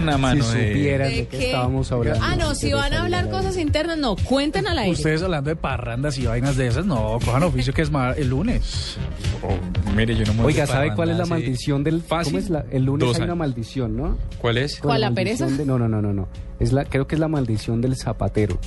Una 0.00 0.16
mano 0.18 0.44
si 0.44 0.56
de... 0.58 0.68
supieran 0.68 1.08
¿De 1.08 1.16
de, 1.16 1.26
qué 1.26 1.46
estábamos 1.46 1.90
hablando. 1.90 2.20
Ah, 2.24 2.36
no, 2.36 2.54
si 2.54 2.72
van 2.72 2.92
a 2.92 3.02
hablar 3.02 3.28
cosas 3.30 3.56
internas, 3.56 3.98
no, 3.98 4.16
cuenten 4.16 4.66
al 4.66 4.78
aire. 4.78 4.92
Ustedes 4.92 5.22
hablando 5.22 5.50
de 5.50 5.56
parrandas 5.56 6.16
y 6.18 6.26
vainas 6.26 6.56
de 6.56 6.68
esas, 6.68 6.86
no, 6.86 7.18
cojan 7.24 7.42
oficio 7.42 7.72
que 7.72 7.82
es 7.82 7.90
el 8.16 8.28
lunes. 8.28 8.96
Oh, 9.42 9.56
mire, 9.94 10.14
yo 10.14 10.24
no 10.26 10.34
me 10.34 10.42
voy 10.42 10.52
Oiga, 10.52 10.66
¿sabe 10.66 10.94
cuál 10.94 11.10
es 11.10 11.18
la 11.18 11.26
maldición 11.26 11.84
del 11.84 12.02
Fácil. 12.02 12.32
¿Cómo 12.34 12.44
es 12.44 12.50
la, 12.50 12.64
el 12.70 12.84
lunes 12.84 13.16
hay 13.16 13.22
una 13.22 13.34
maldición, 13.34 13.96
¿no? 13.96 14.16
¿Cuál 14.38 14.58
es? 14.58 14.78
¿Cuál, 14.80 15.00
la 15.00 15.10
maldición 15.10 15.48
pereza? 15.48 15.62
de- 15.62 15.66
no, 15.66 15.78
no, 15.78 15.88
no, 15.88 16.00
no, 16.00 16.12
no. 16.12 16.28
Es 16.60 16.72
la, 16.72 16.84
creo 16.84 17.06
que 17.06 17.16
es 17.16 17.20
la 17.20 17.28
maldición 17.28 17.80
del 17.80 17.96
zapatero. 17.96 18.58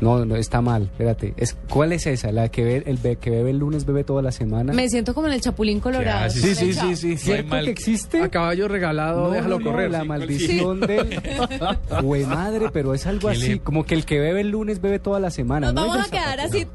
No, 0.00 0.24
no, 0.24 0.36
está 0.36 0.60
mal, 0.60 0.82
espérate. 0.84 1.34
Es, 1.36 1.56
¿Cuál 1.68 1.92
es 1.92 2.06
esa? 2.06 2.32
La 2.32 2.48
que, 2.48 2.64
ve, 2.64 2.82
el 2.86 2.96
be- 2.98 3.16
que 3.16 3.30
bebe 3.30 3.50
el 3.50 3.58
lunes, 3.58 3.84
bebe 3.86 4.04
toda 4.04 4.22
la 4.22 4.32
semana. 4.32 4.72
Me 4.72 4.88
siento 4.88 5.14
como 5.14 5.26
en 5.28 5.32
el 5.34 5.40
Chapulín 5.40 5.80
Colorado. 5.80 6.30
Sí, 6.30 6.54
sí, 6.54 6.96
sí, 6.96 7.16
¿Cierto 7.16 7.48
mal- 7.48 7.64
que 7.64 7.70
existe? 7.70 8.22
A 8.22 8.28
caballo 8.28 8.68
regalado, 8.68 9.24
No, 9.24 9.30
déjalo 9.30 9.58
no, 9.58 9.64
correr. 9.64 9.90
la 9.90 10.02
Sí, 10.02 10.08
maldición 10.08 10.80
del... 10.80 11.20
Güey, 12.02 12.24
madre, 12.26 12.68
pero 12.72 12.94
es 12.94 13.06
algo 13.06 13.28
¿Qué 13.28 13.34
así, 13.36 13.48
le- 13.54 13.60
como 13.60 13.84
que 13.84 13.94
el 13.94 14.04
que 14.04 14.18
bebe 14.20 14.40
el 14.42 14.50
lunes 14.50 14.80
bebe 14.80 14.98
toda 14.98 15.20
la 15.20 15.30
semana. 15.30 15.72
¿Nos 15.72 15.74
¿no? 15.74 15.88
vamos 15.88 16.06
a 16.06 16.10
quedar 16.10 16.40
así 16.40 16.66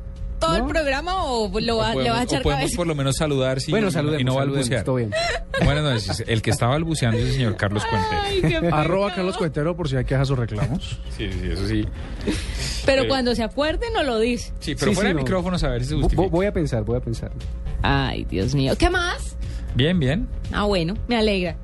todo 0.42 0.56
el 0.56 0.64
¿No? 0.64 0.67
programa 0.67 1.23
o 1.23 1.59
lo 1.59 1.78
va- 1.78 1.94
O 1.95 2.02
le 2.02 2.09
vas 2.09 2.22
a 2.22 2.23
podemos, 2.23 2.23
echar 2.23 2.39
o 2.39 2.44
podemos 2.44 2.61
cabeza? 2.64 2.75
por 2.78 2.88
lo 2.88 2.95
menos 2.95 3.16
saludar 3.16 3.61
si 3.61 3.72
Bueno, 3.72 3.88
y 3.88 3.92
saludemos, 3.92 4.25
no 4.25 4.34
saludemos, 4.34 4.56
balbucear. 4.58 4.84
todo 4.84 4.95
bien. 4.95 5.11
Buenas 5.64 5.84
noches. 5.84 6.23
El 6.28 6.42
que 6.42 6.50
está 6.50 6.67
balbuceando 6.67 7.17
es 7.20 7.25
el 7.28 7.31
señor 7.34 7.56
Carlos 7.56 7.84
Puente. 7.89 8.08
Ay, 8.22 8.42
qué 8.42 8.59
pena. 8.59 8.78
Arroba 8.81 9.14
Carlos 9.16 9.38
Cuentero 9.38 9.78
por 9.78 9.88
si 9.88 9.95
hay 9.95 10.03
quejas 10.06 10.30
o 10.31 10.36
reclamos. 10.36 11.00
Sí, 11.16 11.30
sí, 11.31 11.47
eso 11.52 11.67
sí. 11.67 11.86
Pero 12.86 13.03
Eh. 13.03 13.08
cuando 13.08 13.34
se 13.36 13.44
acuerde 13.44 13.86
no 13.94 14.03
lo 14.03 14.19
dice. 14.19 14.52
Sí, 14.59 14.75
pero 14.75 14.92
Sí, 14.92 14.95
fuera 14.95 15.09
sí, 15.12 15.14
de 15.16 15.19
no. 15.22 15.23
micrófonos 15.23 15.64
a 15.64 15.69
ver 15.69 15.84
si 15.84 15.89
se 15.89 15.95
Vo- 15.95 16.02
justifica. 16.02 16.28
Voy 16.30 16.45
a 16.47 16.52
pensar, 16.53 16.84
voy 16.84 16.97
a 16.97 17.02
pensar. 17.02 17.31
Ay, 17.84 18.25
Dios 18.25 18.53
mío. 18.56 18.73
¿Qué 18.78 18.89
más? 18.89 19.38
Bien, 19.75 20.00
bien. 20.00 20.28
Ah, 20.52 20.64
bueno, 20.66 20.95
me 21.08 21.16
alegra. 21.17 21.56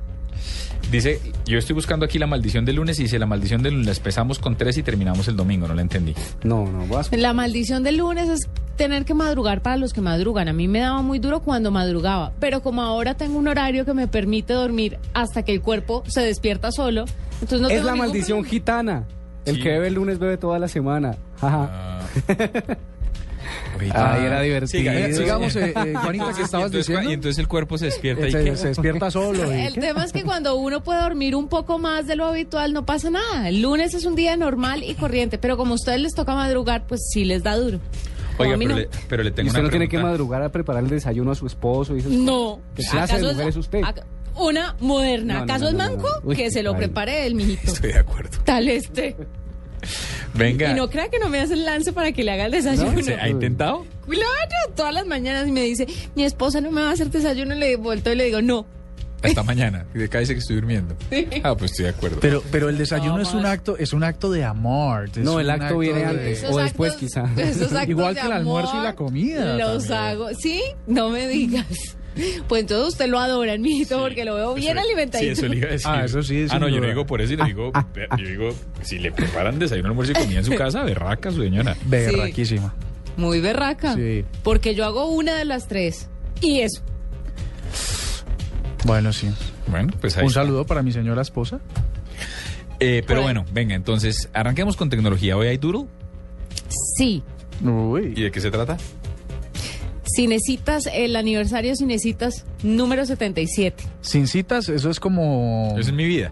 Dice, 0.91 1.19
yo 1.45 1.57
estoy 1.57 1.73
buscando 1.73 2.05
aquí 2.05 2.17
la 2.17 2.27
maldición 2.27 2.63
del 2.63 2.77
lunes 2.77 2.97
y 2.99 3.03
dice, 3.03 3.19
la 3.19 3.25
maldición 3.25 3.61
del 3.61 3.73
lunes 3.73 3.97
empezamos 3.97 4.39
con 4.39 4.55
tres 4.55 4.77
y 4.77 4.83
terminamos 4.83 5.27
el 5.27 5.35
domingo, 5.35 5.67
no 5.67 5.73
la 5.73 5.81
entendí. 5.81 6.13
No, 6.43 6.65
no, 6.65 6.87
vas. 6.87 7.09
La 7.11 7.33
maldición 7.33 7.83
del 7.83 7.97
lunes 7.97 8.29
es 8.29 8.47
tener 8.77 9.03
que 9.03 9.13
madrugar 9.13 9.61
para 9.61 9.75
los 9.77 9.91
que 9.91 9.99
madrugan. 10.01 10.47
A 10.47 10.53
mí 10.53 10.67
me 10.69 10.79
daba 10.79 11.01
muy 11.01 11.19
duro 11.19 11.41
cuando 11.41 11.71
madrugaba, 11.71 12.31
pero 12.39 12.61
como 12.61 12.81
ahora 12.83 13.15
tengo 13.15 13.37
un 13.37 13.47
horario 13.47 13.83
que 13.83 13.93
me 13.93 14.07
permite 14.07 14.53
dormir 14.53 14.97
hasta 15.13 15.43
que 15.43 15.51
el 15.53 15.61
cuerpo 15.61 16.03
se 16.07 16.21
despierta 16.21 16.71
solo, 16.71 17.05
entonces 17.41 17.59
no 17.61 17.67
es 17.67 17.75
tengo 17.75 17.87
la 17.87 17.95
maldición 17.95 18.37
problema. 18.39 18.49
gitana. 18.51 19.03
El 19.45 19.55
Sí. 19.55 19.61
que 19.63 19.69
bebe 19.69 19.87
el 19.87 19.93
lunes 19.95 20.19
bebe 20.19 20.37
toda 20.37 20.59
la 20.59 20.67
semana. 20.67 21.15
Jaja. 21.41 21.69
Ah. 21.71 22.01
Ay, 23.93 24.25
era 24.25 24.41
divertido. 24.41 24.67
Siga, 24.91 25.13
Sigamos, 25.13 25.55
eh, 25.55 25.73
eh, 25.75 25.93
Juanita, 26.01 26.33
que 26.33 26.41
Y 26.41 26.43
estabas 26.43 26.65
entonces, 26.67 26.87
diciendo. 26.87 27.09
y 27.09 27.13
entonces 27.13 27.37
el 27.39 27.47
cuerpo 27.47 27.77
se 27.77 27.85
despierta 27.85 28.27
y 28.27 28.31
Se, 28.31 28.43
¿qué? 28.43 28.57
se 28.57 28.67
despierta 28.69 29.11
solo. 29.11 29.53
y- 29.55 29.59
El 29.65 29.75
tema 29.75 30.03
es 30.03 30.11
que 30.11 30.23
cuando 30.23 30.55
uno 30.55 30.81
puede 30.83 31.01
dormir 31.01 31.35
un 31.35 31.47
poco 31.47 31.77
más 31.77 32.07
de 32.07 32.15
lo 32.15 32.25
habitual 32.25 32.73
no 32.73 32.85
pasa 32.85 33.09
nada. 33.09 33.47
El 33.47 33.61
lunes 33.61 33.93
es 33.93 34.05
un 34.05 34.15
día 34.15 34.35
normal 34.35 34.83
y 34.83 34.95
corriente, 34.95 35.37
pero 35.37 35.55
como 35.57 35.73
a 35.73 35.75
ustedes 35.75 36.01
les 36.01 36.13
toca 36.15 36.33
madrugar, 36.33 36.85
pues 36.87 37.01
sí 37.13 37.23
les 37.23 37.43
da 37.43 37.55
duro. 37.55 37.79
Oiga, 38.37 38.55
pero, 38.57 38.69
no. 38.69 38.75
le, 38.77 38.89
pero 39.07 39.23
le 39.23 39.29
Y 39.29 39.33
tengo 39.33 39.47
usted 39.47 39.59
una 39.59 39.67
no 39.67 39.69
tiene 39.71 39.89
que 39.89 39.97
madrugar 39.97 40.43
a 40.43 40.49
preparar 40.49 40.83
el 40.83 40.89
desayuno 40.89 41.31
a 41.31 41.35
su 41.35 41.47
esposo 41.47 41.95
y 41.95 41.99
esas 41.99 42.11
cosas. 42.11 42.23
No. 42.25 42.59
¿Qué 42.75 42.83
clase 42.83 42.97
de 42.97 43.19
¿Acaso 43.19 43.33
mujer 43.33 43.47
es 43.47 43.55
usted? 43.57 43.81
Una 44.35 44.75
moderna. 44.79 45.33
No, 45.33 45.39
no, 45.39 45.43
¿Acaso 45.45 45.63
no, 45.65 45.69
es 45.69 45.75
manco? 45.75 46.07
no. 46.23 46.29
Uy, 46.29 46.35
que 46.35 46.51
se 46.51 46.61
lo 46.63 46.71
ay. 46.73 46.77
prepare 46.77 47.25
el 47.25 47.35
mijito. 47.35 47.71
Estoy 47.71 47.93
de 47.93 47.99
acuerdo. 47.99 48.37
Tal 48.43 48.67
este. 48.67 49.15
Venga. 50.33 50.71
Y 50.71 50.75
no 50.75 50.89
crea 50.89 51.09
que 51.09 51.19
no 51.19 51.29
me 51.29 51.39
hace 51.39 51.53
el 51.53 51.65
lance 51.65 51.93
para 51.93 52.11
que 52.11 52.23
le 52.23 52.31
haga 52.31 52.45
el 52.45 52.51
desayuno. 52.51 52.91
No, 52.91 53.01
¿Se 53.03 53.15
ha 53.15 53.29
intentado? 53.29 53.85
Claro, 54.07 54.73
todas 54.75 54.93
las 54.93 55.05
mañanas 55.07 55.47
me 55.47 55.61
dice, 55.63 55.87
mi 56.15 56.23
esposa 56.23 56.61
no 56.61 56.71
me 56.71 56.81
va 56.81 56.89
a 56.89 56.93
hacer 56.93 57.09
desayuno, 57.09 57.55
le 57.55 57.75
vuelto 57.75 58.11
y 58.11 58.15
le 58.15 58.25
digo, 58.25 58.41
no. 58.41 58.65
Hasta 59.23 59.43
mañana. 59.43 59.85
Y 59.95 59.97
de 59.99 60.07
dice 60.07 60.33
que 60.33 60.39
estoy 60.39 60.55
durmiendo. 60.57 60.95
Ah, 61.43 61.55
pues 61.55 61.71
estoy 61.71 61.85
de 61.85 61.89
acuerdo. 61.91 62.19
Pero, 62.21 62.43
pero 62.51 62.69
el 62.69 62.77
desayuno 62.77 63.15
No, 63.17 63.21
es 63.23 63.33
un 63.33 63.45
acto, 63.45 63.75
es 63.77 63.93
un 63.93 64.03
acto 64.03 64.31
de 64.31 64.43
amor. 64.43 65.09
es 65.09 65.17
No, 65.17 65.39
el 65.39 65.47
un 65.47 65.51
acto 65.53 65.77
viene 65.79 65.99
de- 65.99 66.05
antes. 66.05 66.43
Esos 66.43 66.55
O 66.55 66.59
después, 66.59 66.93
actos- 66.93 66.99
quizá. 66.99 67.83
Igual 67.87 68.15
que 68.15 68.21
el 68.21 68.31
almuerzo 68.31 68.79
y 68.79 68.83
la 68.83 68.95
comida 68.95 69.57
Los 69.57 69.87
también. 69.87 69.99
hago. 70.21 70.29
¿Sí? 70.39 70.61
No 70.85 71.09
me 71.09 71.27
digas. 71.27 71.65
Pues 72.47 72.61
entonces 72.61 72.87
usted 72.93 73.07
lo 73.09 73.19
adora, 73.19 73.55
mijito, 73.59 73.99
porque 73.99 74.25
lo 74.25 74.33
veo 74.35 74.53
bien 74.55 74.77
alimentadito. 74.79 75.35
Sí, 75.35 75.39
eso 75.39 75.47
le 75.47 75.57
iba 75.57 75.67
a 75.67 75.71
decir. 75.71 75.87
Ah, 75.87 76.03
eso 76.03 76.23
sí, 76.23 76.47
Ah, 76.49 76.57
no, 76.57 76.67
yo 76.67 76.79
no 76.81 76.87
digo 76.87 77.05
por 77.05 77.21
eso, 77.21 77.33
y 77.33 77.37
le 77.37 77.43
digo, 77.45 77.71
yo 78.17 78.27
digo, 78.27 78.49
si 78.81 78.97
le 78.97 79.11
preparan 79.11 79.59
desayuno, 79.59 79.89
almuerzo 79.89 80.13
y 80.13 80.15
comida 80.15 80.39
en 80.39 80.45
su 80.45 80.55
casa, 80.55 80.81
berraca 80.83 81.29
su 81.31 81.43
señora. 81.43 81.75
Berraquísima. 81.85 82.73
Muy 83.17 83.39
berraca. 83.39 83.93
Sí. 83.93 84.25
Porque 84.43 84.73
yo 84.73 84.85
hago 84.85 85.07
una 85.11 85.35
de 85.35 85.45
las 85.45 85.67
tres. 85.67 86.09
Y 86.41 86.61
eso. 86.61 86.81
Bueno, 88.85 89.11
sí. 89.13 89.29
Bueno, 89.67 89.93
pues 89.99 90.17
ahí. 90.17 90.23
Un 90.23 90.29
está. 90.29 90.41
saludo 90.41 90.65
para 90.65 90.81
mi 90.83 90.91
señora 90.91 91.21
esposa. 91.21 91.59
Eh, 92.79 93.03
pero 93.07 93.21
bueno, 93.23 93.45
venga, 93.51 93.73
entonces, 93.75 94.29
arranquemos 94.33 94.75
con 94.75 94.89
tecnología. 94.89 95.35
Hoy 95.35 95.47
hay 95.47 95.57
Doodle. 95.57 95.87
Sí. 96.97 97.23
¿Y 97.63 97.67
Uy. 97.67 98.13
de 98.13 98.31
qué 98.31 98.39
se 98.39 98.51
trata? 98.51 98.77
Cinecitas, 100.15 100.87
el 100.93 101.15
aniversario 101.15 101.75
Cinecitas 101.75 102.45
número 102.63 103.05
77. 103.05 103.83
Sin 104.01 104.27
citas, 104.27 104.69
eso 104.69 104.89
es 104.89 104.99
como. 104.99 105.69
Eso 105.77 105.89
es 105.89 105.93
mi 105.93 106.05
vida. 106.05 106.31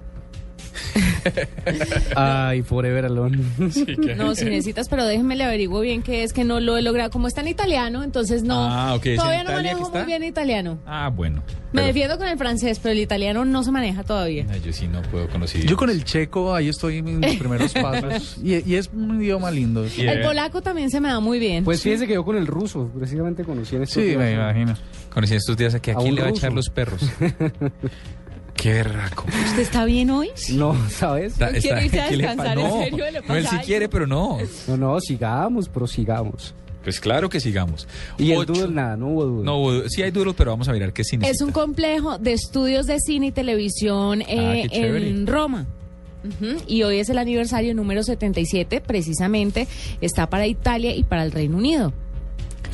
Ay, 2.15 2.61
forever 2.61 3.05
alone. 3.05 3.39
No, 4.17 4.35
Cinecitas, 4.35 4.87
pero 4.89 5.05
déjenme 5.05 5.35
le 5.35 5.43
averiguo 5.43 5.81
bien 5.81 6.01
qué 6.03 6.23
es, 6.23 6.33
que 6.33 6.43
no 6.43 6.59
lo 6.59 6.77
he 6.77 6.81
logrado. 6.81 7.09
Como 7.09 7.27
está 7.27 7.41
en 7.41 7.47
italiano, 7.49 8.03
entonces 8.03 8.43
no. 8.43 8.63
Ah, 8.63 8.93
ok, 8.95 9.05
¿es 9.05 9.11
en 9.13 9.17
Todavía 9.17 9.43
no 9.43 9.49
Italia 9.51 9.69
que 9.71 9.75
manejo 9.81 9.91
muy 9.97 10.05
bien 10.05 10.23
italiano. 10.23 10.79
Ah, 10.85 11.09
bueno. 11.13 11.43
Me 11.71 11.81
Pero- 11.81 11.87
defiendo 11.87 12.17
con 12.17 12.27
el 12.27 12.37
francés, 12.37 12.79
pero 12.81 12.93
el 12.93 12.99
italiano 12.99 13.43
no 13.43 13.63
se 13.63 13.71
maneja 13.71 14.03
todavía. 14.03 14.45
Yo 14.63 14.71
sí 14.71 14.87
no 14.87 15.01
puedo 15.03 15.27
conocer. 15.27 15.65
Yo 15.65 15.75
con 15.75 15.89
el 15.89 16.03
checo, 16.05 16.55
ahí 16.55 16.69
estoy 16.69 16.99
en 16.99 17.19
mis 17.19 17.35
primeros 17.39 17.73
pasos. 17.73 18.37
Y, 18.41 18.55
y 18.71 18.75
es 18.75 18.89
un 18.93 19.21
idioma 19.21 19.51
lindo. 19.51 19.83
El 19.97 20.21
polaco 20.21 20.61
también 20.61 20.89
se 20.89 21.01
me 21.01 21.09
da 21.09 21.19
muy 21.19 21.37
bien. 21.39 21.63
Pues 21.65 21.81
fíjese 21.81 22.07
que 22.07 22.13
yo 22.13 22.23
con 22.23 22.37
el 22.37 22.47
ruso, 22.47 22.89
precisamente 22.97 23.43
conocí 23.43 23.75
en 23.75 23.83
estos 23.83 24.01
Sí, 24.01 24.09
días. 24.09 24.19
me 24.19 24.33
imagino. 24.33 24.75
Conocí 25.13 25.33
estos 25.35 25.57
días 25.57 25.73
aquí, 25.75 25.91
¿a 25.91 25.95
A 25.95 25.97
quién 25.97 26.15
le 26.15 26.21
va 26.21 26.27
a 26.27 26.31
echar 26.31 26.53
los 26.53 26.69
perros? 26.69 27.01
Qué 28.55 28.73
berraco. 28.73 29.25
¿Usted 29.27 29.59
está 29.61 29.85
bien 29.85 30.09
hoy? 30.09 30.29
No, 30.53 30.75
¿sabes? 30.89 31.33
Está- 31.33 31.51
¿No 31.51 31.59
quiere 31.59 31.85
irse 31.85 32.01
a 32.01 32.07
¿qué 32.09 32.17
le 32.17 32.23
descansar? 32.27 32.55
pa- 32.55 32.61
¿En 32.61 32.67
No, 32.69 32.79
serio? 32.83 33.05
¿Le 33.11 33.21
no, 33.21 33.35
él 33.35 33.43
sí 33.47 33.55
algo? 33.55 33.65
quiere, 33.65 33.89
pero 33.89 34.07
no. 34.07 34.37
No, 34.67 34.77
no, 34.77 34.99
sigamos, 35.01 35.69
prosigamos. 35.69 36.53
Pues 36.83 36.99
claro 36.99 37.29
que 37.29 37.39
sigamos. 37.39 37.87
Y 38.17 38.31
el 38.31 38.37
Ocho- 38.39 38.53
doodle, 38.53 38.73
nada, 38.75 38.95
no 38.95 39.07
hubo 39.07 39.25
doodle. 39.25 39.43
No, 39.45 39.57
hubo- 39.59 39.89
sí 39.89 40.01
hay 40.03 40.11
Doodle, 40.11 40.33
pero 40.35 40.51
vamos 40.51 40.67
a 40.69 40.73
mirar 40.73 40.93
qué 40.93 41.03
cine. 41.03 41.29
Es 41.29 41.41
un 41.41 41.51
complejo 41.51 42.17
de 42.19 42.33
estudios 42.33 42.85
de 42.85 42.99
cine 42.99 43.27
y 43.27 43.31
televisión 43.31 44.21
eh, 44.21 44.63
Ah, 44.65 44.69
chévere. 44.71 45.09
en 45.09 45.27
Roma. 45.27 45.65
Y 46.67 46.81
hoy 46.83 46.97
es 46.97 47.09
el 47.09 47.19
aniversario 47.19 47.75
número 47.75 48.01
77, 48.01 48.81
precisamente 48.81 49.67
está 50.01 50.27
para 50.27 50.47
Italia 50.47 50.95
y 50.95 51.03
para 51.03 51.23
el 51.23 51.31
Reino 51.31 51.57
Unido. 51.57 51.93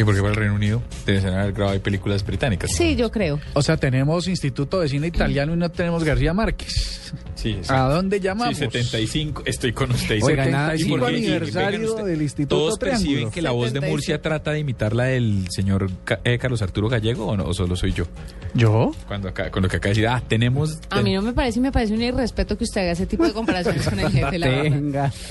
¿Y 0.02 0.04
por 0.04 0.16
qué 0.16 0.22
para 0.22 0.32
el 0.32 0.36
Reino 0.38 0.56
Unido? 0.56 0.82
Debe 1.06 1.22
ser 1.22 1.34
haber 1.34 1.54
grabado 1.54 1.80
películas 1.82 2.26
británicas. 2.26 2.72
Sí, 2.76 2.96
yo 2.96 3.12
creo. 3.12 3.40
O 3.54 3.62
sea, 3.62 3.78
tenemos 3.78 4.28
Instituto 4.28 4.80
de 4.80 4.90
Cine 4.90 5.08
Italiano 5.08 5.54
y 5.54 5.58
no 5.58 5.70
tenemos 5.70 6.04
García 6.04 6.34
Márquez. 6.34 7.12
Sí, 7.36 7.58
sí. 7.62 7.68
¿A 7.70 7.82
dónde 7.90 8.20
llamamos? 8.20 8.58
Sí, 8.58 8.66
75, 8.66 9.44
estoy 9.46 9.74
con 9.74 9.92
usted. 9.92 10.20
Oiga, 10.24 10.46
nada, 10.46 10.78
75 10.78 10.96
¿Y 10.96 11.00
por 11.00 11.10
qué? 11.10 11.18
Y 11.20 11.26
aniversario 11.28 11.90
usted- 11.92 12.06
del 12.06 12.22
Instituto 12.22 12.56
¿Todos 12.56 12.80
perciben 12.80 13.30
que 13.32 13.42
la 13.42 13.52
voz 13.52 13.66
de 13.66 13.80
75. 13.80 13.92
Murcia 13.92 14.22
trata 14.22 14.52
de 14.52 14.60
imitar 14.60 14.96
la 14.96 15.04
del 15.06 15.46
señor 15.50 15.90
eh, 16.24 16.38
Carlos 16.38 16.62
Arturo 16.62 16.88
Gallego 16.90 17.28
o, 17.28 17.38
no, 17.38 17.46
o 17.46 17.54
solo 17.54 17.76
soy 17.76 17.94
yo? 17.94 18.06
¿Yo? 18.54 18.92
Cuando 19.08 19.30
acá, 19.30 19.52
con 19.52 19.64
lo 19.64 19.70
que 19.70 19.78
acaba 19.78 19.94
de 19.94 20.02
decir, 20.02 20.08
ah, 20.08 20.22
tenemos... 20.28 20.80
A 20.90 21.02
mí 21.02 21.14
no 21.14 21.22
me 21.22 21.34
parece, 21.34 21.60
y 21.60 21.62
me 21.62 21.72
parece 21.72 21.94
un 21.94 22.02
irrespeto 22.02 22.58
que 22.58 22.64
usted 22.64 22.82
haga 22.82 22.92
ese 22.94 23.06
tipo 23.06 23.26
de 23.26 23.34
comparaciones 23.34 23.88
con 23.88 24.00
el 24.00 24.10
jefe, 24.12 24.40
la. 24.40 24.62
Tenga. 24.64 25.12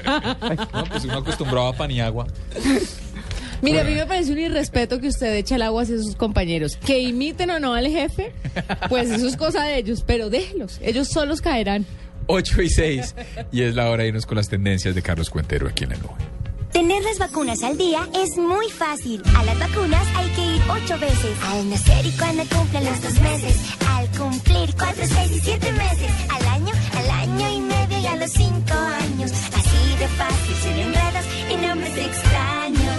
No, 0.72 0.84
pues 0.86 1.04
uno 1.04 1.18
acostumbrado 1.18 1.68
a 1.68 1.72
pan 1.72 1.90
y 1.90 2.00
agua. 2.00 2.26
Mire, 3.62 3.80
a 3.80 3.84
mí 3.84 3.94
me 3.94 4.06
parece 4.06 4.32
un 4.32 4.38
irrespeto 4.38 5.00
que 5.00 5.08
usted 5.08 5.34
eche 5.34 5.54
el 5.54 5.62
agua 5.62 5.82
hacia 5.82 5.98
sus 5.98 6.16
compañeros. 6.16 6.76
Que 6.76 7.00
imiten 7.00 7.50
o 7.50 7.60
no 7.60 7.74
al 7.74 7.88
jefe, 7.88 8.32
pues 8.88 9.10
eso 9.10 9.26
es 9.26 9.36
cosa 9.36 9.64
de 9.64 9.78
ellos, 9.78 10.02
pero 10.06 10.30
déjelos, 10.30 10.78
ellos 10.82 11.08
solos 11.08 11.40
caerán. 11.40 11.86
8 12.26 12.62
y 12.62 12.68
6. 12.70 13.14
Y 13.52 13.62
es 13.62 13.74
la 13.74 13.90
hora 13.90 14.04
de 14.04 14.10
irnos 14.10 14.26
con 14.26 14.36
las 14.36 14.48
tendencias 14.48 14.94
de 14.94 15.02
Carlos 15.02 15.30
Cuentero 15.30 15.68
aquí 15.68 15.84
en 15.84 15.90
la 15.90 15.96
nube. 15.96 16.14
Tener 16.72 17.02
las 17.02 17.18
vacunas 17.18 17.64
al 17.64 17.76
día 17.76 18.08
es 18.14 18.36
muy 18.36 18.68
fácil. 18.70 19.20
A 19.36 19.42
las 19.44 19.58
vacunas 19.58 20.06
hay 20.14 20.28
que 20.30 20.40
ir 20.54 20.62
ocho 20.70 20.98
veces. 21.00 21.36
Al 21.42 21.68
nacer 21.68 22.06
y 22.06 22.12
cuando 22.12 22.44
cumplen 22.44 22.84
los 22.84 23.02
dos 23.02 23.20
meses. 23.20 23.56
Al 23.88 24.06
cumplir 24.16 24.72
cuatro, 24.76 25.04
seis 25.04 25.32
y 25.32 25.40
siete 25.40 25.72
meses. 25.72 26.10
Al 26.28 26.46
año, 26.46 26.72
al 26.96 27.10
año 27.10 27.50
y 27.56 27.60
medio 27.60 27.98
y 27.98 28.06
a 28.06 28.14
los 28.16 28.30
cinco 28.30 28.74
años. 28.74 29.32
Así 29.32 29.96
de 29.98 30.08
fácil, 30.16 30.56
sin 30.62 30.78
enredos 30.78 31.24
y 31.50 31.66
nombres 31.66 31.96
extraños. 32.06 32.89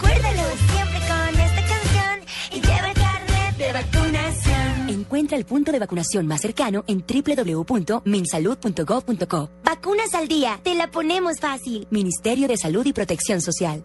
Recuérdalo 0.00 0.42
siempre 0.72 0.98
con 1.08 1.40
esta 1.40 1.62
canción 1.66 2.20
y 2.52 2.60
lleva 2.60 2.88
el 2.88 2.94
carnet 2.94 3.56
de 3.56 3.72
vacunación. 3.72 4.88
Encuentra 4.88 5.36
el 5.36 5.44
punto 5.44 5.70
de 5.72 5.78
vacunación 5.78 6.26
más 6.26 6.40
cercano 6.40 6.84
en 6.86 7.04
www.minsalud.gov.co. 7.06 9.50
Vacunas 9.64 10.14
al 10.14 10.28
día, 10.28 10.58
te 10.62 10.74
la 10.74 10.90
ponemos 10.90 11.38
fácil. 11.40 11.86
Ministerio 11.90 12.48
de 12.48 12.56
Salud 12.56 12.86
y 12.86 12.92
Protección 12.92 13.40
Social. 13.42 13.84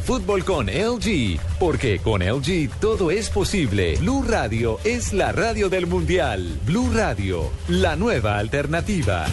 fútbol 0.01 0.43
con 0.43 0.67
LG, 0.67 1.39
porque 1.59 1.99
con 1.99 2.21
LG 2.21 2.69
todo 2.79 3.11
es 3.11 3.29
posible. 3.29 3.97
Blue 3.99 4.23
Radio 4.27 4.79
es 4.83 5.13
la 5.13 5.31
radio 5.31 5.69
del 5.69 5.87
mundial. 5.87 6.59
Blue 6.65 6.91
Radio, 6.93 7.51
la 7.67 7.95
nueva 7.95 8.37
alternativa. 8.37 9.25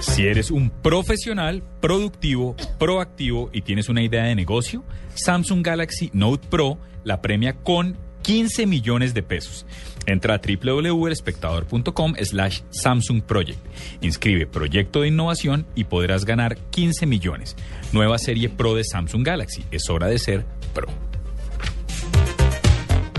Si 0.00 0.26
eres 0.26 0.50
un 0.50 0.70
profesional, 0.70 1.62
productivo, 1.80 2.56
proactivo 2.78 3.50
y 3.52 3.62
tienes 3.62 3.88
una 3.88 4.02
idea 4.02 4.24
de 4.24 4.34
negocio, 4.34 4.84
Samsung 5.14 5.64
Galaxy 5.64 6.10
Note 6.12 6.46
Pro 6.48 6.78
la 7.04 7.20
premia 7.20 7.54
con 7.54 7.96
15 8.22 8.66
millones 8.66 9.14
de 9.14 9.22
pesos. 9.22 9.66
Entra 10.06 10.34
a 10.34 10.38
www.elespectador.com 10.38 12.14
slash 12.22 12.60
Samsung 12.70 13.22
Project. 13.22 13.58
Inscribe 14.00 14.46
proyecto 14.46 15.02
de 15.02 15.08
innovación 15.08 15.66
y 15.74 15.84
podrás 15.84 16.24
ganar 16.24 16.56
15 16.56 17.06
millones. 17.06 17.56
Nueva 17.92 18.18
serie 18.18 18.48
Pro 18.48 18.74
de 18.74 18.84
Samsung 18.84 19.26
Galaxy. 19.26 19.64
Es 19.70 19.88
hora 19.90 20.06
de 20.06 20.18
ser 20.18 20.44
Pro. 20.72 20.88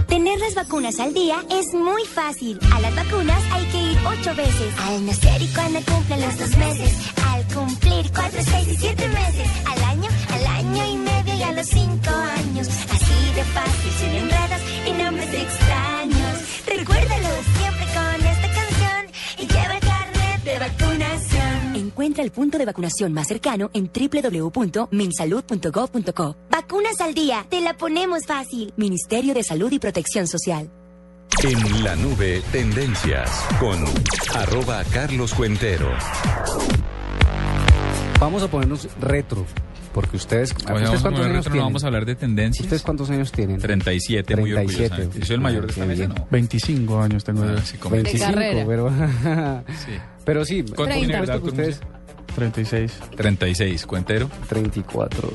Tener 0.08 0.40
las 0.40 0.56
vacunas 0.56 1.00
al 1.00 1.14
día 1.14 1.44
es 1.52 1.74
muy 1.74 2.04
fácil. 2.06 2.58
A 2.74 2.80
las 2.80 2.96
vacunas 2.96 3.42
hay 3.52 3.66
que 3.66 3.78
ir 3.92 3.98
ocho 4.06 4.36
veces. 4.36 4.74
Al 4.80 5.06
nacer 5.06 5.42
y 5.42 5.48
cuando 5.48 5.80
cumplen 5.82 6.22
los 6.22 6.38
dos 6.38 6.58
meses. 6.58 7.12
Al 7.28 7.44
cumplir 7.54 8.12
cuatro, 8.12 8.40
seis 8.44 8.68
y 8.72 8.76
siete 8.76 9.08
meses. 9.10 9.50
Al 9.66 9.84
año, 9.84 10.10
al 10.32 10.48
año 10.48 10.86
y 10.86 10.98
medio 10.98 11.36
y 11.36 11.44
a 11.44 11.52
los 11.52 11.68
cinco 11.68 12.10
años. 12.10 12.68
Así 12.68 13.34
de 13.36 13.44
fácil, 13.44 13.92
sin 14.00 14.10
enredos 14.16 14.45
Encuentra 22.16 22.24
el 22.24 22.32
punto 22.32 22.58
de 22.58 22.64
vacunación 22.66 23.12
más 23.12 23.28
cercano 23.28 23.70
en 23.74 23.92
www.minsalud.gov.co. 23.94 26.38
Vacunas 26.50 27.02
al 27.02 27.14
día, 27.14 27.46
te 27.50 27.60
la 27.60 27.76
ponemos 27.76 28.26
fácil. 28.26 28.72
Ministerio 28.78 29.34
de 29.34 29.44
Salud 29.44 29.70
y 29.74 29.80
Protección 29.80 30.26
Social. 30.26 30.70
En 31.44 31.84
la 31.84 31.98
nube, 31.98 32.42
tendencias 32.54 33.30
con 33.60 33.84
arroba 34.34 34.86
Carlos 34.94 35.34
Cuentero. 35.34 35.92
Vamos 38.18 38.44
a 38.44 38.48
ponernos 38.48 38.88
retro, 39.02 39.46
porque 39.94 40.16
ustedes, 40.16 40.52
¿ustedes 40.52 40.68
vamos 40.72 40.88
a 40.88 40.92
cuántos 41.02 41.26
años 41.26 41.36
retro, 41.36 41.36
no 41.36 41.44
tienen? 41.52 41.64
vamos 41.66 41.84
a 41.84 41.88
hablar 41.88 42.06
de 42.06 42.16
tendencias. 42.16 42.64
¿Ustedes 42.66 42.82
cuántos 42.84 43.10
años 43.10 43.30
tienen? 43.34 43.60
37, 43.60 44.38
muy 44.38 44.52
37. 44.54 44.86
orgullosamente. 44.86 45.20
Yo 45.20 45.26
soy 45.26 45.36
el 45.36 45.42
mayor 45.42 45.66
de 45.66 45.72
esta 45.72 45.84
Ah, 45.84 45.88
mesa. 45.88 46.08
¿no? 46.08 46.28
25 46.32 47.02
años 47.02 47.26
tengo 47.26 47.44
yo. 47.44 47.56
Ah, 47.58 47.62
sí, 47.66 47.78
como- 47.78 47.96
25, 47.98 48.26
carrera. 48.34 48.64
pero, 48.66 48.90
Sí. 49.86 49.92
pero 50.24 50.46
sí, 50.46 50.62
¿Cuánto 50.64 50.76
por 50.76 50.88
tiene 50.88 51.02
supuesto 51.08 51.24
edad 51.26 51.34
que 51.36 51.42
tu 51.42 51.48
ustedes 51.48 51.82
36. 52.36 52.92
36, 53.16 53.86
Cuentero. 53.86 54.30
34 54.50 55.30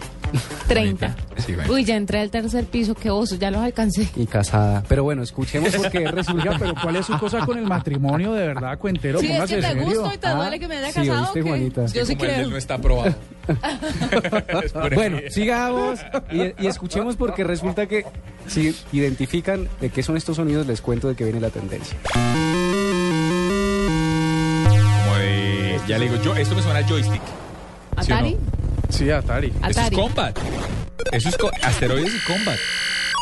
30. 0.69 1.17
Sí, 1.39 1.55
bueno. 1.57 1.73
Uy, 1.73 1.85
ya 1.85 1.97
entré 1.97 2.21
al 2.21 2.31
tercer 2.31 2.65
piso, 2.67 2.95
qué 2.95 3.11
oso, 3.11 3.35
ya 3.35 3.51
los 3.51 3.61
alcancé. 3.63 4.09
y 4.15 4.27
casada. 4.27 4.85
Pero 4.87 5.03
bueno, 5.03 5.23
escuchemos 5.25 5.75
porque 5.75 6.07
resulta 6.07 6.57
pero 6.57 6.75
¿cuál 6.81 6.97
es 6.97 7.07
su 7.07 7.19
cosa 7.19 7.45
con 7.45 7.59
el 7.59 7.67
matrimonio 7.67 8.33
de 8.35 8.47
verdad, 8.47 8.79
Cuentero? 8.79 9.19
Sí, 9.19 9.27
es 9.33 9.41
que 9.51 9.57
te 9.57 9.63
serio. 9.63 9.83
gusto 9.85 10.13
y 10.15 10.19
te 10.19 10.27
Ah, 10.29 10.35
duele 10.35 10.61
que 10.61 10.69
me 10.69 10.77
haya 10.77 10.89
sí, 10.93 11.01
casado. 11.01 11.23
¿oíste, 11.25 11.41
¿o 11.41 11.43
qué? 11.43 11.49
Juanita? 11.51 11.87
Yo 11.87 12.07
sí 12.07 12.15
creo. 12.17 12.49
no 12.49 12.57
está 12.57 12.75
aprobado. 12.75 13.15
Bueno, 14.95 15.19
sigamos 15.31 15.99
y, 16.31 16.43
y 16.63 16.67
escuchemos 16.69 17.17
porque 17.17 17.43
resulta 17.43 17.87
que 17.87 18.05
si 18.47 18.75
identifican 18.93 19.69
de 19.81 19.91
qué 19.91 20.03
son 20.05 20.17
estos 20.17 20.37
sonidos, 20.37 20.67
les 20.67 20.81
cuento 20.81 21.09
de 21.09 21.17
que 21.17 21.25
viene 21.25 21.41
la 21.41 21.51
tendencia. 21.51 21.97
De, 25.83 25.89
ya 25.89 25.99
le 25.99 26.09
digo, 26.09 26.23
yo, 26.23 26.35
esto 26.37 26.55
me 26.55 26.63
suena 26.63 26.81
a 26.81 26.89
joystick. 26.89 27.23
¿sí 27.23 27.33
o 27.97 28.01
¿Atari? 28.01 28.35
no? 28.35 28.39
Sí, 28.91 29.11
Atari. 29.11 29.47
Eso 29.49 29.69
es 29.71 29.79
Atari. 29.79 29.97
Combat. 29.97 30.39
Eso 31.13 31.29
es 31.29 31.37
co- 31.39 31.51
asteroides 31.63 32.13
y 32.15 32.33
Combat. 32.33 32.57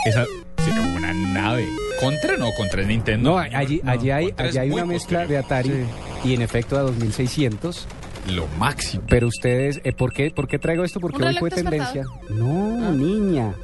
Esa 0.06 0.24
sí, 0.64 0.70
una 0.96 1.12
nave. 1.12 1.66
¿Contra 2.00 2.36
no? 2.36 2.52
Contra 2.54 2.80
el 2.82 2.88
Nintendo. 2.88 3.30
No, 3.32 3.38
allí, 3.38 3.80
allí 3.84 4.10
hay, 4.10 4.34
allí 4.36 4.58
hay 4.58 4.70
una 4.70 4.84
mezcla 4.84 5.26
de. 5.26 5.38
Atari 5.38 5.84
y 6.24 6.34
en 6.34 6.42
efecto 6.42 6.76
a 6.78 6.82
2600. 6.82 7.86
Lo 8.34 8.46
máximo. 8.58 9.02
Pero 9.08 9.26
ustedes, 9.28 9.80
eh, 9.84 9.92
¿por, 9.92 10.12
qué, 10.12 10.30
¿por 10.30 10.46
qué 10.48 10.58
traigo 10.58 10.84
esto? 10.84 11.00
Porque 11.00 11.16
¿Un 11.16 11.28
hoy 11.28 11.36
fue 11.38 11.50
tendencia. 11.50 12.04
No, 12.28 12.92
niña. 12.92 13.54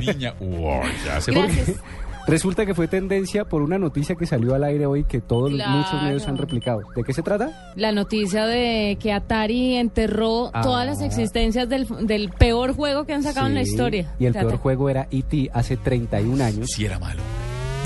Niña. 0.00 0.34
Wow, 0.40 0.82
ya 1.04 1.20
se 1.20 1.30
Gracias. 1.32 1.76
Resulta 2.26 2.64
que 2.64 2.74
fue 2.74 2.86
tendencia 2.88 3.44
por 3.44 3.62
una 3.62 3.78
noticia 3.78 4.14
que 4.14 4.26
salió 4.26 4.54
al 4.54 4.64
aire 4.64 4.86
hoy 4.86 5.04
que 5.04 5.20
todos 5.20 5.50
los- 5.50 5.60
Claro. 5.60 5.78
muchos 5.78 6.02
medios 6.02 6.28
han 6.28 6.38
replicado. 6.38 6.82
¿De 6.94 7.02
qué 7.02 7.12
se 7.12 7.22
trata? 7.22 7.72
La 7.76 7.92
noticia 7.92 8.46
de 8.46 8.96
que 9.00 9.12
Atari 9.12 9.76
enterró 9.76 10.50
Ah. 10.54 10.60
todas 10.62 10.86
las 10.86 11.02
existencias 11.02 11.68
del, 11.68 11.86
del 12.06 12.30
peor 12.30 12.74
juego 12.74 13.04
que 13.04 13.12
han 13.12 13.22
sacado 13.22 13.48
en 13.48 13.54
la 13.54 13.64
Sí, 13.64 13.70
historia. 13.70 14.14
Y 14.18 14.26
el 14.26 14.34
peor 14.34 14.56
juego 14.58 14.88
era 14.88 15.08
E.T. 15.10 15.50
hace 15.52 15.76
31 15.76 16.40
años. 16.40 16.68
Sí 16.70 16.84
era 16.84 16.98
malo. 16.98 17.20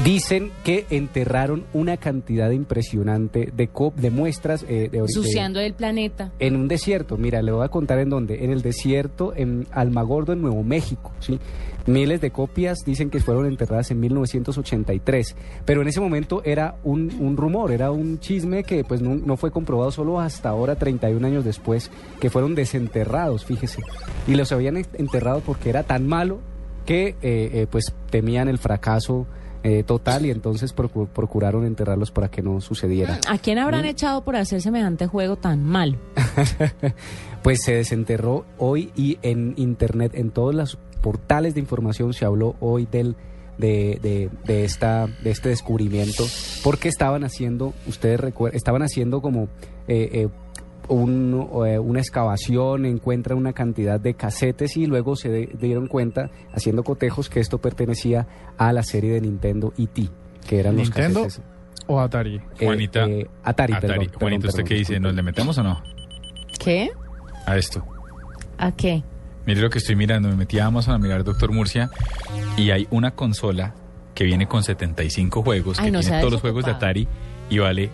Dicen 0.05 0.53
que 0.63 0.87
enterraron 0.91 1.65
una 1.73 1.97
cantidad 1.97 2.51
impresionante 2.51 3.51
de, 3.57 3.69
co- 3.69 3.93
de 3.97 4.11
muestras 4.11 4.63
eh, 4.69 4.89
de, 4.93 5.01
de- 5.01 5.09
Suciando 5.09 5.59
el 5.59 5.73
planeta. 5.75 6.31
en 6.39 6.55
un 6.55 6.69
desierto. 6.69 7.17
Mira, 7.17 7.43
le 7.43 7.51
voy 7.51 7.65
a 7.65 7.69
contar 7.69 7.99
en 7.99 8.11
dónde. 8.11 8.45
En 8.45 8.51
el 8.53 8.63
desierto, 8.63 9.33
en 9.35 9.67
Almagordo, 9.73 10.33
en 10.33 10.43
Nuevo 10.43 10.63
México. 10.63 11.11
¿sí? 11.19 11.41
Miles 11.87 12.21
de 12.21 12.31
copias 12.31 12.79
dicen 12.85 13.11
que 13.11 13.19
fueron 13.21 13.47
enterradas 13.47 13.91
en 13.91 13.99
1983. 13.99 15.35
Pero 15.65 15.83
en 15.83 15.89
ese 15.89 16.01
momento 16.01 16.41
era 16.45 16.77
un, 16.85 17.11
un 17.19 17.37
rumor, 17.37 17.73
era 17.73 17.91
un 17.91 18.21
chisme 18.21 18.63
que 18.65 18.85
pues 18.85 19.01
no, 19.03 19.15
no 19.17 19.37
fue 19.37 19.51
comprobado 19.51 19.91
solo 19.91 20.21
hasta 20.21 20.51
ahora, 20.51 20.77
31 20.77 21.27
años 21.27 21.45
después, 21.45 21.91
que 22.21 22.31
fueron 22.31 22.55
desenterrados, 22.55 23.45
fíjese. 23.45 23.83
Y 24.29 24.35
los 24.37 24.53
habían 24.53 24.77
enterrado 24.77 25.41
porque 25.41 25.71
era 25.71 25.83
tan 25.83 26.07
malo 26.07 26.39
que 26.85 27.09
eh, 27.09 27.15
eh, 27.23 27.67
pues 27.69 27.93
temían 28.11 28.47
el 28.49 28.59
fracaso 28.59 29.27
eh, 29.69 29.83
total 29.83 30.25
y 30.27 30.31
entonces 30.31 30.73
procu- 30.77 31.09
procuraron 31.09 31.65
enterrarlos 31.67 32.13
para 32.13 32.29
que 32.31 32.41
no 32.41 32.61
sucediera. 32.61 33.19
¿A 33.29 33.37
quién 33.39 33.59
habrán 33.59 33.85
echado 33.85 34.23
por 34.23 34.37
hacer 34.37 34.63
semejante 34.63 35.09
juego 35.09 35.35
tan 35.37 35.65
malo? 35.65 35.97
Pues 37.43 37.61
se 37.65 37.75
desenterró 37.75 38.45
hoy 38.59 38.91
y 38.97 39.19
en 39.23 39.55
internet, 39.57 40.13
en 40.15 40.31
todos 40.31 40.55
los 40.55 40.79
portales 41.01 41.55
de 41.55 41.61
información 41.61 42.13
se 42.13 42.25
habló 42.25 42.57
hoy 42.61 42.87
del 42.91 43.15
de, 43.59 43.99
de, 44.03 44.29
de 44.45 44.65
esta 44.65 45.07
de 45.23 45.31
este 45.31 45.49
descubrimiento 45.49 46.25
porque 46.63 46.89
estaban 46.89 47.25
haciendo, 47.25 47.73
ustedes 47.87 48.21
recuerdan, 48.21 48.57
estaban 48.57 48.83
haciendo 48.83 49.23
como 49.23 49.45
eh, 49.89 50.11
eh, 50.13 50.29
un, 50.89 51.49
eh, 51.67 51.79
una 51.79 52.01
excavación, 52.01 52.85
encuentran 52.87 53.39
una 53.39 53.53
cantidad 53.53 53.99
de 54.01 54.15
casetes 54.15 54.77
y 54.77 54.87
luego 54.87 55.17
se 55.17 55.29
de- 55.29 55.47
dieron 55.61 55.87
cuenta, 55.89 56.31
haciendo 56.53 56.83
cotejos, 56.85 57.29
que 57.29 57.41
esto 57.41 57.59
pertenecía 57.59 58.27
a 58.59 58.73
la 58.73 58.83
serie 58.83 59.13
de 59.13 59.21
Nintendo 59.21 59.73
E.T., 59.79 60.09
que 60.49 60.61
eran 60.61 60.77
¿Nintendo 60.77 61.21
los 61.25 61.35
casetes. 61.35 61.51
o 61.87 62.01
Atari? 62.01 62.37
Eh, 62.37 62.65
Juanita, 62.65 63.05
eh, 63.07 63.27
Atari, 63.43 63.73
Atari. 63.73 63.89
perdón, 63.89 64.05
perdón, 64.07 64.21
Juanita, 64.21 64.47
¿usted 64.49 64.57
perdón, 64.59 64.69
qué 64.69 64.75
dice? 64.75 65.01
¿Nos 65.01 65.15
le 65.15 65.23
metemos 65.23 65.59
o 65.59 65.63
no? 65.63 65.83
¿Qué? 66.59 66.91
A 67.47 67.57
esto. 67.57 67.85
¿A 68.59 68.73
qué? 68.73 69.03
Mire 69.47 69.61
lo 69.61 69.71
que 69.71 69.79
estoy 69.79 69.95
mirando. 69.97 70.29
Me 70.29 70.37
metí 70.37 70.59
a 70.59 70.67
Amazon 70.67 70.95
a 70.95 70.99
mirar 70.99 71.23
Doctor 71.23 71.53
Murcia 71.53 71.91
y 72.57 72.71
hay 72.71 72.89
una 72.91 73.13
consola 73.13 73.75
que 74.15 74.25
viene 74.25 74.49
con 74.49 74.63
75 74.65 75.43
juegos, 75.43 75.79
Ay, 75.79 75.87
que 75.87 75.91
no 75.93 76.01
tiene 76.01 76.19
todos 76.21 76.33
los 76.33 76.41
juegos 76.41 76.65
de. 76.65 76.71
Atari 76.73 77.07
y 77.51 77.59
vale 77.59 77.91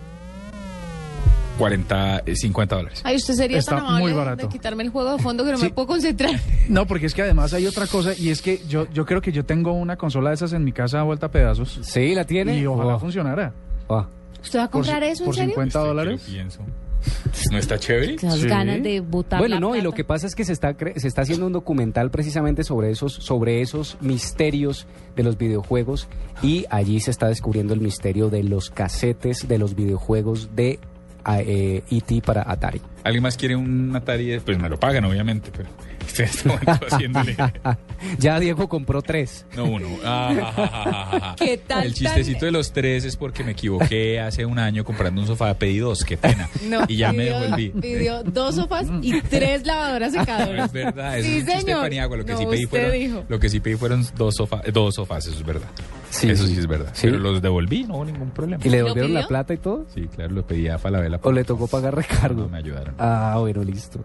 40, 1.57 2.23
eh, 2.25 2.35
50 2.35 2.75
dólares. 2.75 3.01
Ay, 3.03 3.15
usted 3.15 3.33
sería 3.35 3.57
Está 3.59 3.75
tan 3.75 3.85
amable 3.85 4.03
muy 4.03 4.13
barato. 4.13 4.43
de 4.47 4.49
quitarme 4.51 4.83
el 4.83 4.89
juego 4.89 5.15
de 5.15 5.21
fondo 5.21 5.43
que 5.45 5.51
no 5.51 5.57
Sí. 5.57 5.65
me 5.65 5.69
puedo 5.71 5.87
concentrar. 5.87 6.31
No, 6.69 6.87
porque 6.87 7.05
es 7.07 7.13
que 7.13 7.21
además 7.21 7.53
hay 7.53 7.67
otra 7.67 7.87
cosa 7.87 8.13
y 8.17 8.29
es 8.29 8.41
que 8.41 8.61
yo, 8.67 8.87
yo 8.91 9.05
creo 9.05 9.21
que 9.21 9.31
yo 9.31 9.43
tengo 9.45 9.73
una 9.73 9.97
consola 9.97 10.29
de 10.29 10.35
esas 10.35 10.53
en 10.53 10.63
mi 10.63 10.71
casa 10.71 11.03
vuelta 11.03 11.25
a 11.27 11.31
pedazos 11.31 11.79
Sí, 11.83 12.15
la 12.15 12.25
tiene. 12.25 12.57
y 12.57 12.65
ojalá 12.65 12.95
Oh, 12.95 12.99
funcionara. 12.99 13.53
oh. 13.87 14.05
¿Usted 14.41 14.59
va 14.59 14.63
a 14.63 14.69
Por, 14.71 14.81
comprar 14.81 15.03
eso, 15.03 15.23
en 15.23 15.25
por 15.25 15.35
serio? 15.35 15.49
50 15.51 15.79
¿Usted 15.79 15.79
qué 15.81 15.87
dólares. 15.87 16.23
pienso? 16.25 16.59
¿No 17.51 17.57
está 17.57 17.77
chévere? 17.77 18.17
Sí. 18.17 18.47
ganas 18.47 18.81
de 18.81 19.01
botar 19.01 19.39
Bueno, 19.39 19.55
la 19.55 19.59
no, 19.59 19.75
y 19.75 19.81
lo 19.81 19.91
que 19.91 20.05
pasa 20.05 20.25
es 20.25 20.35
que 20.35 20.45
se 20.45 20.53
está 20.53 20.77
cre- 20.77 20.97
se 20.97 21.07
está 21.09 21.23
haciendo 21.23 21.45
un 21.45 21.51
documental 21.51 22.09
precisamente 22.11 22.63
sobre 22.63 22.91
esos 22.91 23.11
sobre 23.13 23.61
esos 23.61 23.97
misterios 23.99 24.87
de 25.17 25.23
los 25.23 25.37
videojuegos 25.37 26.07
y 26.41 26.65
allí 26.69 27.01
se 27.01 27.11
está 27.11 27.27
descubriendo 27.27 27.73
el 27.73 27.81
misterio 27.81 28.29
de 28.29 28.43
los 28.43 28.69
casetes 28.69 29.47
de 29.49 29.57
los 29.57 29.75
videojuegos 29.75 30.55
de 30.55 30.79
ah, 31.25 31.39
eh, 31.41 31.83
E.T. 31.89 32.21
para 32.25 32.49
Atari. 32.49 32.81
¿Alguien 33.03 33.23
más 33.23 33.35
quiere 33.37 33.55
un 33.55 33.95
Atari? 33.95 34.39
Pues 34.39 34.57
me 34.57 34.69
lo 34.69 34.79
pagan, 34.79 35.03
obviamente, 35.05 35.51
pero 35.55 35.67
estoy 36.07 36.23
en 36.25 36.31
este 36.31 36.47
momento 36.49 36.85
haciéndole... 36.89 37.35
ya 38.17 38.39
Diego 38.39 38.67
compró 38.69 39.01
tres. 39.01 39.45
No, 39.55 39.65
uno. 39.65 39.87
Ah. 40.05 41.35
¿Qué 41.37 41.57
tal 41.57 41.83
El 41.85 41.93
tan- 41.93 41.93
chistecito 41.93 42.45
de 42.45 42.51
los 42.51 42.71
tres 42.71 43.03
es 43.05 43.15
porque 43.17 43.43
me 43.43 43.51
equivoqué 43.51 44.19
hace 44.21 44.45
un 44.45 44.57
año 44.59 44.83
comprando 44.85 45.21
un 45.21 45.27
sofá, 45.27 45.53
pedí 45.55 45.77
dos, 45.79 46.03
qué 46.05 46.17
pena. 46.17 46.49
No, 46.63 46.83
y 46.87 46.97
ya 46.97 47.11
me 47.11 47.25
devolví. 47.25 47.69
Pidió 47.69 48.23
dos 48.23 48.55
sofás 48.55 48.87
y 49.01 49.19
tres 49.21 49.65
lavadoras 49.65 50.13
No, 50.13 50.19
secadoras. 50.21 50.65
es 50.67 50.71
verdad, 50.71 51.17
es 51.19 51.25
Sí, 51.25 51.31
un 51.39 51.45
chiste 51.45 51.61
señor. 51.61 51.81
paniagua. 51.81 52.17
Lo 52.17 52.25
que 52.25 52.31
No, 52.33 52.37
sí 52.39 52.45
pedí 52.45 52.65
fueron, 52.65 52.91
dijo. 52.93 53.23
lo 53.27 53.39
que 53.39 53.49
sí 53.49 53.59
pedí 53.59 53.75
fueron 53.75 54.05
dos 54.15 54.35
sofás, 54.35 54.61
dos 54.71 54.95
sofás, 54.95 55.25
eso 55.27 55.35
es 55.37 55.45
verdad. 55.45 55.67
Sí, 56.13 56.29
eso 56.29 56.45
sí. 56.45 56.53
sí 56.53 56.59
es 56.59 56.67
verdad. 56.67 56.89
Sí. 56.93 57.07
Pero 57.07 57.19
los 57.19 57.41
devolví, 57.41 57.83
no 57.85 57.95
hubo 57.95 58.05
ningún 58.05 58.29
problema. 58.29 58.63
¿Y 58.63 58.69
le 58.69 58.79
¿Lo 58.79 58.85
devolvieron 58.85 59.13
la 59.13 59.27
plata 59.27 59.53
y 59.53 59.57
todo? 59.57 59.85
Sí, 59.93 60.07
claro, 60.07 60.33
lo 60.33 60.45
pedí 60.45 60.67
a 60.67 60.77
Falabella. 60.77 61.19
¿O 61.23 61.31
le 61.31 61.43
tocó 61.43 61.67
pagar 61.67 61.95
recargo? 61.95 62.43
No, 62.43 62.49
me 62.49 62.57
ayudaron. 62.57 62.95
Ah, 62.99 63.37
bueno, 63.39 63.63
listo. 63.63 63.99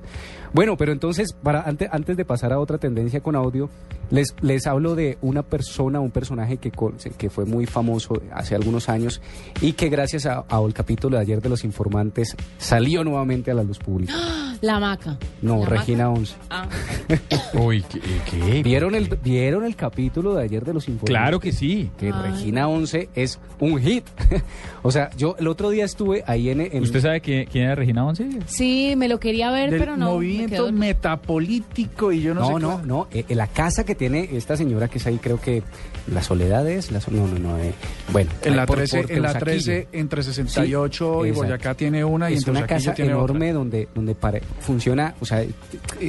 Bueno, 0.53 0.77
pero 0.77 0.93
entonces, 0.93 1.33
para 1.35 1.63
antes, 1.63 1.89
antes 1.93 2.17
de 2.17 2.25
pasar 2.25 2.53
a 2.53 2.59
otra 2.59 2.79
tendencia 2.79 3.21
con 3.21 3.37
audio, 3.37 3.69
les, 4.11 4.35
les 4.41 4.67
hablo 4.67 4.95
de 4.95 5.19
una 5.21 5.43
persona, 5.43 6.01
un 6.01 6.11
personaje 6.11 6.57
que, 6.59 6.71
que 7.17 7.31
fue 7.31 7.45
muy 7.45 7.67
famoso 7.67 8.21
hace 8.33 8.55
algunos 8.55 8.89
años 8.89 9.21
y 9.61 9.73
que 9.73 9.89
gracias 9.89 10.27
a, 10.27 10.45
a 10.49 10.61
el 10.65 10.75
capítulo 10.75 11.17
de 11.17 11.23
ayer 11.23 11.41
de 11.43 11.49
Los 11.49 11.65
Informantes 11.65 12.37
salió 12.59 13.05
nuevamente 13.05 13.51
a 13.51 13.55
la 13.55 13.63
luz 13.63 13.79
pública. 13.79 14.15
La 14.61 14.81
maca. 14.81 15.17
No, 15.41 15.61
¿La 15.61 15.67
Regina 15.67 16.09
maca? 16.09 16.19
11. 16.19 16.35
Ah, 16.51 16.69
Uy, 17.63 17.83
¿qué? 17.83 18.01
qué? 18.29 18.63
¿Vieron 18.65 18.97
el, 18.97 19.07
¿Vieron 19.23 19.65
el 19.65 19.77
capítulo 19.77 20.35
de 20.35 20.43
ayer 20.43 20.65
de 20.65 20.75
Los 20.75 20.89
Informantes? 20.89 21.11
Claro 21.17 21.39
que 21.39 21.53
sí. 21.53 21.91
Que 21.97 22.07
Ay. 22.13 22.33
Regina 22.33 22.67
11 22.67 23.09
es 23.15 23.39
un 23.61 23.79
hit. 23.81 24.05
o 24.83 24.91
sea, 24.91 25.11
yo 25.17 25.37
el 25.39 25.47
otro 25.47 25.71
día 25.71 25.85
estuve 25.85 26.25
ahí 26.27 26.51
en... 26.51 26.61
en- 26.61 26.83
¿Usted 26.83 27.01
sabe 27.01 27.21
quién, 27.21 27.47
quién 27.47 27.67
era 27.67 27.77
Regina 27.77 28.05
Once? 28.05 28.29
sí, 28.47 28.95
me 28.97 29.07
lo 29.07 29.21
quería 29.21 29.53
ver, 29.53 29.71
Del 29.71 29.79
pero 29.79 29.97
no. 29.97 30.07
me 30.07 30.13
movimiento 30.15 30.67
quedo- 30.67 30.73
metapolítico 30.73 32.11
y 32.11 32.21
yo 32.23 32.35
no, 32.35 32.41
No, 32.41 32.47
sé 32.49 32.61
no, 32.61 32.81
qué- 32.81 32.87
no, 32.87 33.09
eh, 33.13 33.25
eh, 33.29 33.35
la 33.37 33.47
casa 33.47 33.85
que 33.85 33.95
tiene 33.99 34.31
esta 34.33 34.57
señora 34.57 34.89
que 34.89 34.97
es 34.97 35.07
ahí, 35.07 35.19
creo 35.19 35.39
que 35.39 35.63
la 36.11 36.23
soledad 36.23 36.67
es, 36.67 36.91
la 36.91 37.01
no, 37.11 37.27
no, 37.27 37.39
no, 37.39 37.59
eh, 37.59 37.75
bueno. 38.13 38.31
En 38.43 38.57
la, 38.57 38.65
por- 38.65 38.79
13, 38.79 39.03
por 39.03 39.13
en 39.13 39.23
la 39.23 39.33
Teusaquillo. 39.35 39.63
13, 39.75 39.89
entre 39.93 40.23
68 40.23 41.27
y. 41.27 41.31
Boyacá 41.33 41.75
tiene 41.75 42.05
una 42.05 42.31
y 42.31 42.35
es 42.35 42.47
una 42.47 42.67
casa 42.67 42.95
tiene 42.95 43.11
enorme 43.11 43.51
otra. 43.51 43.59
donde, 43.59 43.89
donde 43.95 44.15
pare- 44.15 44.43
funciona, 44.61 45.15
o 45.21 45.27
sea, 45.27 45.45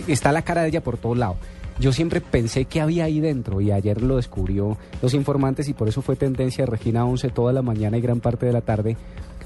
está 0.08 0.31
la 0.31 0.43
cara 0.43 0.62
de 0.62 0.69
ella 0.69 0.81
por 0.81 0.98
todos 0.98 1.17
lados. 1.17 1.38
Yo 1.79 1.93
siempre 1.93 2.19
pensé 2.19 2.65
que 2.65 2.81
había 2.81 3.05
ahí 3.05 3.19
dentro 3.22 3.62
y 3.62 3.72
ayer 3.72 4.01
lo 4.01 4.17
descubrió 4.17 4.77
los 5.01 5.13
informantes 5.13 5.69
y 5.69 5.74
por 5.74 5.88
eso 5.88 6.01
fue 6.01 6.17
tendencia 6.17 6.65
de 6.65 6.72
Regina 6.72 7.05
11 7.05 7.29
toda 7.29 7.53
la 7.53 7.62
mañana 7.62 7.98
y 7.98 8.01
gran 8.01 8.19
parte 8.19 8.46
de 8.46 8.51
la 8.51 8.60
tarde, 8.62 8.98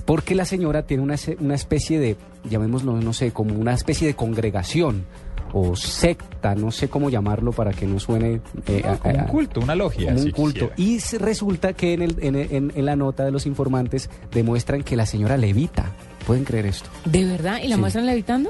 porque 0.06 0.34
la 0.34 0.46
señora 0.46 0.82
tiene 0.82 1.04
una, 1.04 1.16
una 1.40 1.54
especie 1.54 2.00
de, 2.00 2.16
llamémoslo, 2.50 3.00
no 3.00 3.14
sé, 3.14 3.32
como 3.32 3.54
una 3.54 3.74
especie 3.76 4.08
de 4.08 4.16
congregación 4.16 5.06
o 5.54 5.76
secta, 5.76 6.56
no 6.56 6.72
sé 6.72 6.90
cómo 6.90 7.10
llamarlo 7.10 7.52
para 7.52 7.72
que 7.72 7.86
no 7.86 8.00
suene... 8.00 8.42
eh, 8.68 8.82
Como 9.02 9.14
un 9.14 9.20
a- 9.22 9.28
culto, 9.28 9.60
una 9.62 9.76
logia. 9.76 10.10
como 10.14 10.24
un 10.26 10.32
culto. 10.32 10.70
quisiera. 10.72 10.92
Y 10.92 11.00
se- 11.00 11.20
resulta 11.20 11.74
que 11.74 11.94
en, 11.94 12.02
el- 12.02 12.18
en, 12.22 12.36
en- 12.36 12.72
en 12.76 12.86
la 12.86 12.96
nota 12.96 13.24
de 13.24 13.32
los 13.32 13.46
informantes 13.46 14.10
demuestran 14.34 14.84
que 14.84 14.96
la 14.96 15.06
señora 15.06 15.38
levita. 15.38 15.92
¿Pueden 16.28 16.44
creer 16.44 16.66
esto? 16.66 16.90
¿De 17.06 17.24
verdad? 17.26 17.60
¿Y 17.64 17.68
la 17.68 17.76
Sí. 17.76 17.82
muestran 17.82 18.06
levitando? 18.06 18.50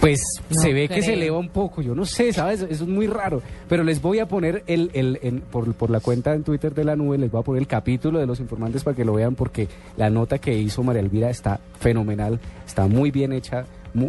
Pues 0.00 0.20
No 0.50 0.60
se 0.60 0.74
ve 0.74 0.86
que 0.86 1.00
se 1.00 1.14
eleva 1.14 1.38
un 1.38 1.48
poco, 1.48 1.80
yo 1.80 1.94
no 1.94 2.04
sé, 2.04 2.30
¿sabes? 2.34 2.60
Eso 2.60 2.84
es 2.84 2.88
muy 2.90 3.06
raro. 3.06 3.40
Pero 3.70 3.82
les 3.84 4.02
voy 4.02 4.18
a 4.18 4.28
poner 4.28 4.62
el, 4.66 4.90
el, 4.92 5.18
en- 5.22 5.40
por, 5.40 5.72
por 5.74 5.88
la 5.88 6.00
cuenta 6.00 6.34
en 6.34 6.42
Twitter 6.44 6.74
de 6.74 6.84
la 6.84 6.94
nube, 6.94 7.16
les 7.16 7.30
voy 7.30 7.40
a 7.40 7.44
poner 7.44 7.62
el 7.62 7.66
capítulo 7.66 8.18
de 8.18 8.26
los 8.26 8.38
informantes 8.38 8.84
para 8.84 8.94
que 8.94 9.04
lo 9.04 9.14
vean 9.14 9.34
porque 9.34 9.66
la 9.96 10.10
nota 10.10 10.38
que 10.38 10.52
hizo 10.58 10.82
María 10.82 11.00
Elvira 11.00 11.30
está 11.30 11.58
fenomenal, 11.80 12.38
está 12.66 12.86
muy 12.86 13.10
bien 13.10 13.32
hecha, 13.32 13.64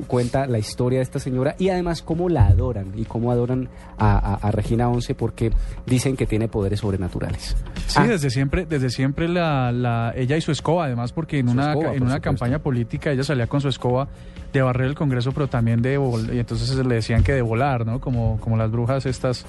cuenta 0.08 0.48
la 0.48 0.58
historia 0.60 1.00
de 1.00 1.04
esta 1.04 1.20
señora 1.20 1.56
y 1.60 1.70
además 1.70 2.02
cómo 2.02 2.28
la 2.30 2.48
adoran 2.48 2.92
y 2.96 3.06
cómo 3.06 3.32
adoran 3.32 3.70
a, 3.98 4.18
a- 4.18 4.36
a 4.48 4.52
Regina 4.52 4.90
11 4.90 5.16
porque 5.16 5.52
dicen 5.86 6.16
que 6.18 6.26
tiene 6.26 6.48
poderes 6.48 6.80
sobrenaturales. 6.80 7.56
Sí, 7.88 7.96
Ah, 8.00 8.08
desde 8.08 8.30
siempre, 8.30 8.66
desde 8.66 8.90
siempre 8.90 9.28
la, 9.28 9.72
la, 9.72 10.14
ella 10.16 10.36
y 10.38 10.42
su 10.42 10.52
escoba, 10.52 10.86
además, 10.86 11.12
porque 11.14 11.40
en 11.40 11.48
Su 11.48 11.54
una, 11.54 11.70
escoba, 11.74 11.86
en 11.94 12.02
una 12.04 12.16
supuesto. 12.16 12.22
campaña 12.22 12.60
política 12.60 13.12
ella 13.12 13.24
salía 13.24 13.48
con 13.48 13.62
su 13.62 13.70
escoba 13.70 14.08
de 14.52 14.62
barrer 14.62 14.88
el 14.88 14.96
Congreso, 14.96 15.32
pero 15.34 15.48
también 15.48 15.82
de 15.82 16.00
y 16.34 16.40
entonces 16.40 16.76
le 16.86 16.96
decían 16.96 17.24
que 17.24 17.34
de 17.34 17.42
volar, 17.42 17.86
¿no? 17.86 18.00
Como, 18.00 18.40
como 18.40 18.58
las 18.58 18.72
brujas 18.72 19.06
estas. 19.06 19.46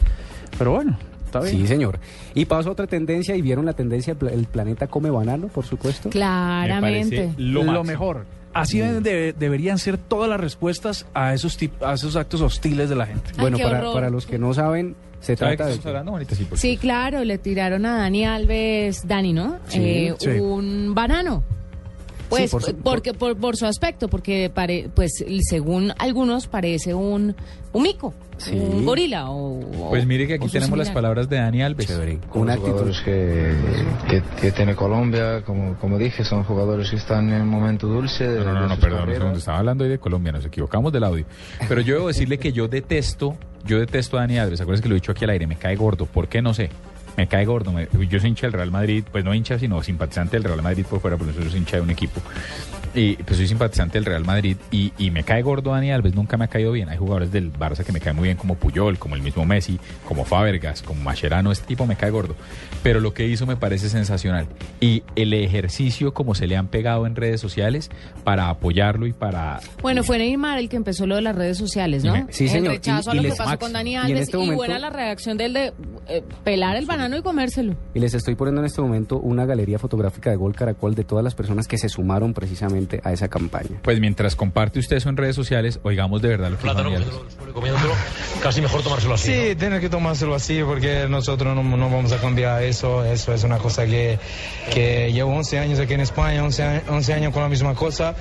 Pero 0.58 0.72
bueno, 0.72 0.98
está 1.24 1.40
bien. 1.40 1.56
Sí, 1.56 1.66
señor. 1.66 1.98
Y 2.34 2.44
paso 2.46 2.68
a 2.70 2.72
otra 2.72 2.86
tendencia 2.86 3.36
y 3.36 3.40
vieron 3.42 3.64
la 3.66 3.72
tendencia, 3.72 4.12
el 4.12 4.16
pla- 4.18 4.32
el 4.32 4.46
planeta 4.46 4.86
come 4.88 5.10
banano, 5.10 5.46
por 5.48 5.64
supuesto. 5.64 6.10
Claramente. 6.10 7.32
Me 7.36 7.42
Lo, 7.44 7.84
mejor. 7.84 8.24
Así 8.60 8.78
deben 8.78 9.02
de- 9.02 9.32
deberían 9.32 9.78
ser 9.78 9.98
todas 9.98 10.28
las 10.28 10.40
respuestas 10.40 11.06
a 11.14 11.34
esos, 11.34 11.58
tip- 11.58 11.82
a 11.82 11.94
esos 11.94 12.16
actos 12.16 12.40
hostiles 12.40 12.88
de 12.88 12.96
la 12.96 13.06
gente. 13.06 13.30
Ay, 13.36 13.40
bueno, 13.40 13.58
para, 13.58 13.92
para 13.92 14.10
los 14.10 14.26
que 14.26 14.38
no 14.38 14.52
saben, 14.54 14.96
se 15.20 15.36
¿Sabe 15.36 15.52
de 15.52 15.56
qué 15.56 15.62
trata 15.64 15.82
de... 15.82 15.88
hablando, 15.88 16.10
Juanita? 16.12 16.34
Sí, 16.34 16.44
por 16.44 16.58
Sí, 16.58 16.68
supuesto. 16.74 16.80
claro, 16.82 17.24
le 17.24 17.38
tiraron 17.38 17.84
a 17.86 17.98
Dani 17.98 18.24
Alves, 18.26 19.06
Dani, 19.08 19.32
¿no? 19.32 19.58
Sí, 19.68 19.78
Eh, 19.82 20.14
sí. 20.18 20.28
Un 20.30 20.94
banano. 20.94 21.42
Pues 22.28 22.50
por 22.50 22.62
su- 22.62 22.74
porque 22.76 23.14
por, 23.14 23.36
por 23.36 23.56
su 23.56 23.66
aspecto, 23.66 24.08
porque 24.08 24.50
pare, 24.52 24.88
pues 24.94 25.24
según 25.48 25.92
algunos 25.98 26.46
parece 26.48 26.92
un, 26.94 27.34
un 27.72 27.82
mico, 27.82 28.12
Sí. 28.38 28.52
un 28.58 28.84
gorila 28.84 29.30
o 29.30 29.60
o- 29.60 29.88
Pues 29.90 30.04
mire 30.06 30.26
que 30.26 30.34
aquí 30.34 30.48
tenemos 30.48 30.76
las 30.76 30.90
palabras 30.90 31.28
de 31.28 31.36
Dani 31.36 31.62
Alves. 31.62 31.86
Chévere. 31.86 32.18
Una 32.34 32.54
actitud. 32.54 32.90
que, 33.04 33.54
que, 34.08 34.22
que 34.40 34.52
tiene 34.52 34.74
Colombia, 34.74 35.42
como, 35.44 35.74
como 35.78 35.96
dije, 35.98 36.22
son 36.24 36.44
jugadores 36.44 36.90
que 36.90 36.96
están 36.96 37.32
en 37.32 37.42
un 37.42 37.48
momento 37.48 37.86
dulce. 37.86 38.28
de- 38.28 38.40
No, 38.40 38.52
no, 38.52 38.54
no, 38.54 38.60
de 38.62 38.68
no, 38.74 38.80
perdón, 38.80 39.08
segundo. 39.14 39.38
Estaba 39.38 39.58
hablando 39.58 39.84
hoy 39.84 39.90
de 39.90 39.98
Colombia, 39.98 40.32
nos 40.32 40.44
equivocamos 40.44 40.92
del 40.92 41.04
audio. 41.04 41.24
Pero 41.68 41.80
yo 41.80 41.94
debo 41.94 42.08
decirle 42.08 42.38
que 42.38 42.52
yo 42.52 42.68
detesto, 42.68 43.36
yo 43.64 43.78
detesto 43.78 44.18
a 44.18 44.20
Dani 44.20 44.38
Alves. 44.38 44.60
Acuérdense 44.60 44.82
que 44.82 44.88
lo 44.90 44.94
he 44.96 45.00
dicho 45.00 45.12
aquí 45.12 45.24
al 45.24 45.30
aire, 45.30 45.46
me 45.46 45.56
cae 45.56 45.76
gordo. 45.76 46.06
¿Por 46.06 46.28
qué? 46.28 46.42
No 46.42 46.52
sé. 46.52 46.68
Me 47.16 47.26
cae 47.26 47.44
gordo. 47.44 47.72
Me- 47.72 47.88
yo 48.08 48.20
soy 48.20 48.28
hincha 48.30 48.46
del 48.46 48.52
Real 48.52 48.70
Madrid, 48.70 49.04
pues 49.10 49.24
no 49.24 49.32
hincha, 49.34 49.58
sino 49.58 49.82
simpatizante 49.82 50.36
del 50.36 50.44
Real 50.44 50.62
Madrid 50.62 50.84
por 50.88 51.00
fuera, 51.00 51.16
pero 51.16 51.32
yo 51.32 51.48
soy 51.50 51.58
hincha 51.58 51.76
de 51.76 51.82
un 51.82 51.90
equipo. 51.90 52.20
Y 52.94 53.14
pues 53.16 53.36
soy 53.36 53.46
simpatizante 53.46 53.98
del 53.98 54.06
Real 54.06 54.24
Madrid 54.24 54.56
y, 54.70 54.90
y 54.96 55.10
me 55.10 55.22
cae 55.22 55.42
gordo 55.42 55.72
Dani 55.72 55.92
Alves, 55.92 56.14
nunca 56.14 56.38
me 56.38 56.46
ha 56.46 56.48
caído 56.48 56.72
bien. 56.72 56.88
Hay 56.88 56.96
jugadores 56.96 57.30
del 57.30 57.52
Barça 57.52 57.84
que 57.84 57.92
me 57.92 58.00
caen 58.00 58.16
muy 58.16 58.24
bien, 58.28 58.38
como 58.38 58.54
Puyol, 58.54 58.98
como 58.98 59.16
el 59.16 59.22
mismo 59.22 59.44
Messi, 59.44 59.78
como 60.06 60.24
Fábregas, 60.24 60.80
como 60.82 61.02
Mascherano, 61.02 61.52
este 61.52 61.66
tipo 61.66 61.86
me 61.86 61.96
cae 61.96 62.10
gordo. 62.10 62.36
Pero 62.82 63.00
lo 63.00 63.12
que 63.12 63.26
hizo 63.26 63.44
me 63.44 63.56
parece 63.56 63.90
sensacional. 63.90 64.46
Y 64.80 65.02
el 65.14 65.34
ejercicio 65.34 66.14
como 66.14 66.34
se 66.34 66.46
le 66.46 66.56
han 66.56 66.68
pegado 66.68 67.06
en 67.06 67.16
redes 67.16 67.38
sociales 67.40 67.90
para 68.24 68.48
apoyarlo 68.48 69.06
y 69.06 69.12
para... 69.12 69.60
Bueno, 69.82 70.02
fue 70.02 70.16
Neymar 70.16 70.58
el 70.58 70.70
que 70.70 70.76
empezó 70.76 71.06
lo 71.06 71.16
de 71.16 71.22
las 71.22 71.36
redes 71.36 71.58
sociales, 71.58 72.02
¿no? 72.02 72.14
Sí, 72.30 72.44
El 72.44 72.50
señor. 72.50 72.72
rechazo 72.74 73.10
Y- 73.14 73.18
a 73.18 73.20
y 73.20 73.24
lo 73.24 73.30
que 73.30 73.36
pasó 73.36 73.50
Max, 73.50 73.60
con 73.60 73.72
Dani 73.74 73.90
y 73.92 73.96
Alves 73.96 74.18
y, 74.18 74.22
este 74.22 74.36
momento- 74.38 74.56
buena 74.56 74.78
la 74.78 74.88
reacción 74.90 75.36
del 75.36 75.52
de 75.52 75.72
eh, 76.08 76.22
pelar 76.44 76.76
el 76.76 76.86
banano 76.86 77.16
y 77.16 77.22
comérselo. 77.22 77.74
Y 77.94 78.00
les 78.00 78.14
estoy 78.14 78.34
poniendo 78.34 78.60
en 78.60 78.66
este 78.66 78.80
momento 78.80 79.18
una 79.18 79.44
galería 79.46 79.78
fotográfica 79.78 80.30
de 80.30 80.36
Gol 80.36 80.54
Caracol 80.54 80.94
de 80.94 81.04
todas 81.04 81.24
las 81.24 81.34
personas 81.34 81.66
que 81.68 81.78
se 81.78 81.88
sumaron 81.88 82.34
precisamente 82.34 83.00
a 83.04 83.12
esa 83.12 83.28
campaña. 83.28 83.80
Pues 83.82 84.00
mientras 84.00 84.36
comparte 84.36 84.78
usted 84.78 84.96
eso 84.96 85.08
en 85.08 85.16
redes 85.16 85.36
sociales, 85.36 85.80
oigamos 85.82 86.22
de 86.22 86.28
verdad 86.28 86.50
lo 86.50 86.58
que 86.58 86.62
dijo 86.68 86.74
Dani 86.82 86.94
Alves. 86.96 87.14
casi 88.42 88.60
mejor 88.60 88.82
tomárselo 88.82 89.14
así. 89.14 89.32
Sí, 89.32 89.54
tiene 89.56 89.80
que 89.80 89.88
tomárselo 89.88 90.34
así 90.34 90.60
porque 90.64 91.06
nosotros 91.08 91.54
no, 91.54 91.62
no 91.62 91.90
vamos 91.90 92.12
a 92.12 92.18
cambiar 92.18 92.62
eso. 92.62 93.04
Eso 93.04 93.32
es 93.32 93.44
una 93.44 93.58
cosa 93.58 93.84
que, 93.86 94.18
que 94.72 95.12
llevo 95.12 95.32
11 95.34 95.58
años 95.58 95.78
aquí 95.80 95.94
en 95.94 96.00
España, 96.00 96.42
11, 96.44 96.62
a- 96.62 96.82
11 96.88 97.14
años 97.14 97.32
con 97.32 97.42
la 97.42 97.48
misma 97.48 97.74
cosa. 97.74 98.14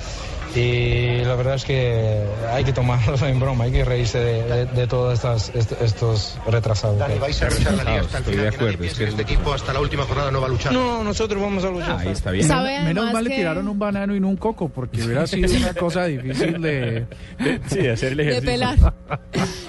Y 0.55 1.17
la 1.25 1.35
verdad 1.35 1.55
es 1.55 1.65
que 1.65 2.23
hay 2.53 2.63
que 2.63 2.71
tomarlo 2.71 3.17
en 3.27 3.39
broma, 3.39 3.65
hay 3.65 3.71
que 3.71 3.83
reírse 3.83 4.19
de, 4.19 4.43
de- 4.43 4.65
de 4.67 4.87
todos 4.87 5.19
estos 5.53 6.37
retrasados. 6.47 7.01
hay. 7.01 7.19
vais 7.19 7.41
a 7.41 7.49
la 7.75 7.83
liga 7.83 8.01
hasta 8.01 8.17
el 8.17 8.21
Estoy 8.23 8.33
final. 8.33 8.49
de 8.49 8.55
acuerdo, 8.55 8.83
es 8.83 8.93
que 8.97 9.03
es 9.03 9.09
este 9.09 9.21
equipo 9.21 9.53
hasta 9.53 9.73
la 9.73 9.79
última 9.81 10.03
jornada 10.03 10.31
no 10.31 10.41
va 10.41 10.47
a 10.47 10.49
luchar. 10.49 10.73
No, 10.73 11.03
nosotros 11.03 11.41
vamos 11.41 11.63
a 11.63 11.69
luchar. 11.69 11.91
Ah, 11.91 11.99
ahí 11.99 12.09
está 12.09 12.31
bien. 12.31 12.47
¿Sabe 12.47 12.81
Menos 12.83 13.11
mal 13.13 13.23
le 13.23 13.29
que- 13.29 13.35
tiraron 13.37 13.67
un 13.67 13.77
banano 13.79 14.15
y 14.15 14.19
no 14.19 14.29
un 14.29 14.37
coco, 14.37 14.69
porque 14.69 15.03
hubiera 15.03 15.27
sido 15.27 15.49
una 15.57 15.73
cosa 15.79 16.05
difícil 16.05 16.61
de... 16.61 17.05
Sí, 17.67 17.77
de 17.79 17.91
hacer 17.91 18.11
el 18.11 18.17
de 18.17 18.23
ejercicio. 18.23 18.51
pelar. 18.51 18.93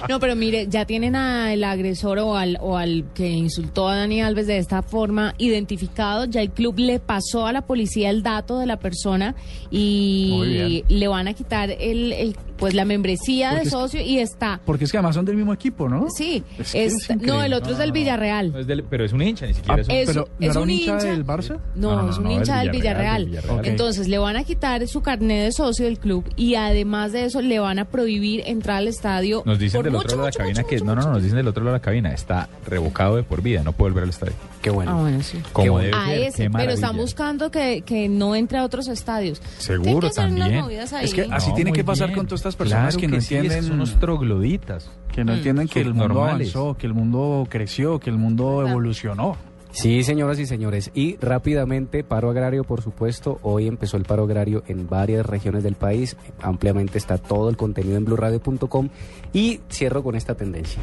No, 0.09 0.21
pero 0.21 0.37
mire, 0.37 0.67
ya 0.69 0.85
tienen 0.85 1.17
al 1.17 1.63
agresor 1.65 2.19
o 2.21 2.37
al, 2.37 2.59
o 2.61 2.77
al 2.77 3.05
que 3.15 3.29
insultó 3.29 3.89
a 3.89 3.97
Dani 3.97 4.23
Alves 4.23 4.47
de 4.47 4.59
esta 4.59 4.83
forma 4.83 5.35
identificado. 5.39 6.25
Ya 6.27 6.41
el 6.43 6.51
club 6.51 6.79
le 6.79 6.99
pasó 7.01 7.47
a 7.47 7.53
la 7.53 7.63
policía 7.63 8.11
el 8.11 8.23
dato 8.23 8.59
de 8.59 8.67
la 8.67 8.77
persona 8.79 9.35
y 9.71 10.85
le 10.89 11.09
van 11.09 11.29
a 11.29 11.35
quitar 11.35 11.71
el, 11.71 12.13
el- 12.13 12.37
pues 12.59 12.75
la 12.75 12.85
membresía 12.85 13.51
Porque 13.51 13.61
de 13.63 13.67
es- 13.67 13.71
socio 13.73 14.01
y 14.03 14.19
está. 14.19 14.61
Porque 14.65 14.85
es 14.85 14.91
que 14.93 14.99
además 14.99 15.15
son 15.15 15.25
del 15.25 15.37
mismo 15.37 15.53
equipo, 15.53 15.89
¿no? 15.89 16.07
Sí, 16.11 16.43
Es 16.59 16.73
que 16.73 16.85
es 16.87 16.95
está- 16.95 17.15
no, 17.17 17.43
el 17.43 17.53
otro 17.53 17.73
es 17.73 17.79
del 17.79 17.93
Villarreal. 17.93 18.53
No 18.53 18.59
es 18.61 18.67
del- 18.67 18.85
pero 18.85 19.05
es 19.05 19.13
un 19.13 19.23
hincha, 19.23 19.47
ni 19.47 19.55
siquiera 19.55 19.75
Ah, 19.77 19.81
es 19.81 19.89
un... 19.89 19.95
Es- 19.95 20.07
pero 20.07 20.21
¿no 20.39 20.47
es 20.47 20.51
era 20.51 20.61
un 20.61 20.63
un 20.65 20.71
hincha 20.71 20.93
hincha- 20.93 21.03
del 21.11 21.27
Barça? 21.27 21.59
No, 21.75 21.97
No, 21.97 22.03
no, 22.03 22.11
es 22.11 22.19
un 22.19 22.25
no, 22.25 22.31
hincha 22.33 22.59
del 22.61 22.71
Villarreal, 22.71 23.31
del. 23.31 23.45
Entonces 23.65 24.09
le 24.09 24.19
van 24.19 24.37
a 24.37 24.45
quitar 24.45 24.87
su 24.89 25.01
carnet 25.03 25.45
de 25.45 25.53
socio 25.53 25.85
del 25.87 25.99
club 25.99 26.25
y 26.37 26.55
además 26.55 27.13
de 27.13 27.25
eso 27.25 27.41
le 27.43 27.59
van 27.59 27.79
a 27.79 27.85
prohibir 27.87 28.43
entrar 28.47 28.79
al 28.79 28.89
estadio. 28.89 29.43
Nos 29.47 29.59
dicen 29.59 29.79
por 29.79 29.85
del 29.85 29.93
mucho, 29.93 30.07
otro 30.07 30.17
lado 30.19 30.27
de 30.27 30.33
la 30.33 30.39
cabina 30.39 30.61
mucho, 30.61 30.69
que... 30.69 30.75
mucho, 30.77 30.85
No, 30.87 30.95
no, 30.97 31.03
no, 31.03 31.13
nos 31.15 31.23
dicen 31.23 31.37
del 31.37 31.49
otro 31.49 31.65
lado 31.65 31.75
de 31.75 31.79
la 31.79 31.83
cabina. 31.83 32.13
Está 32.13 32.49
revocado 32.67 33.17
de 33.17 33.23
por 33.23 33.43
vida, 33.43 33.63
no 33.63 33.73
puede 33.73 33.91
volver 33.93 34.05
al 34.05 34.11
estadio. 34.11 34.33
Qué 34.63 34.71
bueno. 34.71 34.93
Ah, 34.99 35.01
bueno, 35.01 35.23
sí. 35.23 35.39
Como 35.53 35.73
bueno. 35.73 35.87
debe 35.89 35.97
A 35.97 36.07
ser, 36.07 36.19
ese, 36.29 36.43
qué 36.45 36.51
pero 36.51 36.73
están 36.73 36.97
buscando 36.97 37.51
que, 37.51 37.83
que 37.83 38.09
no 38.09 38.35
entre 38.35 38.59
a 38.59 38.65
otros 38.65 38.89
estadios. 38.89 39.41
Seguro, 39.59 40.11
también. 40.11 40.65
Es 41.03 41.15
que 41.15 41.29
así 41.31 41.53
tiene 41.55 41.73
que 41.73 41.85
pasar 41.85 42.13
con 42.13 42.27
todas 42.27 42.41
estas 42.49 42.57
personas 42.57 42.95
Claro 42.97 43.01
que 43.01 43.17
no 43.17 43.21
sí, 43.21 43.35
entienden- 43.37 43.63
Son 43.65 43.75
unos 43.75 43.99
trogloditas. 44.01 44.91
Que 45.13 45.25
no 45.25 45.33
Mm. 45.33 45.37
entienden 45.37 45.69
que 45.69 45.81
el 45.81 45.95
mundo 45.95 46.25
avanzó, 46.25 46.75
que 46.77 46.87
el 46.87 46.95
mundo 46.95 47.47
creció, 47.49 47.99
que 47.99 48.11
el 48.11 48.19
mundo 48.19 48.59
¿Verdad? 48.59 48.71
evolucionó. 48.73 49.37
Sí, 49.73 50.03
señoras 50.05 50.39
y 50.39 50.47
señores. 50.47 50.91
Y 50.95 51.17
rápidamente, 51.17 52.03
paro 52.03 52.31
agrario, 52.31 52.65
por 52.65 52.81
supuesto. 52.81 53.39
Hoy 53.43 53.67
empezó 53.67 53.99
el 53.99 54.05
paro 54.05 54.25
agrario 54.25 54.63
en 54.69 54.89
varias 54.89 55.27
regiones 55.27 55.63
del 55.63 55.75
país. 55.75 56.17
Ampliamente 56.41 56.97
está 56.97 57.19
todo 57.19 57.51
el 57.51 57.57
contenido 57.59 57.99
en 57.99 58.05
blurradio.com. 58.07 58.89
Y 59.35 59.61
cierro 59.71 60.03
con 60.03 60.15
esta 60.15 60.35
tendencia. 60.35 60.81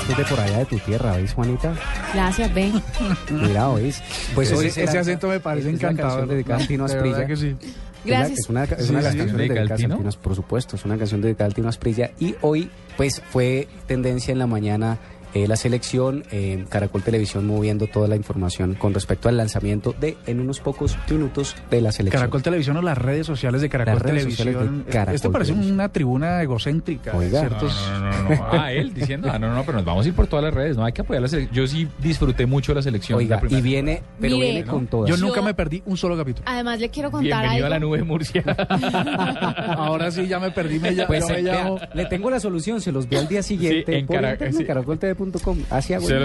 Tú 0.00 0.14
de 0.14 0.24
por 0.24 0.40
allá 0.40 0.58
de 0.58 0.64
tu 0.66 0.78
tierra, 0.78 1.16
¿veis, 1.16 1.32
Juanita? 1.34 1.74
Gracias, 2.14 2.52
Ben. 2.54 2.82
Mira, 3.30 3.68
¿oís? 3.68 4.02
Pues 4.34 4.52
hoy 4.52 4.66
ese, 4.66 4.74
se 4.74 4.84
ese 4.84 4.94
lanza- 4.94 5.00
acento 5.00 5.28
me 5.28 5.40
parece 5.40 5.70
encantador. 5.70 6.10
canción 6.10 6.28
dedicada 6.28 6.62
a 6.62 6.66
Tino 6.66 6.86
De 6.88 6.94
verdad 6.94 7.08
Asprilla. 7.22 7.26
que 7.26 7.36
sí. 7.36 7.56
Gracias. 8.04 8.38
Es 8.40 8.48
una, 8.48 8.64
es 8.64 8.70
una, 8.70 8.78
es 8.80 8.86
Sí, 8.86 8.90
una 8.90 8.98
de 8.98 9.04
las 9.04 9.12
sí. 9.12 9.18
canciones 9.18 9.48
¿Dedicada 9.48 9.74
a 9.74 9.76
Tino? 9.76 9.96
Tino, 9.96 10.10
por 10.22 10.34
supuesto, 10.34 10.76
es 10.76 10.84
una 10.84 10.96
canción 10.96 11.20
dedicada 11.20 11.46
al 11.46 11.54
Tino 11.54 11.68
Asprilla. 11.68 12.10
Y 12.20 12.34
hoy, 12.42 12.70
pues, 12.96 13.22
fue 13.30 13.68
tendencia 13.86 14.32
en 14.32 14.38
la 14.38 14.46
mañana 14.46 14.98
eh, 15.34 15.46
la 15.48 15.56
selección, 15.56 16.24
eh, 16.30 16.64
Caracol 16.68 17.02
Televisión 17.02 17.46
moviendo 17.46 17.86
toda 17.86 18.08
la 18.08 18.16
información 18.16 18.74
con 18.74 18.94
respecto 18.94 19.28
al 19.28 19.36
lanzamiento 19.36 19.94
de, 20.00 20.16
en 20.26 20.40
unos 20.40 20.60
pocos 20.60 20.96
minutos, 21.10 21.56
de 21.70 21.80
la 21.80 21.92
selección. 21.92 22.20
Caracol 22.20 22.42
Televisión 22.42 22.76
o 22.76 22.82
las 22.82 22.98
redes 22.98 23.26
sociales 23.26 23.60
de 23.60 23.68
Caracol 23.68 23.94
Las 23.94 24.02
redes 24.02 24.22
sociales 24.24 24.54
Televisión. 24.56 24.84
de 24.86 24.92
Caracol 24.92 25.14
este 25.14 25.28
parece 25.30 25.50
Televisión. 25.52 25.74
una 25.74 25.88
tribuna 25.90 26.42
egocéntrica. 26.42 27.16
Oiga. 27.16 27.40
ciertos- 27.40 27.88
No, 27.90 28.00
no, 28.00 28.10
no, 28.22 28.28
no. 28.30 28.46
Ah, 28.52 28.72
él 28.72 28.92
diciendo, 28.94 29.28
ah, 29.32 29.38
no, 29.38 29.52
no, 29.54 29.62
pero 29.64 29.78
nos 29.78 29.84
vamos 29.84 30.04
a 30.04 30.08
ir 30.08 30.14
por 30.14 30.26
todas 30.26 30.44
las 30.44 30.54
redes, 30.54 30.76
no 30.76 30.84
hay 30.84 30.92
que 30.92 31.02
apoyar 31.02 31.22
la 31.22 31.28
selección. 31.28 31.54
Yo 31.54 31.66
sí 31.66 31.88
disfruté 32.02 32.46
mucho 32.46 32.74
la 32.74 32.82
selección. 32.82 33.18
Oiga, 33.18 33.40
la 33.42 33.58
y 33.58 33.60
viene, 33.62 34.02
pero 34.20 34.36
Mire, 34.36 34.46
viene 34.50 34.64
¿no? 34.66 34.72
con 34.72 34.86
todas. 34.86 35.10
Yo 35.10 35.16
Yo- 35.16 35.26
nunca 35.26 35.42
me 35.42 35.54
perdí 35.54 35.82
un 35.86 35.96
solo 35.96 36.16
capítulo. 36.16 36.44
Además 36.48 36.80
le 36.80 36.88
quiero 36.90 37.10
contar 37.10 37.40
Bienvenido 37.40 37.66
a 37.66 37.68
la 37.70 37.76
algo. 37.76 37.88
nube 37.96 38.02
Murcia. 38.04 38.42
Ahora 39.76 40.10
sí 40.10 40.26
ya 40.26 40.38
me 40.40 40.50
perdí, 40.50 40.78
me, 40.78 40.92
Pues 41.06 41.26
yo 41.26 41.34
me 41.34 41.40
eh, 41.40 41.42
vea, 41.42 41.64
llamo- 41.64 41.80
le 41.94 42.04
tengo 42.06 42.30
la 42.30 42.40
solución, 42.40 42.80
se 42.80 42.92
los 42.92 43.08
ve 43.08 43.18
al 43.18 43.28
día 43.28 43.42
siguiente 43.42 43.98
en 43.98 44.06
por 44.06 44.16
Cara- 44.16 44.32
internet, 44.32 44.56
sí. 44.58 44.64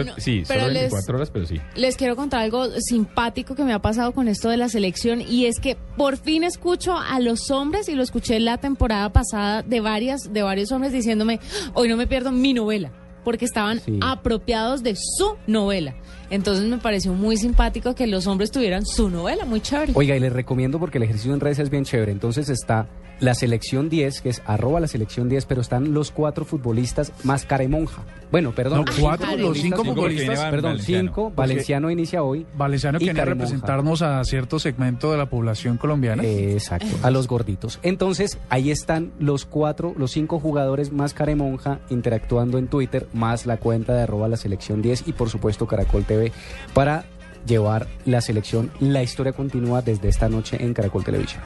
No, 0.06 0.14
sí, 0.18 0.44
pero 0.48 0.62
solo 0.62 0.72
les- 0.74 0.82
24 0.84 1.16
horas, 1.16 1.30
pero 1.32 1.46
sí. 1.46 1.60
Les 1.76 1.98
quiero 1.98 2.16
contar 2.16 2.42
algo 2.42 2.68
simpático 2.80 3.56
que 3.56 3.64
me 3.64 3.74
ha 3.74 3.80
pasado 3.80 4.12
con 4.14 4.28
esto 4.28 4.50
de 4.50 4.58
la 4.58 4.70
selección 4.70 5.22
y 5.22 5.46
es 5.46 5.60
que 5.60 5.78
por 5.98 6.18
fin 6.18 6.44
escucho 6.44 6.98
a 6.98 7.20
los 7.20 7.50
hombres 7.52 7.90
y 7.90 7.96
lo 7.96 8.04
escuché 8.04 8.40
la 8.40 8.58
temporada 8.58 9.12
pasada 9.12 9.62
de 9.64 9.80
varias 9.82 10.32
de 10.32 10.44
varios 10.44 10.72
hombres 10.72 10.94
diciéndome, 10.94 11.40
"Hoy 11.74 11.88
no 11.90 11.98
me 11.98 12.08
pierdo 12.08 12.32
mi 12.32 12.54
novela", 12.54 12.92
porque 13.24 13.46
estaban 13.46 13.80
Sí. 13.80 14.00
apropiados 14.02 14.84
de 14.84 14.96
su 14.96 15.36
novela. 15.48 15.96
Entonces 16.30 16.66
me 16.66 16.78
pareció 16.78 17.14
muy 17.14 17.38
simpático 17.38 17.94
que 17.96 18.08
los 18.08 18.26
hombres 18.28 18.50
tuvieran 18.52 18.86
su 18.86 19.10
novela, 19.10 19.46
muy 19.46 19.62
chévere. 19.62 19.92
Oiga, 19.96 20.16
y 20.16 20.20
les 20.20 20.34
recomiendo 20.34 20.80
porque 20.80 20.98
el 20.98 21.04
ejercicio 21.04 21.34
en 21.34 21.40
redes 21.40 21.60
es 21.60 21.70
bien 21.70 21.84
chévere. 21.86 22.12
Entonces 22.12 22.50
está 22.50 22.88
la 23.20 23.36
selección 23.36 23.90
10, 23.90 24.22
que 24.22 24.30
es 24.30 24.42
arroba 24.46 24.80
la 24.80 24.88
selección 24.88 25.30
10, 25.30 25.46
pero 25.46 25.62
están 25.62 25.94
los 25.94 26.12
cuatro 26.12 26.46
futbolistas 26.46 27.12
más 27.24 27.46
caremonja. 27.46 28.04
Bueno, 28.32 28.52
perdón. 28.52 28.86
No, 28.86 28.94
cuatro, 29.00 29.36
los 29.38 29.60
cinco 29.60 29.84
futbolistas. 29.84 30.40
Perdón, 30.46 30.72
Valenciano. 30.72 31.02
cinco. 31.08 31.32
Valenciano 31.36 31.92
inicia 31.92 32.24
hoy. 32.24 32.46
Valenciano 32.56 32.98
Caremonja. 32.98 33.26
representarnos 33.26 34.02
a 34.02 34.24
cierto 34.24 34.58
segmento 34.58 35.12
de 35.12 35.18
la 35.18 35.28
población 35.28 35.78
colombiana. 35.78 36.24
Eh, 36.24 36.54
exacto, 36.54 36.88
a 37.04 37.12
los 37.12 37.28
gorditos. 37.28 37.80
Entonces, 37.84 38.40
ahí 38.50 38.72
están 38.72 39.12
los 39.20 39.46
cuatro, 39.46 39.94
los 39.98 40.12
cinco 40.12 40.40
jugadores 40.40 40.92
más 40.92 41.14
caremonja 41.14 41.80
interactuando 41.90 42.58
en 42.58 42.68
Twitter, 42.68 43.08
más 43.14 43.46
la 43.46 43.58
cuenta 43.58 43.94
de 43.94 44.02
arroba 44.02 44.28
la 44.28 44.38
selección 44.38 44.82
10 44.82 45.08
y 45.08 45.14
por 45.14 45.30
supuesto 45.30 45.68
Caracol 45.68 46.04
TV 46.04 46.32
para 46.74 47.06
llevar 47.46 47.88
la 48.06 48.22
selección. 48.22 48.72
La 48.80 49.04
historia 49.04 49.34
continúa 49.34 49.82
desde 49.82 50.10
esta 50.10 50.30
noche 50.30 50.58
en 50.60 50.74
Caracol 50.74 51.04
Televisión. 51.04 51.42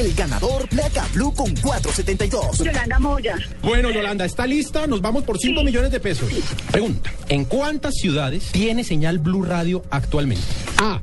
El 0.00 0.14
ganador 0.14 0.66
placa 0.66 1.06
blue 1.12 1.34
con 1.34 1.54
472. 1.56 2.56
Yolanda 2.60 2.98
Moya. 2.98 3.36
Bueno, 3.60 3.90
Yolanda, 3.90 4.24
¿está 4.24 4.46
lista? 4.46 4.86
Nos 4.86 5.02
vamos 5.02 5.24
por 5.24 5.38
5 5.38 5.62
millones 5.62 5.92
de 5.92 6.00
pesos. 6.00 6.26
Pregunta, 6.70 7.12
¿en 7.28 7.44
cuántas 7.44 7.96
ciudades 7.96 8.46
tiene 8.50 8.82
señal 8.82 9.18
Blue 9.18 9.44
Radio 9.44 9.84
actualmente? 9.90 10.42
A, 10.78 11.02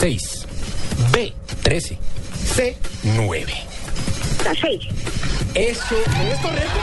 6, 0.00 0.46
B, 1.12 1.34
13, 1.62 1.98
C, 2.54 2.76
9. 3.16 3.52
La 4.44 4.54
seis. 4.54 4.80
Eso 5.54 5.96
es 6.32 6.38
correcto. 6.40 6.80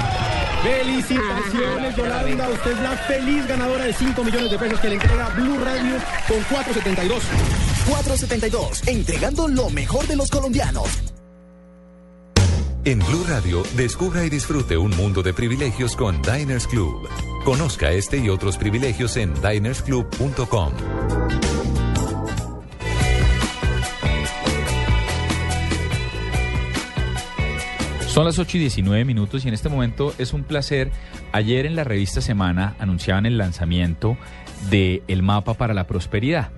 Felicitaciones, 0.61 1.95
Yolanda. 1.95 2.49
Usted 2.49 2.71
es 2.73 2.79
la 2.79 2.97
feliz 3.07 3.47
ganadora 3.47 3.85
de 3.85 3.93
5 3.93 4.23
millones 4.23 4.51
de 4.51 4.59
pesos 4.59 4.79
que 4.79 4.89
le 4.89 4.95
entrega 4.95 5.29
Blue 5.29 5.57
Radio 5.63 5.95
con 6.27 6.43
472. 6.43 7.23
472, 7.89 8.87
entregando 8.87 9.47
lo 9.47 9.71
mejor 9.71 10.05
de 10.05 10.15
los 10.15 10.29
colombianos. 10.29 11.14
En 12.87 12.99
Blue 12.99 13.25
Radio, 13.27 13.63
descubra 13.75 14.23
y 14.25 14.29
disfrute 14.29 14.77
un 14.77 14.95
mundo 14.95 15.23
de 15.23 15.33
privilegios 15.33 15.95
con 15.95 16.21
Diners 16.21 16.67
Club. 16.67 17.09
Conozca 17.43 17.91
este 17.91 18.17
y 18.17 18.29
otros 18.29 18.57
privilegios 18.57 19.17
en 19.17 19.33
dinersclub.com. 19.41 20.71
Son 28.05 28.23
las 28.23 28.37
8 28.37 28.57
y 28.57 28.59
19 28.59 29.03
minutos 29.03 29.45
y 29.45 29.47
en 29.47 29.55
este 29.55 29.67
momento 29.67 30.13
es 30.19 30.33
un 30.33 30.43
placer. 30.43 30.91
Ayer 31.31 31.65
en 31.65 31.75
la 31.75 31.85
revista 31.85 32.21
Semana 32.21 32.75
anunciaban 32.77 33.25
el 33.25 33.39
lanzamiento 33.39 34.15
del 34.69 35.01
el 35.07 35.23
mapa 35.23 35.55
para 35.55 35.73
la 35.73 35.87
prosperidad. 35.87 36.51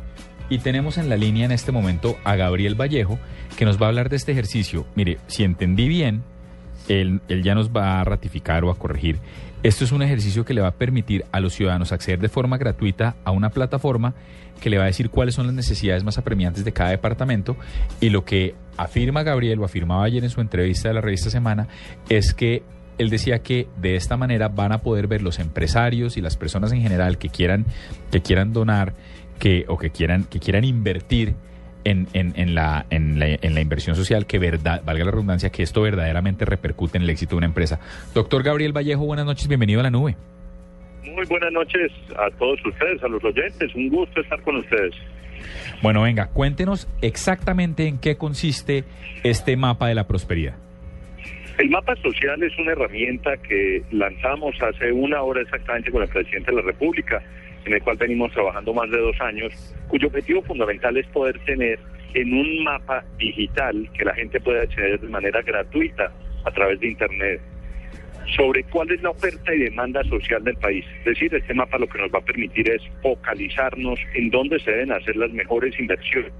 Y 0.49 0.59
tenemos 0.59 0.97
en 0.97 1.09
la 1.09 1.17
línea 1.17 1.45
en 1.45 1.51
este 1.51 1.71
momento 1.71 2.17
a 2.23 2.35
Gabriel 2.35 2.79
Vallejo, 2.79 3.19
que 3.57 3.65
nos 3.65 3.81
va 3.81 3.87
a 3.87 3.89
hablar 3.89 4.09
de 4.09 4.15
este 4.15 4.31
ejercicio. 4.31 4.85
Mire, 4.95 5.17
si 5.27 5.43
entendí 5.43 5.87
bien, 5.87 6.23
él, 6.87 7.21
él 7.27 7.43
ya 7.43 7.53
nos 7.53 7.69
va 7.69 7.99
a 7.99 8.03
ratificar 8.03 8.63
o 8.63 8.71
a 8.71 8.79
corregir. 8.79 9.19
Esto 9.63 9.83
es 9.83 9.91
un 9.91 10.03
ejercicio 10.03 10.45
que 10.45 10.53
le 10.53 10.61
va 10.61 10.69
a 10.69 10.75
permitir 10.75 11.25
a 11.31 11.39
los 11.39 11.53
ciudadanos 11.53 11.91
acceder 11.91 12.19
de 12.19 12.29
forma 12.29 12.57
gratuita 12.57 13.15
a 13.25 13.31
una 13.31 13.49
plataforma 13.49 14.13
que 14.61 14.69
le 14.69 14.77
va 14.77 14.83
a 14.83 14.87
decir 14.87 15.09
cuáles 15.09 15.35
son 15.35 15.47
las 15.47 15.55
necesidades 15.55 16.03
más 16.03 16.17
apremiantes 16.17 16.63
de 16.63 16.71
cada 16.71 16.91
departamento 16.91 17.57
y 17.99 18.09
lo 18.09 18.23
que 18.23 18.55
afirma 18.75 19.23
Gabriel 19.23 19.59
o 19.59 19.65
afirmaba 19.65 20.03
ayer 20.03 20.23
en 20.23 20.29
su 20.29 20.41
entrevista 20.41 20.87
de 20.87 20.93
la 20.93 21.01
revista 21.01 21.29
Semana 21.29 21.67
es 22.09 22.33
que 22.33 22.63
él 22.97 23.09
decía 23.09 23.39
que 23.39 23.67
de 23.79 23.95
esta 23.95 24.17
manera 24.17 24.47
van 24.47 24.71
a 24.71 24.79
poder 24.79 25.07
ver 25.07 25.21
los 25.21 25.39
empresarios 25.39 26.17
y 26.17 26.21
las 26.21 26.37
personas 26.37 26.71
en 26.71 26.81
general 26.81 27.17
que 27.17 27.29
quieran 27.29 27.65
que 28.11 28.21
quieran 28.21 28.53
donar 28.53 28.93
que 29.39 29.65
o 29.67 29.77
que 29.77 29.89
quieran 29.89 30.23
que 30.25 30.39
quieran 30.39 30.63
invertir 30.63 31.35
en, 31.83 32.07
en, 32.13 32.33
en, 32.35 32.53
la, 32.53 32.85
en, 32.89 33.17
la, 33.17 33.27
en 33.27 33.53
la 33.53 33.61
inversión 33.61 33.95
social 33.95 34.25
que 34.25 34.39
verdad 34.39 34.81
valga 34.85 35.05
la 35.05 35.11
redundancia 35.11 35.49
que 35.51 35.63
esto 35.63 35.81
verdaderamente 35.81 36.43
repercute 36.43 36.97
en 36.97 37.03
el 37.03 37.09
éxito 37.09 37.31
de 37.31 37.37
una 37.37 37.45
empresa. 37.45 37.79
Doctor 38.13 38.43
Gabriel 38.43 38.75
Vallejo, 38.75 39.05
buenas 39.05 39.25
noches, 39.25 39.47
bienvenido 39.47 39.79
a 39.79 39.83
la 39.83 39.91
nube. 39.91 40.15
Muy 41.03 41.25
buenas 41.25 41.51
noches 41.53 41.91
a 42.17 42.29
todos 42.37 42.59
ustedes, 42.65 43.01
a 43.01 43.07
los 43.07 43.23
oyentes. 43.23 43.73
Un 43.73 43.89
gusto 43.89 44.19
estar 44.19 44.41
con 44.41 44.57
ustedes. 44.57 44.93
Bueno, 45.81 46.01
venga, 46.01 46.27
cuéntenos 46.27 46.87
exactamente 47.01 47.87
en 47.87 47.99
qué 47.99 48.17
consiste 48.17 48.83
este 49.23 49.55
mapa 49.55 49.87
de 49.87 49.95
la 49.95 50.07
prosperidad. 50.07 50.55
El 51.57 51.69
mapa 51.69 51.95
social 51.95 52.43
es 52.43 52.57
una 52.59 52.73
herramienta 52.73 53.37
que 53.37 53.81
lanzamos 53.91 54.55
hace 54.61 54.91
una 54.91 55.21
hora 55.21 55.41
exactamente 55.41 55.91
con 55.91 56.03
el 56.03 56.09
presidente 56.09 56.51
de 56.51 56.57
la 56.57 56.63
República, 56.63 57.23
en 57.67 57.73
el 57.73 57.81
cual 57.81 57.97
venimos 57.97 58.31
trabajando 58.31 58.73
más 58.73 58.89
de 58.89 58.97
dos 58.97 59.19
años, 59.21 59.53
cuyo 59.89 60.07
objetivo 60.07 60.41
fundamental 60.41 60.95
es 60.97 61.05
poder 61.07 61.37
tener 61.39 61.79
en 62.13 62.33
un 62.33 62.63
mapa 62.63 63.03
digital 63.17 63.89
que 63.93 64.05
la 64.05 64.13
gente 64.15 64.39
pueda 64.39 64.63
acceder 64.63 64.99
de 64.99 65.07
manera 65.09 65.41
gratuita 65.41 66.11
a 66.45 66.51
través 66.51 66.79
de 66.79 66.87
Internet 66.87 67.41
sobre 68.35 68.63
cuál 68.63 68.91
es 68.91 69.01
la 69.01 69.09
oferta 69.09 69.53
y 69.53 69.59
demanda 69.59 70.03
social 70.05 70.43
del 70.43 70.55
país. 70.55 70.85
Es 70.99 71.05
decir, 71.05 71.33
este 71.33 71.53
mapa 71.53 71.77
lo 71.77 71.87
que 71.87 71.99
nos 71.99 72.11
va 72.11 72.19
a 72.19 72.25
permitir 72.25 72.69
es 72.69 72.81
focalizarnos 73.01 73.99
en 74.15 74.29
dónde 74.29 74.59
se 74.59 74.71
deben 74.71 74.91
hacer 74.91 75.15
las 75.15 75.31
mejores 75.31 75.77
inversiones, 75.79 76.31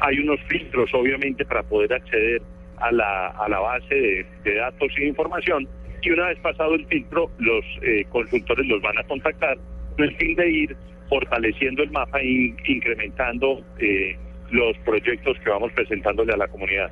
Hay 0.00 0.18
unos 0.18 0.40
filtros 0.48 0.90
obviamente 0.94 1.44
para 1.44 1.62
poder 1.62 1.92
acceder 1.92 2.42
a 2.78 2.90
la, 2.92 3.28
a 3.28 3.48
la 3.48 3.58
base 3.60 3.94
de, 3.94 4.26
de 4.44 4.54
datos 4.56 4.88
y 4.98 5.04
información 5.04 5.68
y 6.02 6.10
una 6.10 6.28
vez 6.28 6.38
pasado 6.40 6.74
el 6.74 6.84
filtro 6.86 7.30
los 7.38 7.64
eh, 7.82 8.04
consultores 8.08 8.66
los 8.66 8.82
van 8.82 8.98
a 8.98 9.04
contactar 9.04 9.56
con 9.96 10.04
el 10.04 10.16
fin 10.16 10.34
de 10.34 10.50
ir 10.50 10.76
fortaleciendo 11.08 11.82
el 11.82 11.90
mapa 11.92 12.20
e 12.20 12.26
in- 12.26 12.56
incrementando 12.66 13.62
eh, 13.78 14.16
los 14.50 14.76
proyectos 14.78 15.38
que 15.44 15.50
vamos 15.50 15.70
presentándole 15.72 16.32
a 16.32 16.36
la 16.36 16.48
comunidad. 16.48 16.90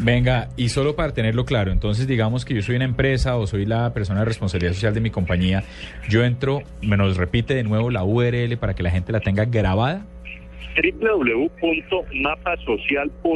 Venga, 0.00 0.48
y 0.56 0.70
solo 0.70 0.96
para 0.96 1.12
tenerlo 1.14 1.44
claro, 1.44 1.70
entonces 1.70 2.06
digamos 2.08 2.44
que 2.44 2.52
yo 2.54 2.62
soy 2.62 2.74
una 2.76 2.84
empresa 2.84 3.36
o 3.36 3.46
soy 3.46 3.64
la 3.64 3.92
persona 3.94 4.18
de 4.20 4.24
responsabilidad 4.26 4.72
social 4.72 4.92
de 4.92 5.00
mi 5.00 5.10
compañía, 5.10 5.62
yo 6.08 6.24
entro, 6.24 6.62
me 6.82 6.96
nos 6.96 7.16
repite 7.16 7.54
de 7.54 7.62
nuevo 7.62 7.90
la 7.90 8.02
URL 8.04 8.56
para 8.58 8.74
que 8.74 8.82
la 8.82 8.90
gente 8.90 9.12
la 9.12 9.20
tenga 9.20 9.44
grabada. 9.44 10.04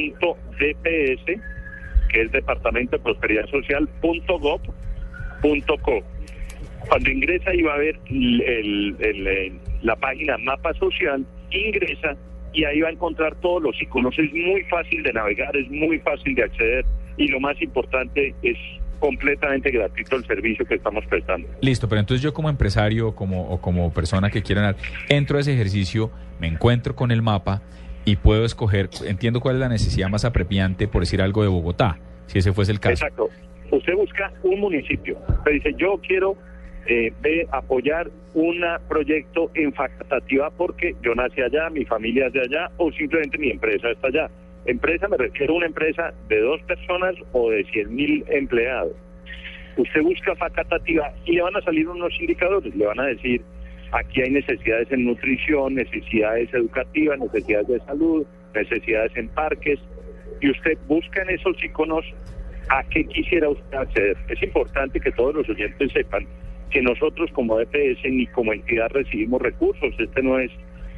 www.mapasocial.dps, 0.05 1.25
que 2.11 2.23
es 2.23 2.33
Departamento 2.33 2.97
de 2.97 3.03
Prosperidad 3.03 3.47
Social, 3.51 3.89
punto 4.01 4.39
gov, 4.39 4.61
punto 5.41 5.77
co. 5.79 6.01
Cuando 6.89 7.11
ingresa 7.11 7.51
ahí 7.51 7.63
va 7.63 7.75
a 7.75 7.79
ver 7.79 7.99
el- 8.11 9.61
la 9.83 9.97
página 9.97 10.39
Mapa 10.39 10.73
Social, 10.75 11.25
ingresa 11.51 12.17
y 12.53 12.65
ahí 12.65 12.81
va 12.81 12.89
a 12.89 12.93
encontrar 12.93 13.35
todos 13.37 13.63
los 13.63 13.81
iconos. 13.81 14.19
Es 14.19 14.33
muy 14.33 14.63
fácil 14.65 15.03
de 15.03 15.13
navegar, 15.13 15.57
es 15.57 15.69
muy 15.71 15.99
fácil 16.01 16.35
de 16.35 16.45
acceder 16.45 16.85
y 17.17 17.29
lo 17.29 17.41
más 17.41 17.61
importante 17.61 18.35
es 18.43 18.57
completamente 18.99 19.71
gratuito 19.71 20.17
el 20.17 20.25
servicio 20.27 20.65
que 20.65 20.75
estamos 20.75 21.05
prestando. 21.07 21.49
Listo, 21.61 21.89
pero 21.89 22.01
entonces 22.01 22.23
yo 22.23 22.33
como 22.33 22.49
empresario 22.49 23.15
como, 23.15 23.49
o 23.49 23.61
como 23.61 23.93
persona 23.93 24.31
que 24.31 24.43
quiera 24.43 24.75
entro 25.09 25.39
a 25.39 25.41
ese 25.41 25.55
ejercicio, 25.55 26.11
me 26.41 26.49
encuentro 26.49 26.97
con 26.97 27.11
el 27.11 27.23
mapa 27.23 27.63
y 28.05 28.17
puedo 28.17 28.45
escoger, 28.45 28.89
entiendo 29.05 29.41
cuál 29.41 29.57
es 29.57 29.61
la 29.61 29.69
necesidad 29.69 30.09
más 30.09 30.25
apremiante, 30.25 30.89
por 30.89 31.03
decir 31.03 31.21
algo, 31.21 31.43
de 31.43 31.49
Bogotá, 31.49 31.99
si 32.27 32.39
ese 32.39 32.53
fuese 32.53 32.73
el 32.73 32.81
caso. 32.81 33.05
Exacto. 33.05 33.29
Usted 33.71 33.95
busca 33.95 34.33
un 34.43 34.61
municipio. 34.61 35.19
Usted 35.29 35.53
dice, 35.53 35.75
yo 35.77 36.01
quiero 36.07 36.37
eh, 36.87 37.13
ve- 37.21 37.47
apoyar 37.53 38.11
un 38.35 38.65
proyecto 38.89 39.51
en 39.55 39.73
Facatativá 39.73 40.51
porque 40.51 40.95
yo 41.03 41.15
nací 41.15 41.41
allá, 41.41 41.71
mi 41.71 41.85
familia 41.85 42.27
es 42.29 42.33
de 42.33 42.41
allá 42.43 42.71
o 42.77 42.91
simplemente 42.93 43.39
mi 43.39 43.51
empresa 43.51 43.91
está 43.91 44.09
allá. 44.09 44.31
Empresa 44.67 45.09
me 45.09 45.17
refiero 45.17 45.55
a 45.55 45.57
una 45.57 45.67
empresa 45.67 46.13
de 46.29 46.41
dos 46.41 46.61
personas 46.63 47.15
o 47.33 47.51
de 47.51 47.65
100 47.65 47.95
mil 47.95 48.25
empleados. 48.29 48.93
Usted 49.77 50.03
busca 50.03 50.35
Facatativá 50.37 51.13
y 51.25 51.33
le 51.33 51.43
van 51.43 51.57
a 51.57 51.63
salir 51.63 51.89
unos 51.89 52.13
indicadores, 52.21 52.75
le 52.75 52.87
van 52.87 53.01
a 53.01 53.07
decir, 53.07 53.43
aquí 53.93 54.23
hay 54.23 54.31
necesidades 54.31 54.91
en 54.91 55.05
nutrición, 55.05 55.75
necesidades 55.75 56.53
educativas, 56.53 57.19
necesidades 57.19 57.69
de 57.69 57.81
salud, 57.81 58.27
necesidades 58.55 59.13
en 59.17 59.29
parques, 59.29 59.79
y 60.41 60.51
usted 60.51 60.77
busca 60.87 61.23
en 61.23 61.31
esos 61.31 61.63
iconos 61.63 62.05
a 62.71 62.83
qué 62.85 63.05
quisiera 63.05 63.49
usted 63.49 63.77
acceder. 63.79 64.17
Es 64.29 64.43
importante 64.43 65.01
que 65.01 65.11
todos 65.13 65.35
los 65.35 65.49
oyentes 65.49 65.93
sepan 65.93 66.27
que 66.71 66.83
nosotros 66.83 67.31
como 67.33 67.59
DPS 67.59 68.05
ni 68.11 68.27
como 68.29 68.53
entidad 68.53 68.89
recibimos 68.91 69.41
recursos. 69.43 69.95
Este 69.99 70.23
no 70.23 70.39
es 70.39 70.51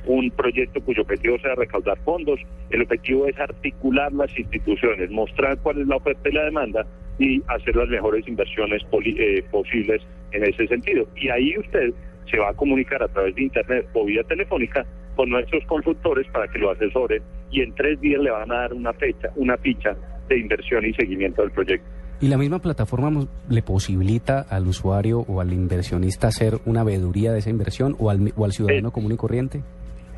un 0.06 0.30
proyecto 0.30 0.80
cuyo 0.80 1.02
objetivo 1.02 1.38
sea 1.38 1.54
recaudar 1.54 1.98
fondos. 2.04 2.40
El 2.70 2.82
objetivo 2.82 3.26
es 3.26 3.38
articular 3.38 4.12
las 4.12 4.36
instituciones, 4.38 5.10
mostrar 5.10 5.58
cuál 5.58 5.80
es 5.80 5.86
la 5.86 5.96
oferta 5.96 6.28
y 6.28 6.32
la 6.32 6.44
demanda 6.44 6.86
y 7.18 7.42
hacer 7.48 7.76
las 7.76 7.88
mejores 7.88 8.26
inversiones 8.26 8.82
poli- 8.84 9.16
eh, 9.18 9.44
posibles 9.50 10.02
en 10.32 10.44
ese 10.44 10.66
sentido. 10.68 11.06
Y 11.16 11.28
ahí 11.28 11.56
usted 11.58 11.92
se 12.30 12.38
va 12.38 12.50
a 12.50 12.54
comunicar 12.54 13.02
a 13.02 13.08
través 13.08 13.34
de 13.34 13.42
internet 13.42 13.86
o 13.92 14.04
vía 14.06 14.22
telefónica 14.24 14.86
con 15.16 15.28
nuestros 15.30 15.64
consultores 15.66 16.26
para 16.28 16.48
que 16.48 16.58
lo 16.58 16.70
asesoren 16.70 17.22
y 17.50 17.60
en 17.62 17.74
tres 17.74 18.00
días 18.00 18.22
le 18.22 18.30
van 18.30 18.50
a 18.52 18.54
dar 18.62 18.72
una 18.72 18.92
fecha, 18.94 19.28
una 19.36 19.56
ficha 19.58 19.96
de 20.28 20.38
inversión 20.38 20.86
y 20.86 20.94
seguimiento 20.94 21.42
del 21.42 21.50
proyecto. 21.50 21.86
Y 22.20 22.28
la 22.28 22.36
misma 22.36 22.58
plataforma 22.58 23.26
le 23.48 23.62
posibilita 23.62 24.40
al 24.50 24.66
usuario 24.66 25.20
o 25.20 25.40
al 25.40 25.52
inversionista 25.52 26.28
hacer 26.28 26.58
una 26.66 26.84
veeduría 26.84 27.32
de 27.32 27.38
esa 27.38 27.48
inversión 27.50 27.96
o 27.98 28.10
al, 28.10 28.32
o 28.36 28.44
al 28.44 28.52
ciudadano 28.52 28.90
común 28.90 29.12
y 29.12 29.16
corriente. 29.16 29.62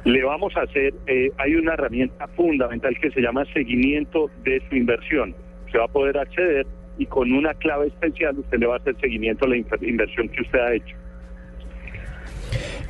Le 0.04 0.24
vamos 0.24 0.52
a 0.56 0.62
hacer, 0.62 0.92
eh, 1.06 1.30
hay 1.38 1.54
una 1.54 1.74
herramienta 1.74 2.26
fundamental 2.28 2.96
que 3.00 3.10
se 3.12 3.20
llama 3.20 3.44
seguimiento 3.52 4.28
de 4.42 4.60
su 4.68 4.74
inversión. 4.74 5.32
Se 5.70 5.78
va 5.78 5.84
a 5.84 5.88
poder 5.88 6.18
acceder 6.18 6.66
y 6.98 7.06
con 7.06 7.30
una 7.32 7.54
clave 7.54 7.86
especial 7.86 8.36
usted 8.36 8.58
le 8.58 8.66
va 8.66 8.74
a 8.74 8.78
hacer 8.78 8.96
seguimiento 9.00 9.44
a 9.44 9.48
la 9.50 9.56
inver- 9.56 9.88
inversión 9.88 10.28
que 10.28 10.42
usted 10.42 10.58
ha 10.58 10.74
hecho. 10.74 10.96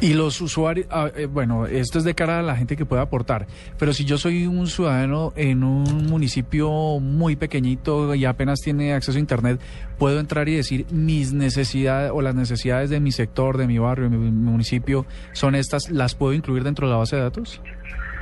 Y 0.00 0.14
los 0.14 0.40
usuarios, 0.40 0.86
ah, 0.90 1.10
eh, 1.16 1.26
bueno, 1.26 1.66
esto 1.66 1.98
es 1.98 2.04
de 2.04 2.14
cara 2.14 2.40
a 2.40 2.42
la 2.42 2.56
gente 2.56 2.76
que 2.76 2.84
puede 2.84 3.02
aportar, 3.02 3.46
pero 3.78 3.92
si 3.92 4.04
yo 4.04 4.18
soy 4.18 4.46
un 4.46 4.66
ciudadano 4.66 5.32
en 5.36 5.62
un 5.62 6.06
municipio 6.06 6.98
muy 6.98 7.36
pequeñito 7.36 8.14
y 8.14 8.24
apenas 8.24 8.60
tiene 8.60 8.94
acceso 8.94 9.18
a 9.18 9.20
Internet, 9.20 9.60
¿puedo 9.98 10.18
entrar 10.18 10.48
y 10.48 10.56
decir 10.56 10.86
mis 10.90 11.32
necesidades 11.32 12.10
o 12.12 12.20
las 12.20 12.34
necesidades 12.34 12.90
de 12.90 13.00
mi 13.00 13.12
sector, 13.12 13.56
de 13.56 13.66
mi 13.66 13.78
barrio, 13.78 14.10
de 14.10 14.16
mi, 14.16 14.30
mi 14.30 14.50
municipio 14.50 15.06
son 15.32 15.54
estas, 15.54 15.90
las 15.90 16.14
puedo 16.14 16.32
incluir 16.32 16.64
dentro 16.64 16.86
de 16.86 16.92
la 16.92 16.98
base 16.98 17.16
de 17.16 17.22
datos? 17.22 17.60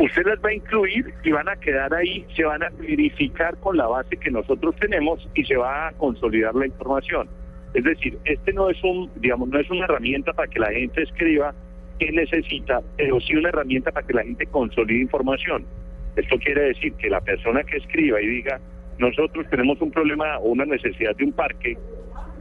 Usted 0.00 0.22
las 0.24 0.38
va 0.38 0.48
a 0.48 0.54
incluir 0.54 1.12
y 1.22 1.30
van 1.30 1.46
a 1.48 1.56
quedar 1.56 1.92
ahí, 1.92 2.26
se 2.34 2.42
van 2.42 2.62
a 2.62 2.70
verificar 2.70 3.54
con 3.58 3.76
la 3.76 3.86
base 3.86 4.16
que 4.16 4.30
nosotros 4.30 4.74
tenemos 4.76 5.28
y 5.34 5.44
se 5.44 5.56
va 5.56 5.88
a 5.88 5.92
consolidar 5.92 6.54
la 6.54 6.66
información. 6.66 7.28
Es 7.74 7.84
decir, 7.84 8.18
este 8.24 8.52
no 8.52 8.68
es 8.68 8.82
un, 8.82 9.10
digamos, 9.16 9.48
no 9.48 9.58
es 9.60 9.70
una 9.70 9.84
herramienta 9.84 10.32
para 10.32 10.48
que 10.48 10.58
la 10.58 10.72
gente 10.72 11.02
escriba 11.02 11.54
qué 11.98 12.10
necesita, 12.10 12.80
pero 12.96 13.20
sí 13.20 13.36
una 13.36 13.50
herramienta 13.50 13.92
para 13.92 14.06
que 14.06 14.14
la 14.14 14.24
gente 14.24 14.46
consolide 14.46 15.00
información. 15.00 15.64
Esto 16.16 16.38
quiere 16.38 16.62
decir 16.62 16.94
que 16.94 17.08
la 17.08 17.20
persona 17.20 17.62
que 17.62 17.76
escriba 17.76 18.20
y 18.20 18.26
diga, 18.26 18.60
nosotros 18.98 19.46
tenemos 19.50 19.80
un 19.80 19.90
problema 19.90 20.38
o 20.38 20.50
una 20.50 20.64
necesidad 20.64 21.14
de 21.16 21.24
un 21.24 21.32
parque, 21.32 21.76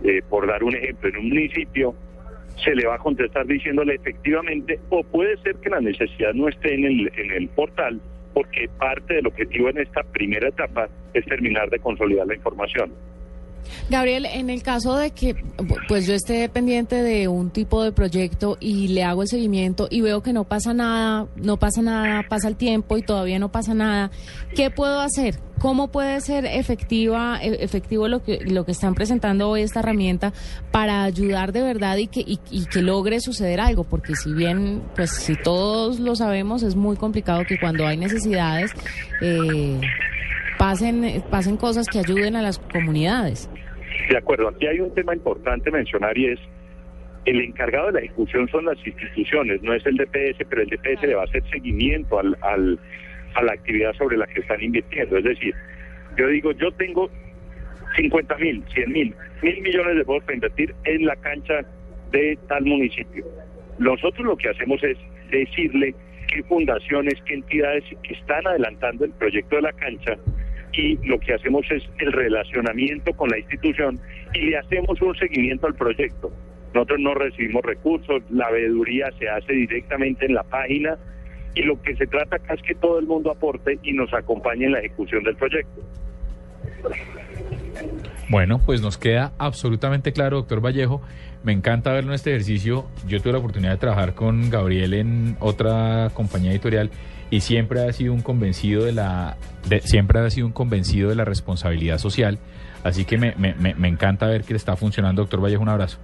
eh, 0.03 0.21
por 0.29 0.47
dar 0.47 0.63
un 0.63 0.75
ejemplo, 0.75 1.09
en 1.09 1.17
un 1.17 1.29
municipio, 1.29 1.93
se 2.63 2.75
le 2.75 2.87
va 2.87 2.95
a 2.95 2.97
contestar 2.97 3.45
diciéndole 3.45 3.95
efectivamente, 3.95 4.79
o 4.89 5.03
puede 5.03 5.37
ser 5.37 5.55
que 5.57 5.69
la 5.69 5.79
necesidad 5.79 6.33
no 6.33 6.47
esté 6.47 6.73
en 6.73 6.85
el, 6.85 7.11
en 7.15 7.31
el 7.31 7.47
portal, 7.49 8.01
porque 8.33 8.69
parte 8.77 9.15
del 9.15 9.27
objetivo 9.27 9.69
en 9.69 9.77
esta 9.77 10.03
primera 10.03 10.49
etapa 10.49 10.89
es 11.13 11.25
terminar 11.25 11.69
de 11.69 11.79
consolidar 11.79 12.27
la 12.27 12.35
información. 12.35 12.91
Gabriel, 13.89 14.25
en 14.25 14.49
el 14.49 14.63
caso 14.63 14.95
de 14.95 15.11
que 15.11 15.35
pues 15.87 16.05
yo 16.05 16.13
esté 16.13 16.47
pendiente 16.49 17.01
de 17.01 17.27
un 17.27 17.49
tipo 17.49 17.83
de 17.83 17.91
proyecto 17.91 18.57
y 18.59 18.89
le 18.89 19.03
hago 19.03 19.23
el 19.23 19.27
seguimiento 19.27 19.87
y 19.89 20.01
veo 20.01 20.21
que 20.21 20.33
no 20.33 20.43
pasa 20.43 20.73
nada, 20.73 21.27
no 21.35 21.57
pasa 21.57 21.81
nada, 21.81 22.23
pasa 22.27 22.47
el 22.47 22.55
tiempo 22.55 22.97
y 22.97 23.01
todavía 23.01 23.39
no 23.39 23.51
pasa 23.51 23.73
nada, 23.73 24.11
¿qué 24.55 24.69
puedo 24.69 24.99
hacer? 24.99 25.39
¿Cómo 25.59 25.89
puede 25.89 26.21
ser 26.21 26.45
efectiva, 26.45 27.37
e- 27.41 27.63
efectivo 27.63 28.07
lo 28.07 28.23
que, 28.23 28.39
lo 28.45 28.65
que 28.65 28.71
están 28.71 28.95
presentando 28.95 29.49
hoy 29.49 29.61
esta 29.61 29.81
herramienta 29.81 30.31
para 30.71 31.03
ayudar 31.03 31.51
de 31.51 31.61
verdad 31.61 31.97
y 31.97 32.07
que, 32.07 32.23
y, 32.25 32.37
que 32.37 32.81
logre 32.81 33.19
suceder 33.19 33.59
algo? 33.59 33.83
Porque 33.83 34.15
si 34.15 34.31
bien, 34.31 34.81
pues 34.95 35.11
si 35.11 35.35
todos 35.35 35.99
lo 35.99 36.15
sabemos, 36.15 36.63
es 36.63 36.75
muy 36.75 36.95
complicado 36.95 37.43
que 37.45 37.59
cuando 37.59 37.85
hay 37.85 37.97
necesidades 37.97 38.71
eh, 39.21 39.81
pasen, 40.59 41.23
pasen 41.31 41.57
cosas 41.57 41.87
que 41.87 41.97
ayuden 41.99 42.35
a 42.35 42.41
las 42.43 42.59
comunidades. 42.59 43.49
De 44.09 44.17
acuerdo, 44.17 44.49
aquí 44.49 44.67
hay 44.67 44.79
un 44.81 44.93
tema 44.93 45.15
importante 45.15 45.71
mencionar 45.71 46.15
y 46.17 46.27
es 46.27 46.39
el 47.25 47.41
encargado 47.41 47.87
de 47.87 47.93
la 47.93 47.99
ejecución 48.01 48.47
son 48.49 48.65
las 48.65 48.77
instituciones, 48.85 49.61
no 49.63 49.73
es 49.73 49.85
el 49.85 49.95
DPS, 49.97 50.45
pero 50.49 50.61
el 50.61 50.69
DPS 50.69 51.01
le 51.07 51.15
va 51.15 51.21
a 51.21 51.25
hacer 51.25 51.43
seguimiento 51.49 52.19
al, 52.19 52.37
al- 52.41 52.79
a 53.35 53.43
la 53.43 53.53
actividad 53.53 53.93
sobre 53.93 54.17
la 54.17 54.27
que 54.27 54.41
están 54.41 54.61
invirtiendo. 54.61 55.17
Es 55.17 55.23
decir, 55.23 55.53
yo 56.17 56.27
digo, 56.27 56.51
yo 56.53 56.71
tengo 56.73 57.09
50 57.95 58.35
mil, 58.37 58.63
100 58.73 58.91
mil, 58.91 59.15
mil 59.41 59.61
millones 59.61 59.95
de 59.97 60.03
pesos 60.05 60.23
para 60.23 60.35
invertir 60.35 60.75
en 60.85 61.05
la 61.05 61.15
cancha 61.17 61.61
de 62.11 62.37
tal 62.47 62.65
municipio. 62.65 63.23
Nosotros 63.77 64.25
lo 64.25 64.35
que 64.37 64.49
hacemos 64.49 64.83
es 64.83 64.97
decirle 65.31 65.93
qué 66.27 66.43
fundaciones, 66.43 67.15
qué 67.25 67.35
entidades 67.35 67.83
están 68.03 68.45
adelantando 68.47 69.05
el 69.05 69.11
proyecto 69.11 69.55
de 69.57 69.61
la 69.63 69.73
cancha 69.73 70.17
y 70.79 70.97
lo 71.05 71.19
que 71.19 71.33
hacemos 71.33 71.65
es 71.69 71.83
el 71.99 72.13
relacionamiento 72.13 73.13
con 73.13 73.29
la 73.29 73.37
institución 73.37 73.99
y 74.33 74.49
le 74.49 74.57
hacemos 74.57 75.01
un 75.01 75.15
seguimiento 75.15 75.67
al 75.67 75.75
proyecto. 75.75 76.31
Nosotros 76.73 76.99
no 76.99 77.13
recibimos 77.15 77.63
recursos, 77.63 78.21
la 78.29 78.49
veeduría 78.49 79.11
se 79.17 79.27
hace 79.27 79.53
directamente 79.53 80.25
en 80.25 80.35
la 80.35 80.43
página 80.43 80.97
y 81.55 81.63
lo 81.63 81.81
que 81.81 81.95
se 81.95 82.07
trata 82.07 82.37
es 82.53 82.61
que 82.61 82.75
todo 82.75 82.99
el 82.99 83.07
mundo 83.07 83.31
aporte 83.31 83.77
y 83.83 83.91
nos 83.91 84.13
acompañe 84.13 84.65
en 84.65 84.73
la 84.73 84.79
ejecución 84.79 85.23
del 85.23 85.35
proyecto. 85.35 85.81
Bueno, 88.29 88.61
pues 88.65 88.81
nos 88.81 88.97
queda 88.97 89.33
absolutamente 89.37 90.13
claro, 90.13 90.37
doctor 90.37 90.63
Vallejo. 90.63 91.01
Me 91.43 91.51
encanta 91.51 91.91
verlo 91.91 92.11
en 92.11 92.15
este 92.15 92.29
ejercicio. 92.29 92.85
Yo 93.07 93.19
tuve 93.21 93.33
la 93.33 93.39
oportunidad 93.39 93.71
de 93.71 93.77
trabajar 93.77 94.13
con 94.13 94.49
Gabriel 94.49 94.93
en 94.93 95.35
otra 95.39 96.09
compañía 96.13 96.51
editorial 96.51 96.91
y 97.31 97.41
siempre 97.41 97.81
ha 97.87 97.93
sido 97.93 98.13
un 98.13 98.21
convencido 98.21 98.83
de 98.85 98.91
la, 98.91 99.37
de- 99.67 99.81
siempre 99.81 100.19
ha 100.19 100.29
sido 100.29 100.47
un 100.47 100.53
convencido 100.53 101.09
de 101.09 101.15
la 101.15 101.25
responsabilidad 101.25 101.97
social. 101.97 102.39
Así 102.83 103.05
que 103.05 103.17
me, 103.17 103.33
me- 103.37 103.53
me- 103.55 103.87
encanta 103.87 104.25
ver 104.27 104.43
que 104.43 104.53
le 104.53 104.57
está 104.57 104.75
funcionando, 104.75 105.21
doctor 105.21 105.41
Vallejo. 105.43 105.61
Un 105.61 105.69
abrazo. 105.69 105.97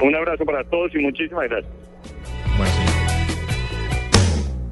Un 0.00 0.14
abrazo 0.14 0.44
para 0.44 0.64
todos 0.64 0.92
y 0.94 0.98
muchísimas 0.98 1.48
gracias. 1.48 1.72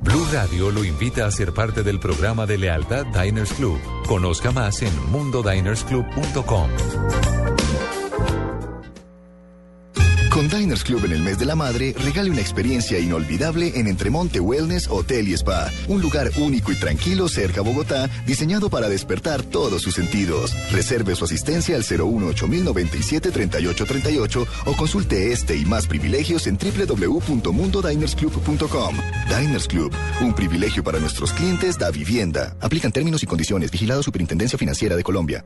Blue 0.03 0.27
Radio 0.33 0.71
lo 0.71 0.85
invita 0.85 1.27
a 1.27 1.31
ser 1.31 1.53
parte 1.53 1.83
del 1.83 2.01
programa 2.01 2.47
de 2.47 2.59
lealtad 2.59 3.07
Diners 3.07 3.53
Club. 3.53 3.79
Conozca 4.09 4.51
más 4.51 4.83
en 4.83 4.91
mundodinersclub.com. 5.13 6.69
Con 10.41 10.49
Diners 10.49 10.85
Club 10.85 11.05
en 11.05 11.13
el 11.13 11.21
mes 11.21 11.39
de 11.39 11.45
la 11.45 11.55
madre, 11.55 11.95
regale 12.03 12.31
una 12.31 12.41
experiencia 12.41 12.99
inolvidable 12.99 13.79
en 13.79 13.87
Entremonte 13.87 14.41
Wellness 14.41 14.89
Hotel 14.89 15.29
y 15.29 15.35
Spa. 15.35 15.71
Un 15.87 16.01
lugar 16.01 16.31
único 16.39 16.73
y 16.73 16.77
tranquilo 16.77 17.29
cerca 17.29 17.61
a 17.61 17.63
Bogotá, 17.63 18.09
diseñado 18.25 18.71
para 18.71 18.89
despertar 18.89 19.43
todos 19.43 19.83
sus 19.83 19.97
sentidos. 19.97 20.57
Reserve 20.73 21.15
su 21.15 21.27
asistencia 21.27 21.77
al 21.77 21.83
018-097-3838 21.83 24.47
o 24.65 24.77
consulte 24.79 25.31
este 25.31 25.59
y 25.59 25.67
más 25.67 25.87
privilegios 25.87 26.47
en 26.47 26.57
www.mundodinersclub.com. 26.57 28.97
Diners 29.29 29.69
Club, 29.69 29.93
un 30.23 30.35
privilegio 30.35 30.83
para 30.83 31.01
nuestros 31.01 31.35
clientes 31.35 31.79
da 31.79 31.91
vivienda. 31.91 32.57
Aplican 32.63 32.93
términos 32.93 33.23
y 33.23 33.27
condiciones. 33.27 33.71
Vigilado 33.71 34.03
Superintendencia 34.03 34.59
Financiera 34.59 34.97
de 34.97 35.03
Colombia. 35.03 35.45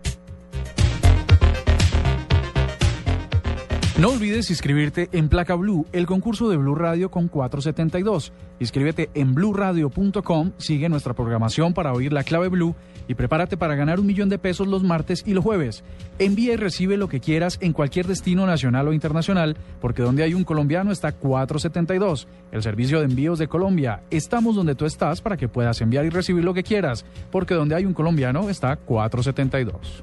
No 3.96 4.08
olvides 4.08 4.50
inscribirte 4.50 5.08
en 5.12 5.28
Placa 5.28 5.54
Blue, 5.54 5.86
el 5.92 6.06
concurso 6.06 6.48
de 6.48 6.56
Blue 6.56 6.74
Radio 6.74 7.12
con 7.12 7.28
472. 7.28 8.32
Inscríbete 8.58 9.08
en 9.14 9.34
bluradio.com, 9.34 10.50
sigue 10.58 10.88
nuestra 10.88 11.14
programación 11.14 11.74
para 11.74 11.92
oír 11.92 12.12
la 12.12 12.24
clave 12.24 12.48
Blue 12.48 12.74
y 13.06 13.14
prepárate 13.14 13.56
para 13.56 13.76
ganar 13.76 14.00
un 14.00 14.06
millón 14.06 14.28
de 14.28 14.40
pesos 14.40 14.66
los 14.66 14.82
martes 14.82 15.22
y 15.24 15.32
los 15.32 15.44
jueves. 15.44 15.84
Envía 16.18 16.54
y 16.54 16.56
recibe 16.56 16.96
lo 16.96 17.06
que 17.06 17.20
quieras 17.20 17.56
en 17.60 17.72
cualquier 17.72 18.08
destino 18.08 18.46
nacional 18.46 18.88
o 18.88 18.92
internacional, 18.92 19.56
porque 19.80 20.02
donde 20.02 20.24
hay 20.24 20.34
un 20.34 20.42
colombiano 20.42 20.90
está 20.90 21.12
472, 21.12 22.26
el 22.50 22.62
servicio 22.64 22.98
de 22.98 23.04
envíos 23.04 23.38
de 23.38 23.46
Colombia. 23.46 24.02
Estamos 24.10 24.56
donde 24.56 24.74
tú 24.74 24.86
estás 24.86 25.20
para 25.20 25.36
que 25.36 25.46
puedas 25.46 25.80
enviar 25.80 26.04
y 26.04 26.10
recibir 26.10 26.42
lo 26.42 26.52
que 26.52 26.64
quieras, 26.64 27.04
porque 27.30 27.54
donde 27.54 27.76
hay 27.76 27.84
un 27.86 27.94
colombiano 27.94 28.50
está 28.50 28.74
472. 28.74 30.02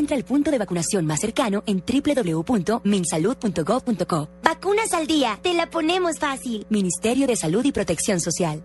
Encuentra 0.00 0.16
el 0.16 0.24
punto 0.24 0.50
de 0.50 0.56
vacunación 0.56 1.04
más 1.04 1.20
cercano 1.20 1.62
en 1.66 1.84
www.minsalud.gov.co. 1.86 4.28
Vacunas 4.42 4.94
al 4.94 5.06
día, 5.06 5.38
te 5.42 5.52
la 5.52 5.68
ponemos 5.68 6.18
fácil. 6.18 6.66
Ministerio 6.70 7.26
de 7.26 7.36
Salud 7.36 7.62
y 7.66 7.72
Protección 7.72 8.18
Social. 8.18 8.64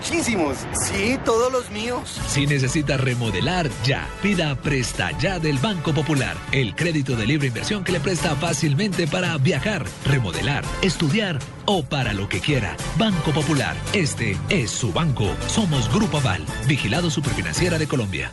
muchísimos. 0.00 0.56
Sí, 0.72 1.18
todos 1.24 1.52
los 1.52 1.70
míos. 1.70 2.20
Si 2.26 2.46
necesita 2.46 2.96
remodelar, 2.96 3.68
ya. 3.84 4.08
Pida 4.22 4.54
Presta 4.56 5.10
Ya 5.18 5.38
del 5.38 5.58
Banco 5.58 5.92
Popular. 5.92 6.36
El 6.52 6.74
crédito 6.74 7.16
de 7.16 7.26
libre 7.26 7.48
inversión 7.48 7.84
que 7.84 7.92
le 7.92 8.00
presta 8.00 8.34
fácilmente 8.36 9.06
para 9.06 9.36
viajar, 9.36 9.84
remodelar, 10.06 10.64
estudiar 10.82 11.38
o 11.66 11.82
para 11.82 12.14
lo 12.14 12.28
que 12.28 12.40
quiera. 12.40 12.76
Banco 12.98 13.30
Popular. 13.32 13.76
Este 13.92 14.36
es 14.48 14.70
su 14.70 14.92
banco. 14.92 15.26
Somos 15.48 15.92
Grupo 15.92 16.16
Aval, 16.16 16.44
vigilado 16.66 17.10
superfinanciera 17.10 17.78
de 17.78 17.86
Colombia. 17.86 18.32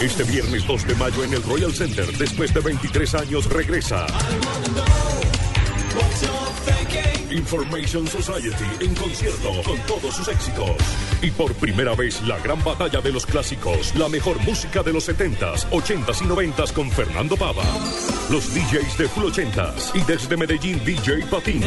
Este 0.00 0.24
viernes 0.24 0.66
2 0.66 0.86
de 0.86 0.94
mayo 0.96 1.24
en 1.24 1.32
el 1.32 1.42
Royal 1.42 1.72
Center, 1.72 2.06
después 2.18 2.52
de 2.52 2.60
23 2.60 3.14
años, 3.14 3.46
regresa. 3.46 4.06
Information 7.34 8.06
Society 8.06 8.64
en 8.80 8.94
concierto 8.94 9.50
con 9.64 9.78
todos 9.86 10.14
sus 10.14 10.28
éxitos. 10.28 10.70
Y 11.20 11.30
por 11.30 11.52
primera 11.54 11.94
vez 11.94 12.22
la 12.22 12.38
gran 12.38 12.62
batalla 12.62 13.00
de 13.00 13.12
los 13.12 13.26
clásicos, 13.26 13.94
la 13.96 14.08
mejor 14.08 14.40
música 14.44 14.82
de 14.82 14.92
los 14.92 15.08
70s, 15.08 15.68
80s 15.70 16.22
y 16.22 16.24
90s 16.24 16.72
con 16.72 16.90
Fernando 16.90 17.36
Pava. 17.36 17.64
Los 18.30 18.54
DJs 18.54 18.98
de 18.98 19.08
Full 19.08 19.24
80s 19.24 19.94
y 19.94 20.00
desde 20.02 20.36
Medellín 20.36 20.82
DJ 20.84 21.26
Patín. 21.30 21.62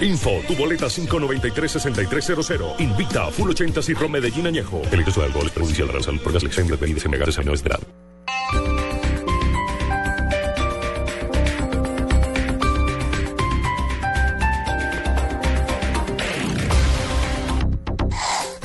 Info, 0.00 0.40
tu 0.46 0.54
boleta 0.54 0.86
593-6300. 0.86 2.80
Invita 2.80 3.26
a 3.26 3.30
Full 3.30 3.50
80s 3.50 3.88
y 3.88 3.94
Rom 3.94 4.12
Medellín 4.12 4.46
Añejo. 4.46 4.82
Delitos 4.90 5.16
de 5.16 5.24
alcohol 5.24 5.46
es 5.46 5.52
perjudicial 5.52 5.90
a 5.90 5.94
la 5.94 6.02
salud 6.02 6.20
por 6.20 6.32
gas 6.32 6.42
lección 6.42 6.68
de 6.68 6.76
bebidas 6.76 7.08
menores 7.38 7.62
de 7.62 7.68
edad. 7.68 7.80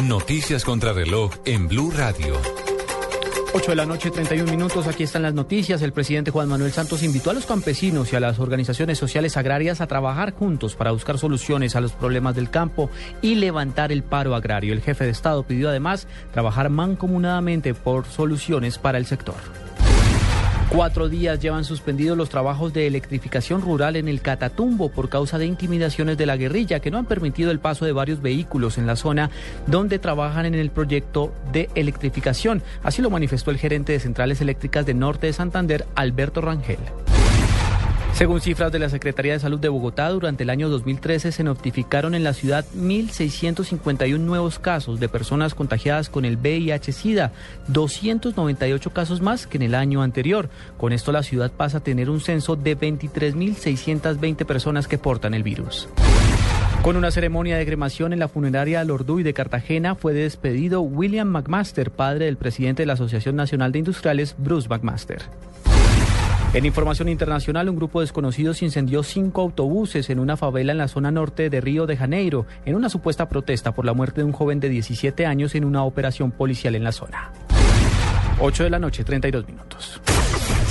Noticias 0.08 0.64
contra 0.64 0.94
reloj 0.94 1.32
en 1.46 1.68
Blue 1.68 1.90
Radio. 1.90 2.36
8 3.56 3.72
de 3.72 3.76
la 3.76 3.88
noche, 3.88 4.12
31 4.12 4.52
minutos. 4.52 4.86
Aquí 4.86 5.02
están 5.02 5.24
las 5.24 5.34
noticias. 5.34 5.82
El 5.82 5.94
presidente 5.94 6.30
Juan 6.30 6.48
Manuel 6.48 6.72
Santos 6.72 7.02
invitó 7.02 7.32
a 7.32 7.34
los 7.34 7.48
campesinos 7.48 8.14
y 8.14 8.16
a 8.16 8.20
las 8.20 8.38
organizaciones 8.38 9.00
sociales 9.00 9.36
agrarias 9.36 9.82
a 9.82 9.88
trabajar 9.88 10.34
juntos 10.34 10.76
para 10.76 10.92
buscar 10.92 11.18
soluciones 11.18 11.76
a 11.76 11.82
los 11.82 11.94
problemas 11.94 12.36
del 12.36 12.52
campo 12.52 12.92
y 13.24 13.34
levantar 13.34 13.92
el 13.92 14.04
paro 14.04 14.36
agrario. 14.36 14.74
El 14.74 14.82
jefe 14.82 15.06
de 15.06 15.10
Estado 15.10 15.42
pidió 15.42 15.70
además 15.70 16.08
trabajar 16.34 16.70
mancomunadamente 16.70 17.74
por 17.74 18.06
soluciones 18.06 18.78
para 18.78 19.00
el 19.00 19.08
sector. 19.08 19.38
Cuatro 20.70 21.10
días 21.10 21.40
llevan 21.40 21.64
suspendidos 21.64 22.18
los 22.18 22.30
trabajos 22.30 22.74
de 22.74 22.88
electrificación 22.88 23.62
rural 23.62 23.96
en 23.96 24.08
el 24.08 24.22
Catatumbo 24.22 24.90
por 24.90 25.10
causa 25.10 25.38
de 25.38 25.46
intimidaciones 25.46 26.18
de 26.18 26.26
la 26.26 26.38
guerrilla 26.38 26.80
que 26.80 26.92
no 26.92 26.98
han 26.98 27.06
permitido 27.06 27.52
el 27.52 27.60
paso 27.60 27.86
de 27.86 27.92
varios 27.92 28.22
vehículos 28.22 28.78
en 28.78 28.88
la 28.88 28.96
zona 28.96 29.30
donde 29.68 30.00
trabajan 30.00 30.46
en 30.46 30.56
el 30.56 30.72
proyecto 30.72 31.34
de 31.54 31.70
electrificación. 31.76 32.64
Así 32.84 33.02
lo 33.02 33.10
manifestó 33.10 33.52
el 33.52 33.58
gerente 33.58 33.94
de 33.94 34.00
Centrales 34.00 34.42
Eléctricas 34.42 34.86
de 34.86 34.96
Norte 34.96 35.28
de 35.28 35.34
Santander, 35.34 35.86
Alberto 35.96 36.42
Rangel. 36.42 36.80
Según 38.16 38.40
cifras 38.40 38.72
de 38.72 38.80
la 38.80 38.88
Secretaría 38.88 39.34
de 39.34 39.42
Salud 39.42 39.60
de 39.60 39.68
Bogotá, 39.68 40.08
durante 40.10 40.44
el 40.44 40.50
año 40.50 40.70
2013 40.70 41.34
se 41.34 41.44
notificaron 41.44 42.16
en 42.16 42.24
la 42.24 42.32
ciudad 42.32 42.64
1.651 42.74 44.18
nuevos 44.20 44.58
casos 44.58 45.02
de 45.02 45.10
personas 45.10 45.54
contagiadas 45.54 46.10
con 46.10 46.24
el 46.24 46.38
VIH-Sida, 46.38 47.34
298 47.68 48.90
casos 48.92 49.20
más 49.20 49.48
que 49.48 49.58
en 49.58 49.64
el 49.64 49.76
año 49.76 50.02
anterior. 50.02 50.50
Con 50.78 50.94
esto 50.94 51.12
la 51.12 51.24
ciudad 51.24 51.52
pasa 51.52 51.80
a 51.80 51.84
tener 51.84 52.10
un 52.10 52.22
censo 52.22 52.56
de 52.56 52.78
23.620 52.78 54.46
personas 54.46 54.88
que 54.88 54.98
portan 54.98 55.34
el 55.34 55.44
virus. 55.44 55.90
Con 56.84 56.96
una 56.96 57.12
ceremonia 57.12 57.58
de 57.58 57.66
cremación 57.66 58.14
en 58.14 58.20
la 58.20 58.30
funeraria 58.30 58.82
Lorduy 58.86 59.24
de 59.24 59.34
Cartagena 59.34 59.96
fue 59.96 60.14
despedido 60.14 60.80
William 60.80 61.28
McMaster, 61.28 61.92
padre 61.92 62.26
del 62.26 62.38
presidente 62.38 62.84
de 62.84 62.88
la 62.88 62.94
Asociación 62.94 63.36
Nacional 63.36 63.74
de 63.74 63.80
Industriales, 63.80 64.36
Bruce 64.38 64.70
McMaster. 64.70 65.24
En 66.56 66.66
información 66.66 67.10
internacional, 67.10 67.68
un 67.68 67.76
grupo 67.76 68.00
de 68.00 68.06
desconocidos 68.06 68.62
incendió 68.62 69.04
cinco 69.04 69.42
autobuses 69.42 70.10
en 70.10 70.20
una 70.20 70.38
favela 70.38 70.72
en 70.72 70.78
la 70.78 70.88
zona 70.88 71.12
norte 71.12 71.50
de 71.50 71.60
Río 71.60 71.86
de 71.86 71.98
Janeiro, 71.98 72.46
en 72.66 72.76
una 72.76 72.88
supuesta 72.88 73.28
protesta 73.28 73.74
por 73.74 73.84
la 73.84 73.94
muerte 73.94 74.22
de 74.22 74.24
un 74.24 74.32
joven 74.32 74.62
de 74.62 74.70
17 74.70 75.26
años 75.26 75.54
en 75.56 75.66
una 75.66 75.84
operación 75.84 76.32
policial 76.32 76.76
en 76.76 76.86
la 76.86 76.94
zona. 76.94 77.34
8 78.40 78.64
de 78.64 78.70
la 78.70 78.80
noche, 78.80 79.04
32 79.04 79.46
minutos. 79.46 80.00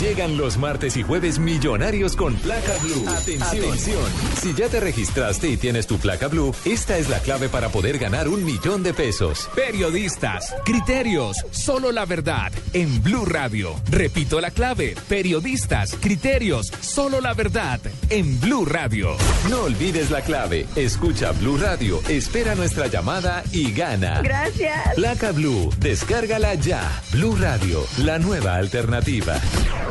Llegan 0.00 0.37
los 0.37 0.59
martes 0.59 0.96
y 0.96 1.04
jueves 1.04 1.38
millonarios 1.38 2.16
con 2.16 2.35
placa 2.35 2.72
blue. 2.83 3.09
Atención. 3.09 4.02
Si 4.42 4.52
ya 4.52 4.68
te 4.68 4.80
registraste 4.80 5.48
y 5.48 5.57
tienes 5.57 5.87
tu 5.87 5.98
placa 5.98 6.26
blue, 6.26 6.52
esta 6.64 6.98
es 6.98 7.09
la 7.09 7.20
clave 7.20 7.48
para 7.48 7.68
poder 7.68 7.98
ganar 7.98 8.28
un 8.28 8.44
millón 8.44 8.83
de 8.83 8.92
pesos. 8.92 9.48
Periodistas, 9.54 10.52
criterios, 10.64 11.37
solo 11.52 11.92
la 11.92 12.07
verdad 12.07 12.50
en 12.72 13.02
Blue 13.04 13.24
Radio. 13.24 13.80
Repito 13.88 14.40
la 14.40 14.50
clave, 14.50 14.96
periodistas, 15.09 15.94
criterios, 16.00 16.72
solo 16.80 17.20
la 17.20 17.33
verdad 17.33 17.80
en 18.11 18.40
Blue 18.40 18.64
Radio. 18.64 19.16
No 19.48 19.62
olvides 19.62 20.11
la 20.11 20.22
clave. 20.22 20.66
Escucha 20.74 21.30
Blue 21.33 21.57
Radio, 21.57 22.00
espera 22.09 22.57
nuestra 22.57 22.88
llamada 22.88 23.44
y 23.52 23.72
gana. 23.72 24.22
Gracias. 24.22 24.94
Placa 24.96 25.30
Blue, 25.30 25.70
descárgala 25.78 26.54
ya. 26.54 27.00
Blue 27.12 27.37
Radio, 27.37 27.87
la 27.98 28.18
nueva 28.18 28.57
alternativa. 28.57 29.40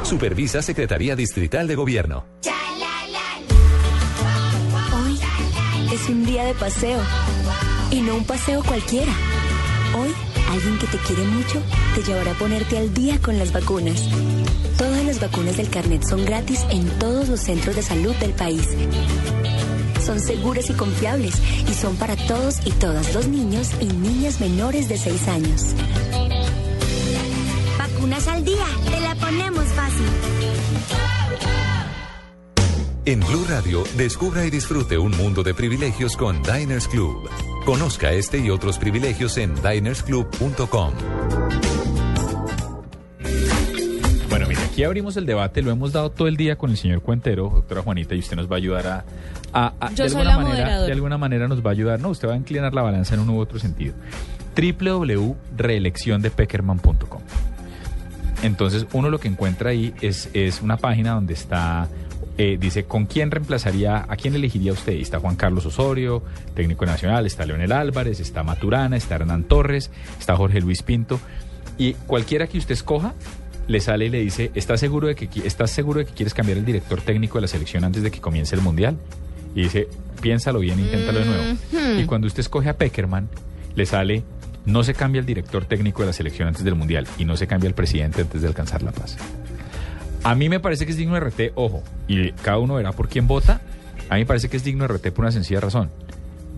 Supervisa 0.03 0.61
Secretaría 0.61 1.15
Distrital 1.15 1.65
de 1.65 1.75
Gobierno. 1.75 2.25
Hoy 4.93 5.19
es 5.93 6.09
un 6.09 6.25
día 6.25 6.43
de 6.43 6.53
paseo 6.53 6.99
y 7.89 8.01
no 8.01 8.15
un 8.15 8.25
paseo 8.25 8.61
cualquiera. 8.63 9.13
Hoy, 9.97 10.09
alguien 10.51 10.77
que 10.77 10.87
te 10.87 10.97
quiere 10.97 11.23
mucho 11.23 11.61
te 11.95 12.03
llevará 12.03 12.31
a 12.31 12.35
ponerte 12.35 12.77
al 12.77 12.93
día 12.93 13.19
con 13.21 13.39
las 13.39 13.53
vacunas. 13.53 14.09
Todas 14.77 15.05
las 15.05 15.21
vacunas 15.21 15.55
del 15.55 15.69
carnet 15.69 16.03
son 16.03 16.25
gratis 16.25 16.65
en 16.69 16.87
todos 16.99 17.29
los 17.29 17.39
centros 17.39 17.75
de 17.75 17.81
salud 17.81 18.13
del 18.15 18.31
país. 18.31 18.67
Son 20.05 20.19
seguras 20.19 20.69
y 20.69 20.73
confiables 20.73 21.35
y 21.69 21.73
son 21.73 21.95
para 21.95 22.17
todos 22.17 22.57
y 22.65 22.71
todas 22.71 23.13
los 23.13 23.27
niños 23.27 23.71
y 23.79 23.85
niñas 23.85 24.41
menores 24.41 24.89
de 24.89 24.97
6 24.97 25.27
años. 25.29 25.75
Vacunas 28.03 28.27
al 28.27 28.43
día, 28.43 28.65
te 28.83 28.99
la 28.99 29.15
ponemos 29.15 29.63
fácil. 29.63 30.05
En 33.05 33.21
Blue 33.21 33.45
Radio, 33.47 33.85
descubra 33.95 34.45
y 34.45 34.49
disfrute 34.49 34.97
un 34.97 35.15
mundo 35.15 35.41
de 35.41 35.53
privilegios 35.53 36.17
con 36.17 36.43
Diners 36.43 36.89
Club. 36.89 37.29
Conozca 37.63 38.11
este 38.11 38.39
y 38.39 38.49
otros 38.49 38.77
privilegios 38.77 39.37
en 39.37 39.55
dinersclub.com. 39.55 40.93
Bueno, 44.29 44.47
mire, 44.49 44.61
aquí 44.63 44.83
abrimos 44.83 45.15
el 45.15 45.25
debate, 45.25 45.61
lo 45.61 45.71
hemos 45.71 45.93
dado 45.93 46.11
todo 46.11 46.27
el 46.27 46.35
día 46.35 46.57
con 46.57 46.71
el 46.71 46.77
señor 46.77 47.01
Cuentero, 47.03 47.51
doctora 47.55 47.83
Juanita, 47.83 48.15
y 48.15 48.19
usted 48.19 48.35
nos 48.35 48.51
va 48.51 48.55
a 48.55 48.57
ayudar 48.57 48.85
a... 48.85 49.05
a- 49.53 49.73
a- 49.79 49.93
Yo 49.93 50.03
de, 50.03 50.09
soy 50.09 50.19
alguna 50.19 50.23
la 50.25 50.35
manera, 50.43 50.55
moderadora. 50.65 50.85
de 50.87 50.91
alguna 50.91 51.17
manera 51.17 51.47
nos 51.47 51.65
va 51.65 51.69
a 51.69 51.73
ayudar, 51.73 52.01
no, 52.01 52.09
usted 52.09 52.27
va 52.27 52.33
a 52.33 52.37
inclinar 52.37 52.73
la 52.73 52.81
balanza 52.81 53.13
en 53.13 53.21
uno 53.21 53.31
u 53.35 53.39
otro 53.39 53.59
sentido. 53.59 53.93
www.reelecciondepeckerman.com 54.57 57.21
Entonces, 58.43 58.85
uno 58.91 59.09
lo 59.09 59.19
que 59.19 59.29
encuentra 59.29 59.71
ahí 59.71 59.93
es, 60.01 60.29
es 60.33 60.61
una 60.61 60.75
página 60.77 61.13
donde 61.13 61.33
está, 61.33 61.87
eh, 62.37 62.57
dice, 62.59 62.83
¿con 62.83 63.05
quién 63.05 63.31
reemplazaría, 63.31 64.05
a 64.07 64.15
quién 64.17 64.35
elegiría 64.35 64.73
usted? 64.73 64.93
Está 64.93 65.19
Juan 65.19 65.37
Carlos 65.37 65.65
Osorio, 65.65 66.21
técnico 66.53 66.85
nacional, 66.85 67.25
está 67.25 67.45
Leonel 67.45 67.71
Álvarez, 67.71 68.19
está 68.19 68.43
Maturana, 68.43 68.97
está 68.97 69.15
Hernán 69.15 69.45
Torres, 69.45 69.91
está 70.19 70.35
Jorge 70.35 70.59
Luis 70.59 70.83
Pinto. 70.83 71.21
Y 71.77 71.93
cualquiera 71.93 72.47
que 72.47 72.57
usted 72.57 72.73
escoja, 72.73 73.13
le 73.67 73.79
sale 73.79 74.07
y 74.07 74.09
le 74.09 74.19
dice, 74.19 74.51
¿estás 74.55 74.81
seguro 74.81 75.07
de 75.07 75.15
que 75.15 75.29
estás 75.45 75.71
seguro 75.71 75.99
de 75.99 76.05
que 76.05 76.13
quieres 76.13 76.33
cambiar 76.33 76.57
el 76.57 76.65
director 76.65 76.99
técnico 77.01 77.37
de 77.37 77.43
la 77.43 77.47
selección 77.47 77.85
antes 77.85 78.03
de 78.03 78.11
que 78.11 78.19
comience 78.19 78.55
el 78.55 78.61
mundial? 78.61 78.97
Y 79.55 79.63
dice, 79.63 79.87
piénsalo 80.21 80.59
bien, 80.59 80.79
inténtalo 80.79 81.19
de 81.19 81.25
nuevo. 81.25 81.99
Y 82.01 82.05
cuando 82.05 82.27
usted 82.27 82.41
escoge 82.41 82.67
a 82.67 82.77
Peckerman, 82.77 83.29
le 83.75 83.85
sale, 83.85 84.23
no 84.65 84.83
se 84.83 84.93
cambia 84.93 85.19
el 85.19 85.25
director 85.25 85.65
técnico 85.65 86.01
de 86.01 86.07
la 86.07 86.13
selección 86.13 86.47
antes 86.47 86.63
del 86.63 86.75
mundial 86.75 87.07
y 87.17 87.25
no 87.25 87.37
se 87.37 87.47
cambia 87.47 87.67
el 87.67 87.73
presidente 87.73 88.21
antes 88.21 88.41
de 88.41 88.47
alcanzar 88.47 88.83
la 88.83 88.91
paz. 88.91 89.17
A 90.23 90.35
mí 90.35 90.47
me 90.47 90.59
parece 90.59 90.85
que 90.85 90.91
es 90.91 90.97
digno 90.97 91.15
de 91.15 91.19
RT, 91.19 91.51
ojo, 91.55 91.83
y 92.07 92.31
cada 92.31 92.57
uno 92.59 92.75
verá 92.75 92.93
por 92.93 93.09
quién 93.09 93.27
vota. 93.27 93.61
A 94.09 94.15
mí 94.15 94.21
me 94.21 94.25
parece 94.25 94.49
que 94.49 94.57
es 94.57 94.63
digno 94.63 94.87
de 94.87 94.93
RT 94.93 95.11
por 95.11 95.25
una 95.25 95.31
sencilla 95.31 95.59
razón. 95.59 95.89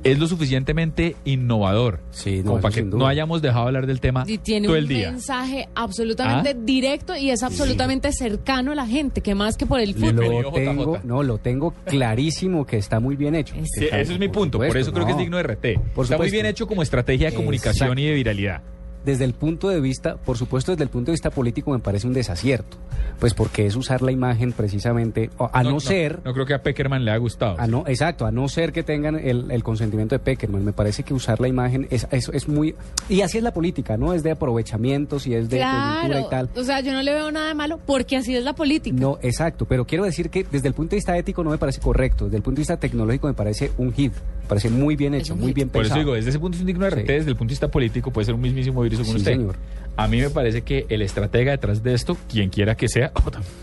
Es 0.05 0.19
lo 0.19 0.27
suficientemente 0.27 1.15
innovador 1.25 1.99
como 2.23 2.57
eso 2.57 2.61
para 2.61 2.75
que 2.75 2.83
no 2.83 3.07
hayamos 3.07 3.41
dejado 3.41 3.65
hablar 3.65 3.87
del 3.87 3.99
tema 3.99 4.23
Y 4.27 4.37
tiene 4.37 4.67
todo 4.67 4.77
un 4.77 4.83
el 4.83 4.87
día. 4.87 5.11
mensaje 5.11 5.67
absolutamente 5.73 6.51
¿Ah? 6.51 6.57
directo 6.63 7.15
y 7.15 7.31
es 7.31 7.41
absolutamente 7.41 8.11
cercano 8.13 8.71
a 8.71 8.75
la 8.75 8.85
gente, 8.85 9.21
que 9.21 9.33
más 9.33 9.57
que 9.57 9.65
por 9.65 9.79
el 9.79 9.95
fútbol. 9.95 10.43
Lo 10.43 10.51
tengo, 10.51 10.99
no, 11.03 11.23
lo 11.23 11.39
tengo 11.39 11.73
clarísimo 11.85 12.65
que 12.65 12.77
está 12.77 12.99
muy 12.99 13.15
bien 13.15 13.33
hecho. 13.33 13.55
Sí, 13.63 13.85
ese 13.85 14.13
es 14.13 14.19
mi 14.19 14.27
punto, 14.27 14.59
por, 14.59 14.77
eso 14.77 14.93
creo 14.93 15.05
que 15.05 15.13
es 15.13 15.17
digno 15.17 15.37
de 15.37 15.43
RT. 15.43 15.65
Está 16.01 16.17
muy 16.17 16.29
bien 16.29 16.45
hecho 16.45 16.67
como 16.67 16.83
estrategia 16.83 17.31
de 17.31 17.35
comunicación 17.35 17.89
Exacto. 17.89 18.01
y 18.01 18.05
de 18.05 18.13
viralidad. 18.13 18.61
Desde 19.05 19.23
el 19.25 19.33
punto 19.33 19.69
de 19.69 19.79
vista, 19.79 20.15
por 20.17 20.37
supuesto, 20.37 20.71
desde 20.71 20.83
el 20.83 20.89
punto 20.89 21.11
de 21.11 21.13
vista 21.13 21.29
político 21.29 21.71
me 21.71 21.79
parece 21.79 22.07
un 22.07 22.13
desacierto, 22.13 22.77
pues 23.19 23.33
porque 23.33 23.65
es 23.67 23.75
usar 23.75 24.01
la 24.01 24.11
imagen 24.11 24.51
precisamente, 24.51 25.29
o- 25.37 25.49
a 25.53 25.63
no, 25.63 25.79
ser, 25.79 26.19
No 26.25 26.33
creo 26.33 26.45
que 26.45 26.53
a 26.55 26.63
Peckerman 26.63 27.05
le 27.05 27.11
haya 27.11 27.19
gustado. 27.19 27.55
a 27.59 27.67
no, 27.67 27.83
exacto, 27.87 28.25
a 28.25 28.31
no 28.31 28.47
ser 28.49 28.71
que 28.73 28.83
tengan 28.83 29.15
el, 29.15 29.51
el 29.51 29.63
consentimiento 29.63 30.15
de 30.15 30.19
Peckerman, 30.19 30.65
me 30.65 30.73
parece 30.73 31.03
que 31.03 31.13
usar 31.13 31.39
la 31.39 31.47
imagen 31.47 31.87
es, 31.91 32.07
es, 32.11 32.29
es 32.29 32.47
muy, 32.47 32.75
y 33.07 33.21
así 33.21 33.37
es 33.37 33.43
la 33.43 33.53
política, 33.53 33.95
¿no? 33.97 34.13
Es 34.13 34.23
de 34.23 34.31
aprovechamientos 34.31 35.27
y 35.27 35.35
es 35.35 35.49
de 35.49 35.57
coyuntura 35.59 36.05
Claro, 36.05 36.19
y 36.19 36.29
tal. 36.29 36.49
o 36.55 36.63
sea, 36.63 36.79
yo 36.81 36.91
no 36.93 37.01
le 37.03 37.13
veo 37.13 37.31
nada 37.31 37.47
de 37.49 37.53
malo 37.53 37.79
porque 37.85 38.17
así 38.17 38.35
es 38.35 38.43
la 38.43 38.53
política. 38.53 38.97
No, 38.99 39.19
exacto, 39.21 39.65
pero 39.65 39.85
quiero 39.85 40.03
decir 40.03 40.29
que 40.29 40.43
desde 40.51 40.67
el 40.67 40.73
punto 40.73 40.91
de 40.91 40.97
vista 40.97 41.17
ético 41.17 41.43
no 41.43 41.51
me 41.51 41.57
parece 41.57 41.79
correcto, 41.79 42.25
desde 42.25 42.37
el 42.37 42.43
punto 42.43 42.57
de 42.57 42.61
vista 42.61 42.77
tecnológico 42.77 43.27
me 43.27 43.33
parece 43.33 43.71
un 43.77 43.93
hit, 43.93 44.13
parece 44.45 44.69
muy 44.69 44.95
bien 44.95 45.13
hecho, 45.13 45.35
muy 45.35 45.53
bien 45.53 45.69
Por 45.69 45.81
eso 45.81 45.89
pensado. 45.89 45.99
digo, 45.99 46.13
desde 46.15 46.29
ese 46.29 46.39
punto 46.39 46.55
es 46.55 46.61
un 46.61 46.67
digno 46.67 46.85
de 46.85 46.91
RT, 46.91 47.07
desde 47.07 47.29
el 47.31 47.35
punto 47.35 47.49
de 47.49 47.53
vista 47.53 47.67
político 47.69 48.11
puede 48.11 48.25
ser 48.25 48.35
un 48.35 48.41
mismísimo 48.41 48.81
virus 48.81 48.99
según 48.99 49.13
Sí, 49.13 49.17
usted. 49.19 49.31
señor. 49.33 49.55
A 49.97 50.07
mí 50.07 50.19
me 50.21 50.29
parece 50.29 50.61
que 50.61 50.85
el 50.89 51.01
estratega 51.01 51.51
detrás 51.51 51.81
de 51.83 51.93
esto, 51.93 52.17
quien 52.29 52.49
quiera 52.49 52.75
que 52.75 52.87
sea, 52.87 53.11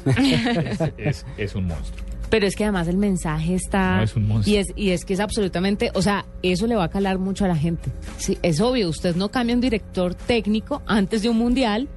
es, 0.07 0.81
es- 0.97 1.27
es 1.37 1.55
un 1.55 1.67
monstruo. 1.67 2.05
Pero 2.31 2.47
es 2.47 2.57
que 2.57 2.65
además 2.65 2.89
el 2.89 2.97
mensaje 2.97 3.55
está... 3.55 3.97
No, 3.99 4.03
es 4.05 4.17
un 4.17 4.27
monstruo. 4.27 4.55
Y 4.55 4.59
es, 4.59 4.69
y 4.75 4.91
es 4.91 5.05
que 5.05 5.13
es 5.13 5.21
absolutamente... 5.21 5.91
O 5.93 6.01
sea, 6.01 6.25
eso 6.43 6.67
le 6.67 6.75
va 6.75 6.85
a 6.85 6.89
calar 6.89 7.19
mucho 7.19 7.45
a 7.45 7.49
la 7.49 7.57
gente. 7.57 7.91
Sí, 8.17 8.39
es 8.41 8.59
obvio, 8.63 8.89
usted 8.89 9.15
no 9.17 9.29
cambia 9.31 9.55
un 9.55 9.61
director 9.61 10.15
técnico 10.15 10.81
antes 10.87 11.21
de 11.23 11.29
un 11.29 11.37
mundial. 11.37 11.89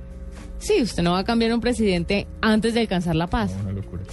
Sí, 0.65 0.81
usted 0.81 1.03
no 1.03 1.11
va 1.11 1.19
a 1.19 1.23
cambiar 1.23 1.53
un 1.53 1.61
presidente 1.61 2.25
antes 2.41 2.73
de 2.73 2.79
alcanzar 2.79 3.15
la 3.15 3.27
paz. 3.27 3.53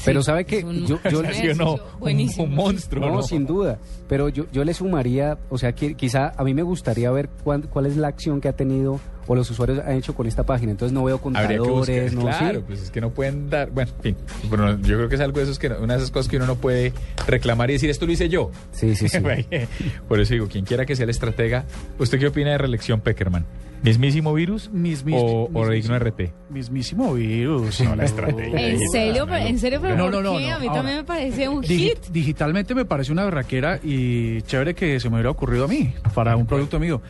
Pero 0.05 0.23
sabe 0.23 0.45
que 0.45 0.63
un- 0.63 0.87
yo, 0.87 0.99
yo 1.11 1.23
¿Sí 1.33 1.49
o 1.49 1.55
no? 1.55 1.77
Buenísimo. 1.99 2.45
Un 2.45 2.55
monstruo, 2.55 3.07
no, 3.09 3.15
¿no? 3.15 3.23
sin 3.23 3.47
duda. 3.47 3.79
Pero 4.07 4.29
yo, 4.29 4.45
yo 4.53 4.63
le 4.63 4.75
sumaría, 4.75 5.39
o 5.49 5.57
sea, 5.57 5.73
que 5.73 5.95
quizá 5.95 6.33
a 6.37 6.45
mí 6.45 6.53
me 6.53 6.63
gustaría 6.63 7.11
ver 7.11 7.31
cuán- 7.43 7.63
cuál 7.63 7.87
es 7.87 7.97
la 7.97 8.09
acción 8.09 8.41
que 8.43 8.49
ha 8.49 8.53
tenido 8.53 9.01
o 9.33 9.35
los 9.35 9.51
usuarios 9.51 9.79
han 9.81 9.97
hecho 9.97 10.15
con 10.15 10.27
esta 10.27 10.45
página. 10.45 10.71
Entonces 10.73 10.93
no 10.93 11.05
veo 11.05 11.19
que 11.19 11.25
buscar, 11.31 11.57
contadores, 11.57 12.13
¿no? 12.15 12.21
claro, 12.23 12.59
Sí. 12.61 12.65
pues 12.67 12.83
es 12.83 12.91
que 12.91 13.01
no 13.01 13.11
pueden 13.11 13.51
dar, 13.51 13.71
bueno, 13.71 13.91
en 13.99 14.03
fin, 14.03 14.17
pero 14.51 14.79
yo 14.81 14.97
creo 14.97 15.09
que 15.09 15.15
es 15.17 15.21
algo 15.21 15.39
de 15.39 15.45
esos 15.45 15.59
que 15.59 15.69
no- 15.69 15.79
una 15.81 15.95
de 15.95 15.99
esas 15.99 16.11
cosas 16.11 16.29
que 16.31 16.37
uno 16.37 16.47
no 16.47 16.57
puede 16.57 16.93
reclamar 17.27 17.71
y 17.71 17.75
decir 17.75 17.91
esto 17.91 18.07
lo 18.07 18.13
hice 18.13 18.29
yo. 18.29 18.51
Sí, 18.73 18.95
sí, 18.95 19.09
sí. 19.09 19.19
Por 20.09 20.21
eso 20.21 20.35
digo, 20.35 20.49
quien 20.49 20.65
quiera 20.65 20.87
que 20.87 20.97
sea 20.97 21.05
el 21.05 21.11
estratega, 21.11 21.65
¿usted 21.99 22.19
qué 22.19 22.27
opina 22.29 22.51
de 22.53 22.59
reelección 22.59 23.01
Peckerman? 23.01 23.45
¿Mismísimo 23.83 24.33
virus 24.33 24.71
Mismis- 24.73 25.15
o, 25.21 25.47
o 25.53 25.65
mismísimo. 25.65 25.73
digno 25.73 25.99
RT? 25.99 26.33
Mismísimo 26.51 27.15
virus. 27.15 27.81
No, 27.81 27.97
la 27.97 28.05
estrategia. 28.05 28.69
¿En 28.69 28.89
serio? 28.91 29.25
Pero- 29.27 29.45
¿En 29.45 29.59
serio? 29.59 29.81
¿Pero 29.83 29.97
No, 29.97 30.05
por 30.05 30.13
no, 30.13 30.23
no, 30.23 30.39
qué? 30.39 30.49
no. 30.51 30.55
A 30.55 30.59
mí 30.61 30.67
Ahora, 30.69 30.79
también 30.79 30.97
me 30.99 31.05
parece 31.05 31.49
un 31.49 31.63
Digi- 31.65 31.79
hit. 31.91 31.99
digitalmente 32.13 32.77
me 32.77 32.85
parece 32.85 33.11
una 33.11 33.25
berraquera 33.25 33.81
y 33.83 34.41
chévere 34.43 34.75
que 34.77 35.01
se 35.01 35.09
me 35.09 35.17
hubiera 35.17 35.31
ocurrido 35.31 35.65
a 35.65 35.69
mí 35.69 35.93
para 36.15 36.37
un 36.37 36.47
producto 36.47 36.79
mío. 36.79 37.03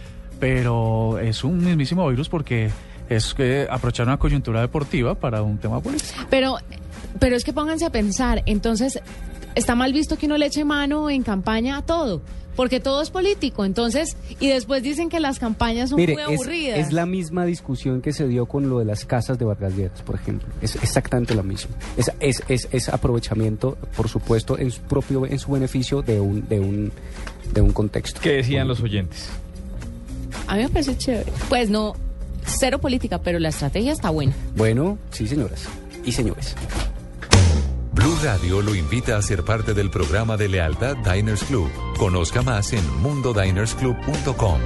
Pero 0.43 1.21
es 1.21 1.45
un 1.45 1.65
mismísimo 1.65 2.09
virus 2.09 2.29
porque 2.29 2.69
es 3.09 3.33
que 3.33 3.69
aprovechar 3.71 4.09
una 4.09 4.17
coyuntura 4.19 4.61
deportiva 4.61 5.15
para 5.15 5.41
un 5.41 5.57
tema 5.59 5.81
político. 5.81 6.21
Pero, 6.31 6.57
pero 7.21 7.37
es 7.37 7.45
que 7.45 7.53
pónganse 7.53 7.85
a 7.85 7.91
pensar, 7.91 8.43
entonces, 8.47 8.99
está 9.55 9.77
mal 9.77 9.93
visto 9.93 10.19
que 10.19 10.27
uno 10.27 10.37
le 10.37 10.47
eche 10.47 10.65
mano 10.65 11.09
en 11.11 11.23
campaña 11.23 11.77
a 11.77 11.83
todo, 11.83 12.23
porque 12.57 12.81
todo 12.81 13.03
es 13.03 13.11
político, 13.11 13.65
entonces, 13.65 14.17
y 14.41 14.49
después 14.49 14.83
dicen 14.83 15.11
que 15.11 15.21
las 15.21 15.39
campañas 15.39 15.91
son 15.91 15.99
Mire, 15.99 16.15
muy 16.15 16.35
es, 16.35 16.41
aburridas. 16.41 16.79
es 16.81 16.93
la 16.93 17.07
misma 17.07 17.45
discusión 17.45 18.03
que 18.03 18.13
se 18.13 18.27
dio 18.27 18.47
con 18.47 18.69
lo 18.69 18.81
de 18.81 18.85
las 18.85 19.05
casas 19.05 19.39
de 19.39 19.45
Vargas 19.45 19.77
Lleras, 19.77 20.03
por 20.03 20.17
ejemplo. 20.17 20.49
Es 20.61 20.75
exactamente 20.75 21.37
lo 21.37 21.45
mismo. 21.45 21.73
Es, 21.97 22.11
es, 22.19 22.43
es, 22.49 22.69
es 22.73 22.89
aprovechamiento, 22.89 23.79
por 23.97 24.09
supuesto, 24.09 24.59
en 24.59 24.73
su 24.73 24.81
propio, 24.83 25.25
en 25.25 25.39
su 25.39 25.53
beneficio 25.53 26.03
de 26.03 26.19
un, 26.19 26.49
de 26.49 26.59
un, 26.59 26.91
de 27.55 27.61
un 27.61 27.73
contexto. 27.73 28.21
¿Qué 28.21 28.33
decían 28.33 28.67
los 28.67 28.81
oyentes? 28.81 29.31
A 30.47 30.57
mí 30.57 30.63
me 30.63 30.69
parece 30.69 30.97
chévere. 30.97 31.33
Pues 31.49 31.71
no, 31.71 31.95
cero 32.45 32.81
política, 32.81 33.19
pero 33.19 33.39
la 33.39 33.49
estrategia 33.49 33.93
está 33.93 34.11
buena. 34.11 34.35
Bueno, 34.57 34.99
sí, 35.11 35.27
señoras 35.27 35.67
y 36.05 36.13
señores. 36.13 36.55
Blue 37.93 38.17
Radio 38.23 38.63
lo 38.63 38.75
invita 38.75 39.17
a 39.17 39.23
ser 39.23 39.45
parte 39.45 39.75
del 39.75 39.91
programa 39.91 40.37
de 40.37 40.49
lealtad 40.49 40.97
Diners 40.97 41.45
Club. 41.45 41.71
Conozca 41.99 42.43
más 42.43 42.73
en 42.73 43.03
mundodinersclub.com. 43.03 44.61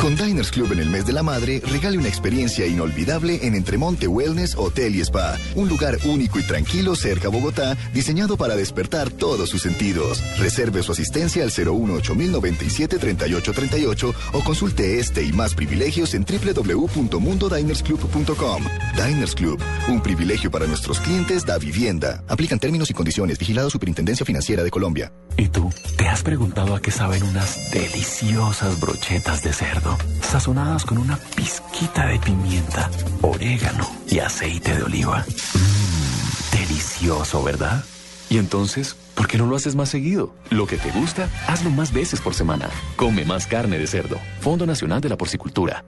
Con 0.00 0.14
Diners 0.14 0.52
Club 0.52 0.72
en 0.72 0.78
el 0.78 0.90
mes 0.90 1.06
de 1.06 1.12
la 1.12 1.24
madre, 1.24 1.60
regale 1.66 1.98
una 1.98 2.06
experiencia 2.06 2.64
inolvidable 2.64 3.40
en 3.42 3.56
Entremonte 3.56 4.06
Wellness 4.06 4.54
Hotel 4.56 4.94
y 4.94 5.00
Spa. 5.00 5.36
Un 5.56 5.68
lugar 5.68 5.98
único 6.04 6.38
y 6.38 6.44
tranquilo 6.44 6.94
cerca 6.94 7.26
a 7.26 7.30
Bogotá, 7.30 7.76
diseñado 7.92 8.36
para 8.36 8.54
despertar 8.54 9.10
todos 9.10 9.50
sus 9.50 9.62
sentidos. 9.62 10.22
Reserve 10.38 10.84
su 10.84 10.92
asistencia 10.92 11.42
al 11.42 11.50
018-097-3838 11.50 14.14
o 14.34 14.44
consulte 14.44 15.00
este 15.00 15.24
y 15.24 15.32
más 15.32 15.54
privilegios 15.54 16.14
en 16.14 16.24
www.mundodinersclub.com. 16.24 18.64
Diners 18.96 19.34
Club, 19.34 19.60
un 19.88 20.00
privilegio 20.00 20.48
para 20.48 20.68
nuestros 20.68 21.00
clientes 21.00 21.44
da 21.44 21.58
vivienda. 21.58 22.22
Aplican 22.28 22.60
términos 22.60 22.88
y 22.88 22.94
condiciones. 22.94 23.36
Vigilado 23.36 23.68
Superintendencia 23.68 24.24
Financiera 24.24 24.62
de 24.62 24.70
Colombia. 24.70 25.10
¿Y 25.36 25.48
tú? 25.48 25.72
¿Te 25.96 26.06
has 26.08 26.22
preguntado 26.22 26.76
a 26.76 26.80
qué 26.80 26.92
saben 26.92 27.22
unas 27.22 27.70
deliciosas 27.72 28.80
brochetas 28.80 29.42
de 29.42 29.52
cerdo? 29.52 29.87
Sazonadas 30.20 30.84
con 30.84 30.98
una 30.98 31.16
pizquita 31.36 32.06
de 32.06 32.18
pimienta, 32.18 32.90
orégano 33.22 33.88
y 34.08 34.18
aceite 34.18 34.76
de 34.76 34.82
oliva. 34.82 35.24
Mmm, 35.54 36.56
delicioso, 36.56 37.42
¿verdad? 37.42 37.84
Y 38.30 38.36
entonces, 38.36 38.94
¿por 39.14 39.26
qué 39.26 39.38
no 39.38 39.46
lo 39.46 39.56
haces 39.56 39.74
más 39.74 39.88
seguido? 39.88 40.34
Lo 40.50 40.66
que 40.66 40.76
te 40.76 40.90
gusta, 40.90 41.30
hazlo 41.46 41.70
más 41.70 41.92
veces 41.92 42.20
por 42.20 42.34
semana. 42.34 42.68
Come 42.96 43.24
más 43.24 43.46
carne 43.46 43.78
de 43.78 43.86
cerdo. 43.86 44.18
Fondo 44.40 44.66
Nacional 44.66 45.00
de 45.00 45.08
la 45.08 45.16
Porcicultura. 45.16 45.84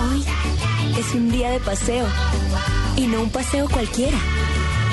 Hoy 0.00 0.24
es 0.98 1.14
un 1.14 1.30
día 1.30 1.50
de 1.50 1.60
paseo. 1.60 2.06
Y 2.96 3.06
no 3.06 3.22
un 3.22 3.30
paseo 3.30 3.68
cualquiera. 3.68 4.18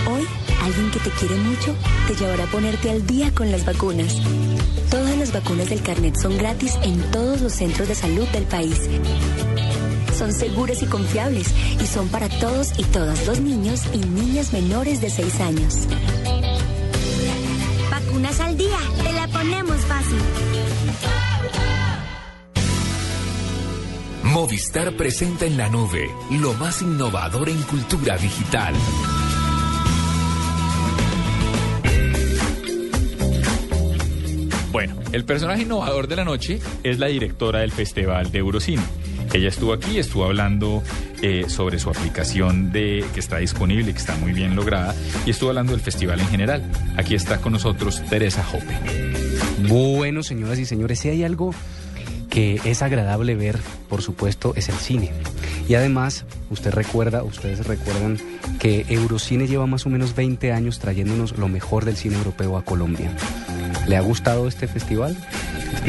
Hoy, 0.08 0.28
alguien 0.66 0.90
que 0.90 1.00
te 1.00 1.12
quiere 1.12 1.36
mucho 1.36 1.76
te 2.08 2.16
llevará 2.16 2.46
a 2.46 2.48
ponerte 2.48 2.90
al 2.90 3.06
día 3.06 3.32
con 3.34 3.52
las 3.52 3.66
vacunas. 3.66 4.16
Todas 4.90 5.16
las 5.18 5.32
vacunas 5.32 5.70
del 5.70 5.82
carnet 5.82 6.16
son 6.18 6.38
gratis 6.38 6.74
en 6.82 7.00
todos 7.12 7.42
los 7.42 7.54
centros 7.54 7.88
de 7.88 7.96
salud 7.96 8.28
del 8.30 8.46
país. 8.46 8.90
Son 10.18 10.34
seguras 10.34 10.82
y 10.82 10.88
confiables 10.88 11.48
y 11.82 11.86
son 11.86 12.08
para 12.10 12.30
todos 12.30 12.80
y 12.80 12.84
todas 12.84 13.28
los 13.28 13.40
niños 13.40 13.82
y 13.94 13.98
niñas 14.00 14.54
menores 14.54 15.02
de 15.02 15.10
6 15.10 15.40
años. 15.42 15.88
Vacunas 17.92 18.40
al 18.40 18.58
día, 18.58 18.80
te 19.04 19.14
la 19.14 19.28
ponemos 19.28 19.78
fácil. 19.82 20.20
Movistar 24.24 24.92
presenta 24.98 25.46
en 25.46 25.58
la 25.58 25.70
nube 25.70 26.10
lo 26.32 26.54
más 26.54 26.82
innovador 26.82 27.50
en 27.50 27.62
cultura 27.64 28.18
digital. 28.18 28.74
El 35.16 35.24
personaje 35.24 35.62
innovador 35.62 36.10
de 36.10 36.18
la 36.18 36.26
noche 36.26 36.60
es 36.84 37.00
la 37.00 37.08
directora 37.08 37.60
del 37.60 37.72
Festival 37.72 38.34
de 38.34 38.40
Eurocine. 38.40 38.84
Ella 39.34 39.48
estuvo 39.48 39.72
aquí, 39.72 39.98
estuvo 39.98 40.26
hablando 40.26 40.84
eh, 41.22 41.46
sobre 41.48 41.80
su 41.80 41.90
aplicación 41.90 42.74
de 42.74 43.06
que 43.14 43.22
está 43.22 43.38
disponible, 43.38 43.94
que 43.94 43.98
está 43.98 44.18
muy 44.18 44.34
bien 44.34 44.58
lograda, 44.58 44.94
y 45.26 45.30
estuvo 45.30 45.52
hablando 45.52 45.72
del 45.72 45.80
festival 45.80 46.20
en 46.20 46.28
general. 46.28 46.64
Aquí 46.98 47.16
está 47.16 47.40
con 47.40 47.54
nosotros 47.54 48.04
Teresa 48.10 48.44
Jope. 48.44 48.78
Bueno, 49.70 50.22
señoras 50.22 50.60
y 50.60 50.66
señores, 50.66 51.00
si 51.00 51.08
hay 51.08 51.24
algo 51.24 51.56
que 52.30 52.60
es 52.66 52.82
agradable 52.82 53.36
ver, 53.36 53.58
por 53.88 54.02
supuesto, 54.02 54.54
es 54.58 54.68
el 54.68 54.76
cine. 54.76 55.14
Y 55.70 55.76
además, 55.76 56.26
usted 56.50 56.74
recuerda, 56.74 57.24
ustedes 57.24 57.66
recuerdan 57.66 58.18
que 58.60 58.86
Eurocine 58.90 59.48
lleva 59.48 59.66
más 59.66 59.86
o 59.86 59.90
menos 59.90 60.14
20 60.14 60.52
años 60.52 60.80
trayéndonos 60.80 61.38
lo 61.38 61.48
mejor 61.48 61.86
del 61.86 61.96
cine 61.96 62.18
europeo 62.18 62.58
a 62.58 62.66
Colombia. 62.66 63.10
¿Le 63.88 63.98
ha 63.98 64.02
gustado 64.02 64.48
este 64.48 64.68
festival? 64.68 65.16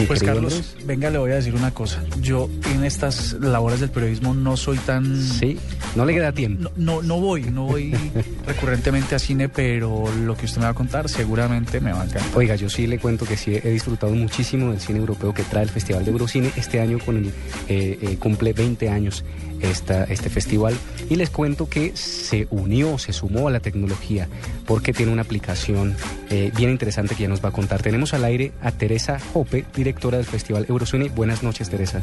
Pues 0.06 0.22
Carlos, 0.22 0.52
Andrés. 0.52 0.86
venga, 0.86 1.10
le 1.10 1.18
voy 1.18 1.32
a 1.32 1.36
decir 1.36 1.54
una 1.54 1.72
cosa. 1.72 2.02
Yo 2.20 2.50
en 2.70 2.84
estas 2.84 3.32
labores 3.34 3.80
del 3.80 3.90
periodismo 3.90 4.34
no 4.34 4.56
soy 4.56 4.76
tan... 4.78 5.22
Sí, 5.22 5.58
no 5.94 6.04
le 6.04 6.12
queda 6.12 6.32
tiempo. 6.32 6.70
No, 6.76 7.00
no, 7.00 7.02
no 7.02 7.20
voy, 7.20 7.44
no 7.44 7.64
voy 7.64 7.94
recurrentemente 8.46 9.14
a 9.14 9.18
cine, 9.18 9.48
pero 9.48 10.04
lo 10.24 10.36
que 10.36 10.44
usted 10.44 10.58
me 10.58 10.64
va 10.64 10.70
a 10.70 10.74
contar 10.74 11.08
seguramente 11.08 11.80
me 11.80 11.92
va 11.92 12.02
a 12.02 12.04
encantar. 12.04 12.36
Oiga, 12.36 12.56
yo 12.56 12.68
sí 12.68 12.86
le 12.86 12.98
cuento 12.98 13.24
que 13.24 13.36
sí 13.36 13.54
he 13.54 13.70
disfrutado 13.70 14.12
muchísimo 14.14 14.70
del 14.70 14.80
cine 14.80 14.98
europeo 14.98 15.32
que 15.32 15.42
trae 15.44 15.62
el 15.62 15.70
Festival 15.70 16.04
de 16.04 16.10
Eurocine. 16.10 16.52
Este 16.56 16.80
año 16.80 16.98
con 16.98 17.16
el, 17.16 17.26
eh, 17.68 17.98
eh, 18.02 18.16
cumple 18.18 18.52
20 18.52 18.90
años 18.90 19.24
esta, 19.70 20.04
este 20.04 20.30
festival 20.30 20.74
y 21.08 21.16
les 21.16 21.30
cuento 21.30 21.68
que 21.68 21.96
se 21.96 22.46
unió, 22.50 22.98
se 22.98 23.12
sumó 23.12 23.48
a 23.48 23.50
la 23.50 23.60
tecnología 23.60 24.28
porque 24.66 24.92
tiene 24.92 25.12
una 25.12 25.22
aplicación 25.22 25.96
eh, 26.30 26.52
bien 26.56 26.70
interesante 26.70 27.14
que 27.14 27.22
ya 27.22 27.28
nos 27.28 27.44
va 27.44 27.50
a 27.50 27.52
contar. 27.52 27.82
Tenemos 27.82 28.14
al 28.14 28.24
aire 28.24 28.52
a 28.62 28.72
Teresa 28.72 29.18
Jope, 29.32 29.64
directora 29.74 30.16
del 30.18 30.26
Festival 30.26 30.66
Eurocine. 30.68 31.08
Buenas 31.08 31.42
noches, 31.42 31.70
Teresa. 31.70 32.02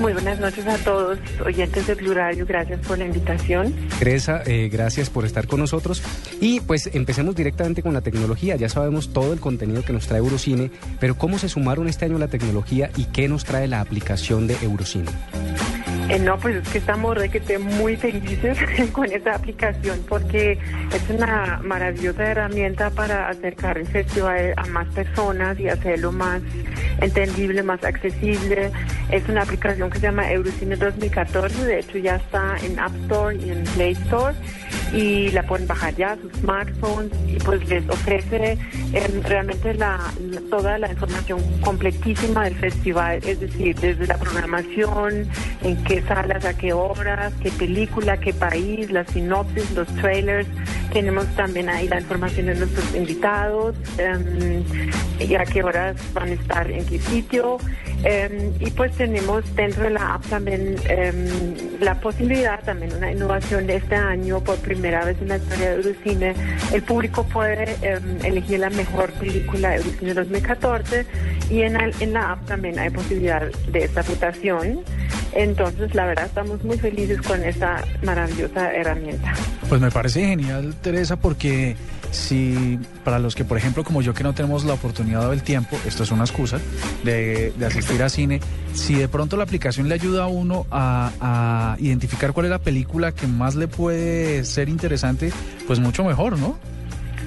Muy 0.00 0.14
buenas 0.14 0.40
noches 0.40 0.66
a 0.66 0.78
todos, 0.78 1.18
oyentes 1.44 1.86
de 1.86 1.94
Blue 1.94 2.14
Radio, 2.14 2.46
gracias 2.46 2.80
por 2.86 2.98
la 2.98 3.04
invitación. 3.04 3.74
Teresa, 3.98 4.42
eh, 4.46 4.70
gracias 4.72 5.10
por 5.10 5.26
estar 5.26 5.46
con 5.46 5.60
nosotros. 5.60 6.02
Y 6.40 6.60
pues 6.60 6.90
empecemos 6.94 7.36
directamente 7.36 7.82
con 7.82 7.92
la 7.92 8.00
tecnología. 8.00 8.56
Ya 8.56 8.68
sabemos 8.68 9.12
todo 9.12 9.32
el 9.34 9.40
contenido 9.40 9.84
que 9.84 9.92
nos 9.92 10.06
trae 10.06 10.20
Eurocine, 10.20 10.70
pero 10.98 11.16
¿cómo 11.18 11.38
se 11.38 11.48
sumaron 11.48 11.88
este 11.88 12.06
año 12.06 12.18
la 12.18 12.28
tecnología 12.28 12.90
y 12.96 13.04
qué 13.06 13.28
nos 13.28 13.44
trae 13.44 13.68
la 13.68 13.80
aplicación 13.80 14.46
de 14.46 14.56
Eurocine? 14.62 15.10
Eh, 16.08 16.18
no, 16.18 16.38
pues 16.38 16.56
es 16.56 16.68
que 16.68 16.78
estamos 16.78 17.16
requete 17.16 17.58
muy 17.58 17.96
felices 17.96 18.58
con 18.92 19.10
esta 19.10 19.34
aplicación 19.34 20.00
porque 20.08 20.58
es 20.92 21.10
una 21.10 21.60
maravillosa 21.62 22.24
herramienta 22.24 22.90
para 22.90 23.28
acercar 23.28 23.78
el 23.78 23.86
festival 23.86 24.52
a 24.56 24.66
más 24.66 24.88
personas 24.88 25.58
y 25.58 25.68
hacerlo 25.68 26.12
más 26.12 26.42
entendible, 27.00 27.62
más 27.62 27.82
accesible. 27.84 28.70
Es 29.10 29.28
una 29.28 29.42
aplicación 29.42 29.90
que 29.90 29.98
se 29.98 30.06
llama 30.06 30.30
Eurocine 30.30 30.76
2014, 30.76 31.64
de 31.64 31.78
hecho 31.78 31.98
ya 31.98 32.16
está 32.16 32.56
en 32.62 32.78
App 32.78 32.94
Store 33.02 33.36
y 33.36 33.50
en 33.50 33.64
Play 33.64 33.92
Store 33.92 34.34
y 34.92 35.30
la 35.30 35.42
pueden 35.44 35.66
bajar 35.66 35.94
ya 35.94 36.12
a 36.12 36.16
sus 36.16 36.32
smartphones 36.40 37.12
y 37.26 37.36
pues 37.36 37.66
les 37.68 37.88
ofrece 37.88 38.58
em, 38.92 39.22
realmente 39.22 39.74
la, 39.74 39.98
toda 40.50 40.78
la 40.78 40.90
información 40.90 41.40
completísima 41.62 42.44
del 42.44 42.56
festival, 42.56 43.20
es 43.24 43.40
decir, 43.40 43.74
desde 43.76 44.06
la 44.06 44.18
programación, 44.18 45.26
en 45.62 45.84
qué 45.84 46.02
salas, 46.02 46.44
a 46.44 46.54
qué 46.54 46.72
horas, 46.72 47.32
qué 47.42 47.50
película, 47.50 48.18
qué 48.18 48.34
país, 48.34 48.90
la 48.90 49.04
sinopsis, 49.04 49.70
los 49.72 49.88
trailers. 49.96 50.48
Tenemos 50.92 51.26
también 51.36 51.70
ahí 51.70 51.88
la 51.88 52.00
información 52.00 52.46
de 52.46 52.54
nuestros 52.54 52.94
invitados 52.94 53.74
em, 53.96 54.62
y 55.18 55.34
a 55.34 55.44
qué 55.44 55.62
horas 55.62 55.96
van 56.12 56.28
a 56.28 56.32
estar 56.32 56.70
en 56.70 56.84
qué 56.84 56.98
sitio. 56.98 57.56
Em, 58.04 58.52
y 58.60 58.70
pues 58.72 58.92
tenemos 58.96 59.42
dentro 59.54 59.84
de 59.84 59.90
la 59.90 60.14
app 60.14 60.26
también 60.26 60.74
la 61.80 61.94
posibilidad, 62.00 62.62
también 62.64 62.92
una 62.94 63.12
innovación 63.12 63.66
de 63.66 63.76
este 63.76 63.94
año, 63.94 64.40
por 64.40 64.56
primera 64.58 64.81
vez 64.90 65.16
en 65.20 65.28
la 65.28 65.36
historia 65.36 65.70
de 65.70 65.76
Eurocine, 65.76 66.34
el 66.72 66.82
público 66.82 67.24
puede 67.24 67.76
em, 67.82 68.18
elegir 68.24 68.58
la 68.60 68.70
mejor 68.70 69.10
película 69.12 69.70
de 69.70 69.76
Eurocine 69.76 70.14
2014 70.14 71.06
y 71.50 71.62
en, 71.62 71.76
el- 71.80 71.94
en 72.00 72.12
la 72.12 72.32
app 72.32 72.46
también 72.46 72.78
hay 72.78 72.90
posibilidad 72.90 73.42
de 73.70 73.84
esta 73.84 74.02
votación. 74.02 74.80
Entonces, 75.34 75.94
la 75.94 76.04
verdad, 76.06 76.26
estamos 76.26 76.62
muy 76.62 76.76
felices 76.78 77.20
con 77.22 77.42
esta 77.42 77.82
maravillosa 78.02 78.70
herramienta. 78.74 79.32
Pues 79.68 79.80
me 79.80 79.90
parece 79.90 80.26
genial, 80.26 80.74
Teresa, 80.82 81.16
porque 81.16 81.74
si 82.12 82.78
para 83.04 83.18
los 83.18 83.34
que, 83.34 83.44
por 83.44 83.58
ejemplo, 83.58 83.82
como 83.82 84.02
yo 84.02 84.14
que 84.14 84.22
no 84.22 84.34
tenemos 84.34 84.64
la 84.64 84.74
oportunidad 84.74 85.28
o 85.28 85.32
el 85.32 85.42
tiempo, 85.42 85.76
esto 85.86 86.04
es 86.04 86.10
una 86.12 86.24
excusa, 86.24 86.60
de, 87.02 87.52
de 87.56 87.66
asistir 87.66 88.02
a 88.02 88.08
cine, 88.08 88.40
si 88.74 88.94
de 88.94 89.08
pronto 89.08 89.36
la 89.36 89.44
aplicación 89.44 89.88
le 89.88 89.94
ayuda 89.94 90.24
a 90.24 90.26
uno 90.28 90.66
a, 90.70 91.10
a 91.20 91.76
identificar 91.80 92.32
cuál 92.32 92.46
es 92.46 92.50
la 92.50 92.58
película 92.60 93.12
que 93.12 93.26
más 93.26 93.54
le 93.54 93.66
puede 93.66 94.44
ser 94.44 94.68
interesante, 94.68 95.32
pues 95.66 95.80
mucho 95.80 96.04
mejor, 96.04 96.38
¿no? 96.38 96.58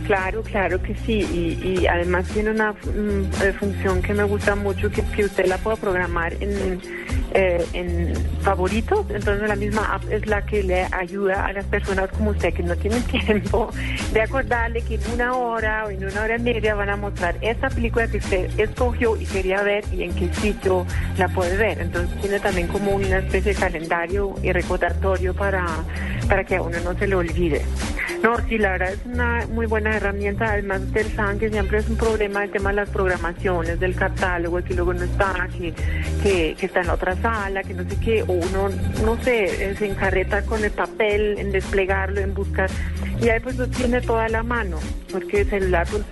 Claro, 0.05 0.43
claro 0.43 0.81
que 0.81 0.95
sí. 1.05 1.25
Y, 1.33 1.79
y 1.81 1.87
además 1.87 2.27
tiene 2.27 2.51
una 2.51 2.73
mm, 2.73 3.43
eh, 3.43 3.53
función 3.59 4.01
que 4.01 4.13
me 4.13 4.23
gusta 4.23 4.55
mucho, 4.55 4.89
que, 4.89 5.01
que 5.01 5.25
usted 5.25 5.47
la 5.47 5.57
pueda 5.57 5.77
programar 5.77 6.33
en, 6.39 6.79
eh, 7.33 7.65
en 7.73 8.13
favoritos. 8.41 9.05
Entonces 9.09 9.47
la 9.47 9.55
misma 9.55 9.95
app 9.95 10.03
es 10.11 10.25
la 10.27 10.45
que 10.45 10.63
le 10.63 10.87
ayuda 10.91 11.45
a 11.45 11.53
las 11.53 11.65
personas 11.65 12.09
como 12.11 12.31
usted 12.31 12.53
que 12.53 12.63
no 12.63 12.75
tienen 12.75 13.03
tiempo 13.25 13.69
de 14.13 14.21
acordarle 14.21 14.81
que 14.81 14.95
en 14.95 15.01
una 15.13 15.35
hora 15.35 15.85
o 15.85 15.89
en 15.89 16.05
una 16.05 16.21
hora 16.21 16.37
y 16.37 16.41
media 16.41 16.75
van 16.75 16.89
a 16.89 16.95
mostrar 16.95 17.35
esa 17.41 17.69
película 17.69 18.07
que 18.07 18.17
usted 18.17 18.59
escogió 18.59 19.17
y 19.17 19.25
quería 19.25 19.61
ver 19.63 19.83
y 19.91 20.03
en 20.03 20.13
qué 20.13 20.33
sitio 20.33 20.85
la 21.17 21.27
puede 21.29 21.57
ver. 21.57 21.81
Entonces 21.81 22.15
tiene 22.21 22.39
también 22.39 22.67
como 22.67 22.91
una 22.91 23.17
especie 23.17 23.53
de 23.53 23.59
calendario 23.59 24.35
y 24.41 24.51
recordatorio 24.51 25.33
para, 25.33 25.65
para 26.27 26.43
que 26.43 26.55
a 26.55 26.61
uno 26.61 26.77
no 26.83 26.97
se 26.97 27.07
le 27.07 27.15
olvide. 27.15 27.61
No, 28.25 28.37
sí, 28.47 28.57
la 28.57 28.71
verdad 28.71 28.93
es 28.93 29.05
una 29.05 29.45
muy 29.51 29.67
buena 29.67 29.95
herramienta. 29.95 30.51
Además, 30.51 30.81
ustedes 30.81 31.13
saben 31.13 31.37
que 31.37 31.49
siempre 31.49 31.77
es 31.77 31.87
un 31.87 31.95
problema 31.95 32.43
el 32.43 32.49
tema 32.49 32.69
de 32.71 32.77
las 32.77 32.89
programaciones, 32.89 33.79
del 33.79 33.95
catálogo, 33.95 34.63
que 34.63 34.73
luego 34.73 34.93
no 34.95 35.03
está, 35.03 35.47
que, 35.55 35.73
que, 36.23 36.65
está 36.65 36.81
en 36.81 36.87
la 36.87 36.93
otra 36.93 37.15
sala, 37.25 37.63
que 37.63 37.73
no 37.73 37.83
sé 37.89 37.97
qué, 37.99 38.21
o 38.21 38.33
uno, 38.33 38.69
no 39.03 39.17
sé, 39.23 39.45
eh, 39.45 39.75
se 39.75 39.87
encarreta 39.87 40.43
con 40.43 40.63
el 40.63 40.69
papel 40.69 41.39
en 41.39 41.51
desplegarlo, 41.51 42.21
en 42.21 42.35
buscar. 42.35 42.69
Y 43.19 43.29
ahí 43.29 43.39
pues 43.39 43.55
lo 43.55 43.67
tiene 43.67 43.99
todo 44.01 44.19
a 44.19 44.29
la 44.29 44.43
mano, 44.43 44.77
porque 45.11 45.41
el 45.41 45.49
celular 45.49 45.87
pues, 45.89 46.03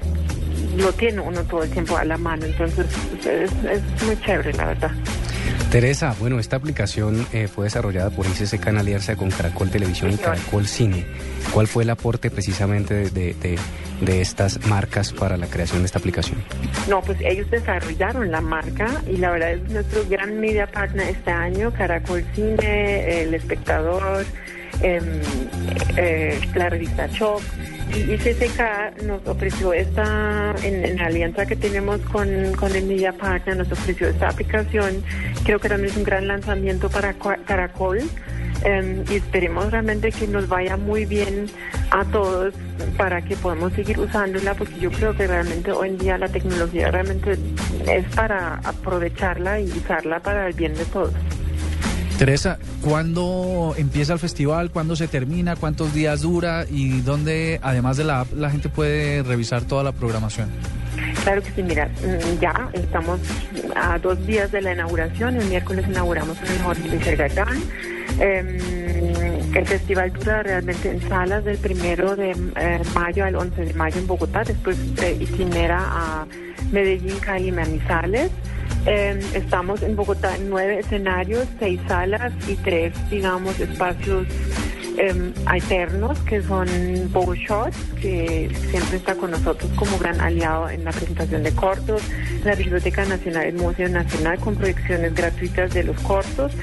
lo 0.76 0.92
tiene 0.94 1.22
uno 1.22 1.44
todo 1.44 1.62
el 1.62 1.70
tiempo 1.70 1.96
a 1.98 2.04
la 2.04 2.18
mano. 2.18 2.46
Entonces, 2.48 2.88
pues, 3.12 3.26
es, 3.28 3.52
es 3.64 4.04
muy 4.04 4.20
chévere, 4.22 4.54
la 4.54 4.66
verdad. 4.66 4.92
Teresa, 5.74 6.16
bueno, 6.20 6.38
esta 6.40 6.56
aplicación 6.56 7.26
eh, 7.34 7.48
fue 7.48 7.64
desarrollada 7.64 8.12
por 8.12 8.28
ICC 8.28 8.68
en 8.68 8.78
alianza 8.78 9.16
con 9.16 9.32
Caracol 9.32 9.72
Televisión 9.72 10.12
y 10.12 10.18
Caracol 10.18 10.68
Cine. 10.68 11.04
¿Cuál 11.52 11.66
fue 11.68 11.82
el 11.82 11.90
aporte 11.90 12.30
precisamente 12.30 12.94
de, 12.94 13.10
de- 13.10 13.34
de- 13.34 13.58
de 14.02 14.22
estas 14.22 14.64
marcas 14.68 15.12
para 15.14 15.36
la 15.36 15.48
creación 15.48 15.80
de 15.80 15.88
esta 15.88 15.98
aplicación? 15.98 16.44
No, 16.88 17.02
pues 17.02 17.18
ellos 17.22 17.50
desarrollaron 17.50 18.30
la 18.30 18.40
marca 18.42 18.88
y 19.12 19.18
la 19.18 19.32
verdad 19.32 19.54
es 19.54 19.64
nuestro 19.72 20.06
gran 20.08 20.40
media 20.40 20.68
partner 20.68 21.10
este 21.10 21.32
año, 21.32 21.74
Caracol 21.74 22.24
Cine, 22.36 23.24
El 23.24 23.34
Espectador, 23.34 24.26
eh, 24.84 26.40
la 26.56 26.70
revista 26.70 27.10
Choc. 27.10 27.42
Y 27.96 28.12
ICCK 28.14 29.04
nos 29.04 29.26
ofreció 29.28 29.72
esta, 29.72 30.56
en, 30.64 30.84
en 30.84 30.98
la 30.98 31.06
alianza 31.06 31.46
que 31.46 31.56
tenemos 31.56 32.00
con, 32.02 32.28
con 32.54 32.76
el 32.76 32.86
Media 32.86 33.14
Partner, 33.14 33.58
nos 33.58 33.72
ofreció 33.72 34.08
esta 34.08 34.30
aplicación. 34.30 35.04
Creo 35.44 35.60
que 35.60 35.70
también 35.70 35.92
es 35.92 35.98
un 35.98 36.04
gran 36.04 36.28
lanzamiento 36.28 36.90
para 36.90 37.14
Caracol. 37.14 38.00
em, 38.64 39.04
y 39.12 39.16
esperemos 39.16 39.70
realmente 39.72 40.12
que 40.12 40.28
nos 40.28 40.48
vaya 40.48 40.76
muy 40.76 41.06
bien 41.06 41.48
a 41.92 42.04
todos 42.06 42.54
para 42.98 43.22
que 43.22 43.36
podamos 43.36 43.74
seguir 43.74 44.00
usándola 44.00 44.54
porque 44.56 44.80
yo 44.80 44.90
creo 44.90 45.16
que 45.16 45.28
realmente 45.28 45.72
hoy 45.72 45.90
en 45.90 45.98
día 45.98 46.18
la 46.18 46.30
tecnología 46.30 46.90
realmente 46.90 47.38
es 47.88 48.06
para 48.16 48.56
aprovecharla 48.64 49.60
y 49.60 49.66
usarla 49.66 50.20
para 50.20 50.48
el 50.48 50.54
bien 50.54 50.74
de 50.76 50.86
todos. 50.86 51.14
Teresa, 52.24 52.58
¿cuándo 52.82 53.76
empieza 53.78 54.14
el 54.14 54.20
festival? 54.20 54.72
¿Cuándo 54.72 54.96
se 54.96 55.10
termina? 55.10 55.58
¿Cuántos 55.58 55.94
días 55.94 56.22
dura? 56.22 56.66
¿Y 56.70 57.02
dónde, 57.02 57.60
además 57.62 57.98
de 57.98 58.06
la 58.06 58.22
app, 58.22 58.32
la 58.32 58.50
gente 58.50 58.70
puede 58.70 59.24
revisar 59.24 59.64
toda 59.64 59.84
la 59.84 59.92
programación? 59.92 60.48
Claro 61.26 61.44
que 61.44 61.52
sí, 61.52 61.62
mira, 61.62 61.88
mm, 61.88 62.40
ya 62.40 62.70
estamos 62.72 63.20
a 63.76 64.00
dos 64.00 64.26
días 64.26 64.50
de 64.54 64.62
la 64.62 64.72
inauguración, 64.72 65.36
el 65.36 65.50
miércoles 65.50 65.86
inauguramos 65.86 66.38
en 66.44 66.52
el 66.54 66.60
Jorge 66.60 66.88
Luis 66.88 67.18
Gaitán. 67.18 67.62
Em, 68.24 68.58
el 69.54 69.68
festival 69.68 70.14
dura 70.14 70.44
realmente 70.44 70.90
en 70.90 71.02
salas 71.10 71.44
del 71.44 71.58
primero 71.58 72.16
de 72.16 72.32
eh, 72.32 72.82
mayo 72.96 73.26
al 73.26 73.36
11 73.36 73.66
de 73.66 73.74
mayo 73.74 74.00
en 74.00 74.08
Bogotá, 74.08 74.46
después 74.46 74.78
eh, 75.02 75.18
itinera 75.20 75.80
a 75.82 76.26
Medellín, 76.72 77.20
Cali 77.20 77.52
Manizales. 77.52 78.32
Em, 78.86 79.20
estamos 79.34 79.84
en 79.84 79.98
Bogotá 79.98 80.38
en 80.38 80.50
nueve 80.50 80.80
escenarios, 80.80 81.46
seis 81.60 81.82
salas 81.86 82.32
y 82.48 82.56
tres, 82.56 82.94
digamos, 83.10 83.60
espacios 83.60 84.26
em, 84.98 85.34
alternos 85.46 86.18
que 86.20 86.42
son 86.44 86.66
Shots, 86.66 87.78
que 88.02 88.50
siempre 88.70 88.98
está 88.98 89.16
con 89.16 89.32
nosotros 89.32 89.70
como 89.76 89.98
gran 89.98 90.22
aliado 90.22 90.70
en 90.70 90.86
la 90.86 90.92
presentación 90.92 91.44
de 91.44 91.52
cortos, 91.54 92.02
la 92.46 92.56
Biblioteca 92.56 93.04
Nacional, 93.04 93.48
el 93.48 93.56
Museo 93.56 93.90
Nacional 93.90 94.40
con 94.40 94.56
proyecciones 94.56 95.14
gratuitas 95.14 95.74
de 95.74 95.84
los 95.84 96.00
cortos 96.00 96.54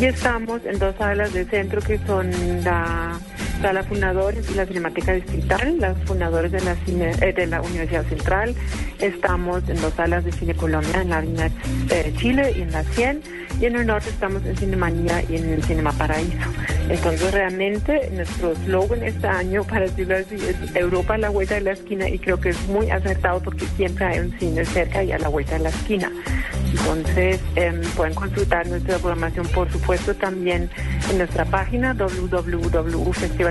y 0.00 0.06
estamos 0.06 0.64
en 0.64 0.78
dos 0.78 0.94
salas 0.96 1.32
de 1.32 1.44
centro 1.44 1.80
que 1.80 1.98
son 2.06 2.30
la 2.64 3.18
sala 3.64 3.82
Fundadores 3.82 4.50
y 4.50 4.54
la 4.56 4.66
Cinemateca 4.66 5.14
Distrital, 5.14 5.78
las 5.80 5.96
fundadores 6.04 6.52
de 6.52 6.60
la, 6.60 6.74
cine- 6.84 7.16
eh, 7.22 7.32
de 7.32 7.46
la 7.46 7.62
Universidad 7.62 8.04
Central. 8.04 8.54
Estamos 8.98 9.66
en 9.70 9.80
dos 9.80 9.94
salas 9.94 10.22
de 10.22 10.32
Cine 10.32 10.54
Colombia, 10.54 11.00
en 11.00 11.08
la 11.08 11.16
Avenida 11.16 11.48
eh, 11.88 12.12
Chile 12.18 12.52
y 12.58 12.60
en 12.60 12.72
la 12.72 12.82
100. 12.84 13.22
Y 13.62 13.64
en 13.66 13.76
el 13.76 13.86
norte 13.86 14.10
estamos 14.10 14.44
en 14.44 14.54
Cinemanía 14.58 15.22
y 15.30 15.36
en 15.36 15.48
el 15.54 15.62
Cinema 15.64 15.92
Paraíso. 15.92 16.36
Entonces 16.90 17.32
realmente 17.32 18.10
nuestro 18.12 18.54
slogan 18.66 19.02
este 19.02 19.28
año, 19.28 19.64
para 19.70 19.86
decirlo 19.86 20.16
así, 20.16 20.34
es 20.34 20.76
Europa 20.76 21.14
a 21.14 21.18
la 21.18 21.30
vuelta 21.30 21.54
de 21.54 21.62
la 21.62 21.72
esquina 21.72 22.06
y 22.06 22.18
creo 22.18 22.38
que 22.38 22.50
es 22.50 22.68
muy 22.68 22.90
acertado 22.90 23.40
porque 23.40 23.64
siempre 23.78 24.04
hay 24.04 24.18
un 24.18 24.38
cine 24.38 24.62
cerca 24.66 25.02
y 25.02 25.12
a 25.12 25.18
la 25.18 25.28
vuelta 25.28 25.54
de 25.54 25.60
la 25.60 25.68
esquina. 25.70 26.12
Entonces 26.70 27.40
em, 27.54 27.80
pueden 27.96 28.14
consultar 28.14 28.66
nuestra 28.66 28.98
programación, 28.98 29.46
por 29.48 29.70
supuesto, 29.70 30.14
también 30.14 30.68
en 31.10 31.18
nuestra 31.18 31.44
página 31.44 31.94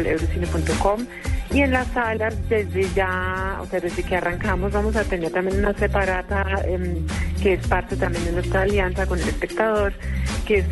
www.festivaleurocine.com 0.03 1.05
y 1.51 1.61
en 1.61 1.71
las 1.71 1.87
salas 1.89 2.35
desde 2.49 2.89
ya, 2.93 3.59
o 3.61 3.65
sea, 3.67 3.79
desde 3.79 4.03
que 4.03 4.15
arrancamos 4.15 4.71
vamos 4.71 4.95
a 4.95 5.03
tener 5.03 5.31
también 5.31 5.59
una 5.59 5.73
separata 5.73 6.61
em, 6.65 7.05
que 7.41 7.53
es 7.53 7.67
parte 7.67 7.95
también 7.95 8.25
de 8.25 8.31
nuestra 8.31 8.61
alianza 8.61 9.05
con 9.05 9.19
el 9.19 9.27
espectador, 9.27 9.93
que 10.45 10.59
es 10.59 10.65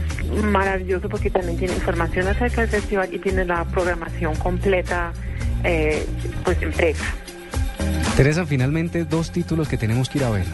maravilloso 0.44 1.08
porque 1.08 1.30
también 1.30 1.58
tiene 1.58 1.74
información 1.76 2.28
acerca 2.28 2.62
del 2.62 2.70
festival 2.70 3.14
y 3.14 3.20
tiene 3.20 3.46
la 3.46 3.64
programación 3.66 4.36
completa 4.36 5.12
eh, 5.64 6.06
pues 6.44 6.62
impresa. 6.62 7.06
Teresa, 8.16 8.46
finalmente 8.46 9.06
dos 9.06 9.32
títulos 9.32 9.68
que 9.68 9.78
tenemos 9.78 10.10
que 10.10 10.20
ir 10.20 10.24
a 10.26 10.30
ver. 10.30 10.46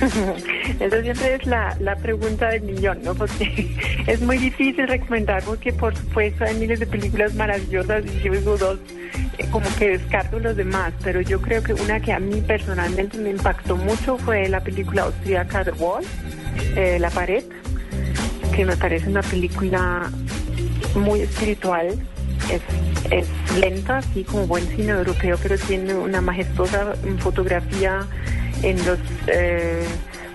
Eso 0.80 1.02
siempre 1.02 1.34
es 1.34 1.46
la, 1.46 1.76
la 1.80 1.96
pregunta 1.96 2.48
del 2.50 2.62
millón, 2.62 3.02
¿no? 3.02 3.14
Porque 3.14 3.74
es 4.06 4.20
muy 4.20 4.38
difícil 4.38 4.86
recomendar 4.88 5.42
porque 5.44 5.72
por 5.72 5.96
supuesto 5.96 6.44
hay 6.44 6.54
miles 6.56 6.80
de 6.80 6.86
películas 6.86 7.34
maravillosas 7.34 8.04
y 8.04 8.22
yo 8.22 8.32
digo 8.32 8.56
dos, 8.56 8.78
eh, 9.38 9.46
como 9.50 9.66
que 9.78 9.98
descarto 9.98 10.38
los 10.38 10.56
demás, 10.56 10.92
pero 11.02 11.20
yo 11.20 11.40
creo 11.40 11.62
que 11.62 11.74
una 11.74 12.00
que 12.00 12.12
a 12.12 12.18
mí 12.18 12.40
personalmente 12.40 13.18
me 13.18 13.30
impactó 13.30 13.76
mucho 13.76 14.18
fue 14.18 14.48
la 14.48 14.60
película 14.60 15.02
austríaca 15.02 15.64
The 15.64 15.72
Wall, 15.72 16.04
eh, 16.76 16.98
La 16.98 17.10
Pared, 17.10 17.44
que 18.54 18.64
me 18.64 18.76
parece 18.76 19.08
una 19.08 19.22
película 19.22 20.10
muy 20.94 21.20
espiritual, 21.20 21.98
es, 22.50 22.62
es 23.10 23.28
lenta, 23.58 23.98
así 23.98 24.24
como 24.24 24.46
buen 24.46 24.66
cine 24.68 24.92
europeo, 24.92 25.38
pero 25.42 25.58
tiene 25.58 25.94
una 25.94 26.20
majestuosa 26.20 26.94
fotografía 27.18 28.06
en 28.62 28.78
las 28.78 28.98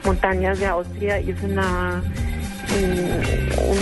montañas 0.04 0.60
de 0.60 0.66
Austria 0.68 1.20
y 1.20 1.32
es 1.32 1.42
una 1.44 2.02
mm, 2.02 2.41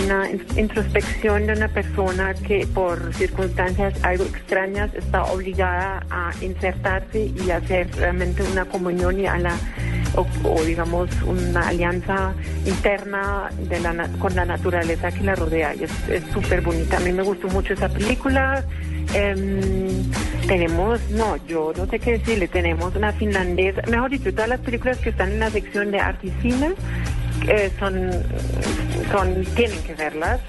una 0.06 0.30
in- 0.30 0.44
introspección 0.56 1.46
de 1.46 1.52
una 1.54 1.68
persona 1.68 2.34
que 2.34 2.66
por 2.66 3.12
circunstancias 3.14 3.94
algo 4.02 4.24
extrañas 4.24 4.94
está 4.94 5.24
obligada 5.24 6.04
a 6.10 6.32
insertarse 6.40 7.30
y 7.44 7.50
hacer 7.50 7.88
realmente 7.96 8.42
una 8.42 8.64
comunión 8.64 9.18
y 9.20 9.26
a 9.26 9.38
la 9.38 9.54
o, 10.16 10.26
digamos 10.64 11.08
una 11.22 11.68
alianza 11.68 12.34
interna 12.66 13.48
de 13.68 13.78
la, 13.78 14.08
con 14.18 14.34
la 14.34 14.44
naturaleza 14.44 15.12
que 15.12 15.22
la 15.22 15.36
rodea 15.36 15.74
y 15.74 15.84
es 15.84 16.22
súper 16.32 16.62
bonita. 16.62 16.96
A 16.96 17.00
mí 17.00 17.12
me 17.12 17.22
gustó 17.22 17.46
mucho 17.48 17.74
esa 17.74 17.88
película. 17.88 18.64
Em, 19.14 20.10
tenemos, 20.46 21.00
no, 21.10 21.36
yo 21.46 21.72
no 21.76 21.86
sé 21.86 21.98
qué 21.98 22.12
decirle, 22.12 22.48
tenemos 22.48 22.94
una 22.96 23.12
finlandesa, 23.12 23.82
mejor 23.88 24.10
dicho, 24.10 24.32
todas 24.32 24.48
las 24.48 24.60
películas 24.60 24.98
que 24.98 25.10
están 25.10 25.32
en 25.32 25.40
la 25.40 25.50
sección 25.50 25.90
de 25.90 26.00
cine 26.42 26.72
eh, 27.48 27.70
son, 27.78 28.10
son, 29.10 29.44
tienen 29.54 29.82
que 29.82 29.94
verlas. 29.94 30.40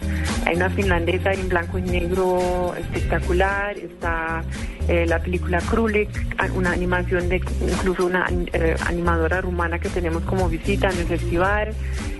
Hay 0.45 0.55
una 0.55 0.69
finlandesa 0.69 1.33
en 1.33 1.49
blanco 1.49 1.77
y 1.77 1.83
negro 1.83 2.73
espectacular, 2.77 3.77
está 3.77 4.43
eh, 4.87 5.05
la 5.05 5.19
película 5.19 5.59
Krulik, 5.59 6.09
una 6.55 6.71
animación 6.71 7.29
de 7.29 7.37
incluso 7.37 8.05
una 8.05 8.27
eh, 8.53 8.75
animadora 8.85 9.41
rumana 9.41 9.79
que 9.79 9.89
tenemos 9.89 10.23
como 10.23 10.49
visita 10.49 10.89
en 10.89 10.99
el 10.99 11.07
festival. 11.07 11.73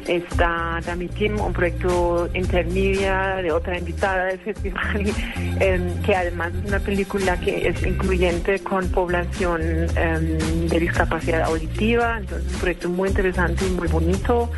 Está 0.07 0.79
Dami 0.85 1.07
Kim, 1.09 1.39
un 1.39 1.53
proyecto 1.53 2.27
intermedia 2.33 3.35
de 3.37 3.51
otra 3.51 3.77
invitada 3.77 4.25
del 4.25 4.39
festival, 4.39 5.05
em, 5.59 6.01
que 6.01 6.15
además 6.15 6.51
es 6.55 6.67
una 6.67 6.79
película 6.79 7.39
que 7.39 7.67
es 7.67 7.85
incluyente 7.85 8.59
con 8.59 8.89
población 8.89 9.61
em, 9.95 10.67
de 10.67 10.79
discapacidad 10.79 11.43
auditiva, 11.43 12.17
entonces 12.17 12.51
un 12.53 12.59
proyecto 12.59 12.89
muy 12.89 13.09
interesante 13.09 13.65
y 13.67 13.69
muy 13.71 13.87
bonito. 13.87 14.51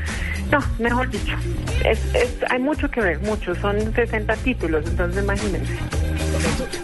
No, 0.52 0.60
mejor 0.80 1.10
dicho, 1.10 1.36
hay 2.50 2.60
mucho 2.60 2.90
que 2.90 3.02
ver, 3.02 3.20
mucho, 3.20 3.56
son 3.56 3.94
60 3.94 4.36
títulos, 4.38 4.86
entonces 4.88 5.24
imagínense. 5.24 6.03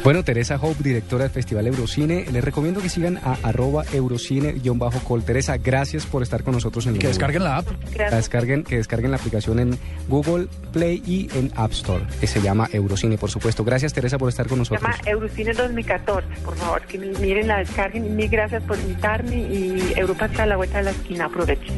Bueno, 0.03 0.23
Teresa 0.23 0.55
Hope, 0.61 0.81
directora 0.83 1.23
del 1.25 1.31
Festival 1.31 1.67
Eurocine, 1.67 2.25
les 2.31 2.43
recomiendo 2.43 2.81
que 2.81 2.89
sigan 2.89 3.17
a 3.17 3.37
arroba 3.43 3.83
eurocine-col. 3.93 5.23
Teresa, 5.23 5.57
gracias 5.57 6.05
por 6.05 6.23
estar 6.23 6.43
con 6.43 6.53
nosotros 6.53 6.87
en 6.87 6.97
Que 6.97 7.07
descarguen 7.07 7.43
la 7.43 7.57
app. 7.57 7.67
La 7.97 8.15
descarguen, 8.15 8.63
que 8.63 8.77
descarguen 8.77 9.11
la 9.11 9.17
aplicación 9.17 9.59
en 9.59 9.77
Google 10.07 10.47
Play 10.71 11.03
y 11.05 11.29
en 11.37 11.51
App 11.55 11.71
Store, 11.71 12.05
que 12.19 12.27
se 12.27 12.41
llama 12.41 12.69
Eurocine, 12.71 13.17
por 13.17 13.29
supuesto. 13.29 13.63
Gracias, 13.63 13.93
Teresa, 13.93 14.17
por 14.17 14.29
estar 14.29 14.47
con 14.47 14.55
Se 14.57 14.59
nosotros. 14.73 14.81
llama 14.81 14.97
Eurocine 15.05 15.53
2014, 15.53 16.27
por 16.43 16.55
favor, 16.55 16.81
que 16.83 16.97
miren 16.97 17.47
la 17.47 17.59
descarguen 17.59 18.05
y 18.05 18.09
mil 18.09 18.29
gracias 18.29 18.63
por 18.63 18.79
invitarme 18.79 19.35
y 19.37 19.93
Europa 19.95 20.25
está 20.25 20.43
a 20.43 20.45
la 20.47 20.57
vuelta 20.57 20.77
de 20.77 20.85
la 20.85 20.91
esquina, 20.91 21.25
aprovechen. 21.25 21.73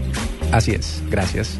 Así 0.51 0.71
es, 0.71 1.01
gracias. 1.09 1.59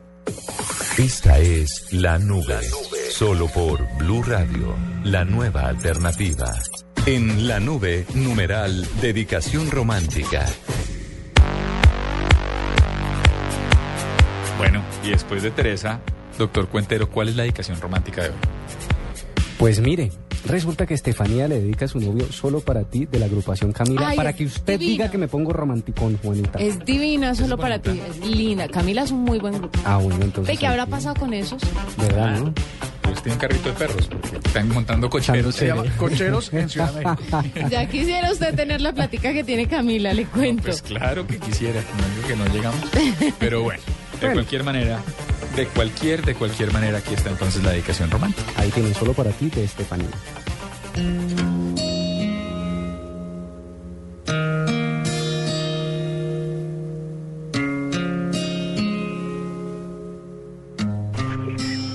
Esta 0.97 1.37
es 1.39 1.91
La 1.91 2.17
Nube, 2.19 2.59
solo 3.09 3.47
por 3.47 3.85
Blue 3.97 4.23
Radio, 4.23 4.75
la 5.03 5.25
nueva 5.25 5.67
alternativa. 5.67 6.53
En 7.05 7.47
La 7.47 7.59
Nube, 7.59 8.05
numeral 8.13 8.87
Dedicación 9.01 9.71
Romántica. 9.71 10.45
Bueno, 14.57 14.83
y 15.03 15.09
después 15.09 15.41
de 15.41 15.51
Teresa, 15.51 16.01
doctor 16.37 16.67
Cuentero, 16.67 17.09
¿cuál 17.09 17.29
es 17.29 17.35
la 17.35 17.43
dedicación 17.43 17.81
romántica 17.81 18.23
de 18.23 18.29
hoy? 18.29 18.60
Pues 19.61 19.79
mire, 19.79 20.11
resulta 20.47 20.87
que 20.87 20.95
Estefanía 20.95 21.47
le 21.47 21.61
dedica 21.61 21.85
a 21.85 21.87
su 21.87 21.99
novio 21.99 22.25
solo 22.31 22.61
para 22.61 22.83
ti 22.83 23.05
de 23.05 23.19
la 23.19 23.27
agrupación 23.27 23.71
Camila, 23.73 24.07
Ay, 24.09 24.17
para 24.17 24.31
es 24.31 24.35
que 24.35 24.45
usted 24.45 24.79
divino. 24.79 24.91
diga 24.93 25.11
que 25.11 25.19
me 25.19 25.27
pongo 25.27 25.53
romanticón, 25.53 26.17
Juanita. 26.17 26.57
Es 26.57 26.83
divina 26.83 27.35
solo 27.35 27.59
para 27.59 27.77
ti, 27.77 28.01
es 28.09 28.25
linda. 28.27 28.67
Camila 28.67 29.03
es 29.03 29.11
un 29.11 29.19
muy 29.19 29.37
buen 29.37 29.53
grupo. 29.53 29.77
Ah, 29.85 29.97
bueno, 29.97 30.17
entonces. 30.25 30.47
¿De 30.51 30.59
qué 30.59 30.65
habrá 30.65 30.87
pasado 30.87 31.13
con 31.13 31.31
esos? 31.35 31.61
¿Verdad, 31.95 32.39
no? 32.39 32.53
Pues 33.03 33.21
tiene 33.21 33.33
un 33.35 33.39
carrito 33.39 33.69
de 33.69 33.75
perros, 33.75 34.07
porque 34.07 34.37
están 34.47 34.67
montando 34.69 35.11
cocheros. 35.11 35.53
Se 35.53 35.67
llama 35.67 35.83
Cocheros 35.95 36.51
en 36.53 36.67
Ciudad 36.67 36.91
de 36.91 37.05
México. 37.05 37.43
Ya 37.69 37.87
quisiera 37.87 38.31
usted 38.31 38.55
tener 38.55 38.81
la 38.81 38.93
plática 38.93 39.31
que 39.31 39.43
tiene 39.43 39.67
Camila, 39.67 40.11
le 40.11 40.25
cuento. 40.25 40.63
Pues 40.63 40.81
claro 40.81 41.27
que 41.27 41.37
quisiera, 41.37 41.81
no 41.81 42.15
digo 42.15 42.27
que 42.27 42.35
no 42.35 42.45
llegamos. 42.51 42.79
Pero 43.37 43.61
bueno, 43.61 43.83
de 44.19 44.31
cualquier 44.33 44.63
manera, 44.63 44.99
de 45.55 45.65
cualquier, 45.67 46.23
de 46.23 46.35
cualquier 46.35 46.71
manera, 46.71 46.99
aquí 46.99 47.13
está 47.13 47.29
entonces 47.29 47.63
la 47.63 47.71
dedicación 47.71 48.09
romántica. 48.09 48.51
Ahí 48.55 48.69
tienen 48.69 48.93
solo 48.93 49.13
para 49.13 49.31
ti 49.31 49.49
de 49.49 49.63
Estefanía. 49.63 50.07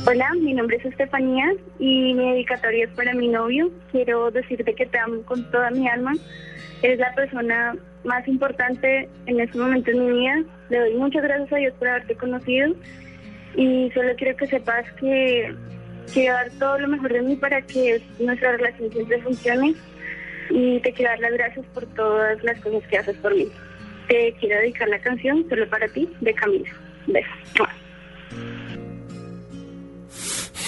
Hola, 0.09 0.33
mi 0.41 0.55
nombre 0.55 0.77
es 0.77 0.85
Estefanía 0.85 1.53
y 1.79 2.15
mi 2.15 2.31
dedicatoria 2.31 2.85
es 2.85 2.91
para 2.91 3.13
mi 3.15 3.29
novio. 3.29 3.71
Quiero 3.91 4.31
decirte 4.31 4.75
que 4.75 4.87
te 4.87 4.99
amo 4.99 5.23
con 5.23 5.51
toda 5.51 5.71
mi 5.71 5.89
alma. 5.89 6.13
Eres 6.83 6.99
la 6.99 7.13
persona 7.15 7.75
más 8.05 8.29
importante 8.29 9.09
en 9.27 9.41
este 9.41 9.59
momento 9.59 9.91
en 9.91 10.07
mi 10.07 10.21
vida. 10.21 10.45
Le 10.69 10.79
doy 10.79 10.95
muchas 10.95 11.23
gracias 11.23 11.53
a 11.53 11.57
Dios 11.57 11.75
por 11.79 11.89
haberte 11.89 12.15
conocido 12.15 12.75
y 13.57 13.91
solo 13.93 14.15
quiero 14.17 14.37
que 14.37 14.47
sepas 14.47 14.85
que 15.01 15.55
quiero 16.13 16.35
dar 16.35 16.51
todo 16.59 16.79
lo 16.79 16.89
mejor 16.89 17.13
de 17.13 17.23
mí 17.23 17.37
para 17.37 17.63
que 17.63 18.01
nuestra 18.19 18.53
relación 18.53 18.93
siempre 18.93 19.23
funcione 19.23 19.75
y 20.51 20.81
te 20.81 20.93
quiero 20.93 21.11
dar 21.11 21.21
las 21.21 21.33
gracias 21.33 21.67
por 21.75 21.87
todas 21.95 22.43
las 22.45 22.61
cosas 22.61 22.83
que 22.89 22.99
haces 22.99 23.17
por 23.17 23.35
mí. 23.35 23.49
Te 24.09 24.35
quiero 24.39 24.61
dedicar 24.61 24.89
la 24.89 24.99
canción 25.01 25.45
solo 25.49 25.69
para 25.69 25.89
ti 25.89 26.09
de 26.21 26.35
Camila. 26.35 26.71
Besos. 27.07 27.69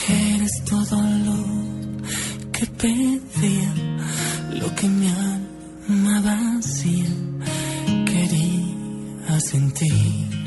Eres 0.09 0.65
todo 0.65 0.97
lo 1.27 2.53
que 2.53 2.67
pedía 2.67 3.89
lo 4.61 4.75
que 4.75 4.89
mi 4.89 5.09
alma 5.09 6.21
vacía 6.23 7.07
quería 8.07 9.41
sentir. 9.41 10.38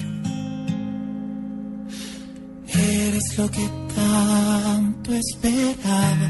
Eres 2.73 3.37
lo 3.37 3.49
que 3.51 3.69
tanto 3.95 5.13
esperaba, 5.13 6.29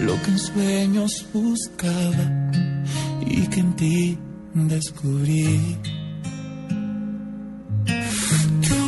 lo 0.00 0.20
que 0.22 0.30
en 0.30 0.38
sueños 0.38 1.26
buscaba 1.32 2.50
y 3.26 3.46
que 3.48 3.60
en 3.60 3.76
ti 3.76 4.18
descubrí. 4.54 5.78
Tú 8.66 8.80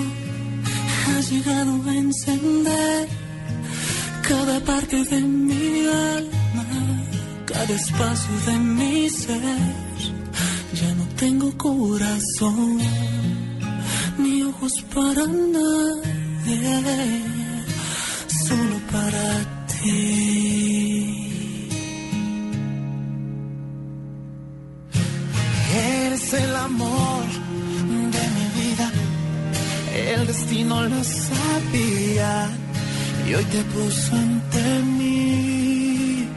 has 1.11 1.31
llegado 1.31 1.83
a 1.89 1.95
encender 1.95 3.09
cada 4.29 4.61
parte 4.61 5.05
de 5.05 5.21
mi 5.21 5.87
alma, 5.87 6.67
cada 7.47 7.75
espacio 7.75 8.35
de 8.47 8.59
mi 8.59 9.09
ser. 9.09 9.41
Ya 10.75 10.95
no 10.95 11.05
tengo 11.17 11.57
corazón 11.57 12.79
ni 14.19 14.43
ojos 14.43 14.73
para 14.95 15.27
solo 18.47 18.77
para 18.93 19.29
ti. 19.67 19.83
Eres 25.75 26.33
el 26.35 26.57
amor 26.57 27.25
de 28.15 28.25
mi 28.37 28.47
vida, 28.61 28.91
el 30.13 30.27
destino 30.27 30.83
lo 30.83 31.03
sabía 31.03 32.49
y 33.27 33.35
hoy 33.35 33.45
te 33.45 33.63
puso 33.65 34.15
ante 34.15 34.83
mí. 34.99 36.29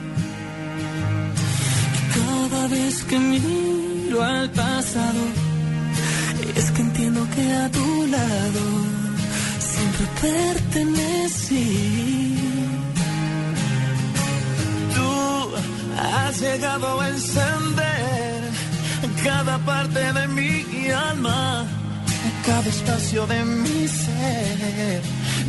Y 1.97 2.01
cada 2.17 2.67
vez 2.67 3.03
que 3.03 3.19
miro 3.19 4.23
al 4.23 4.49
pasado, 4.51 5.21
es 6.55 6.71
que 6.71 6.81
entiendo 6.81 7.27
que 7.35 7.53
a 7.53 7.69
tu 7.69 8.07
lado 8.07 8.98
pertenecí. 10.21 11.65
Tú 14.95 15.11
has 15.97 16.41
llegado 16.41 17.01
a 17.01 17.09
encender 17.09 18.41
cada 19.23 19.57
parte 19.59 20.13
de 20.13 20.27
mi 20.27 20.89
alma, 20.89 21.65
cada 22.45 22.67
espacio 22.69 23.25
de 23.27 23.43
mi 23.45 23.87
ser. 23.87 25.01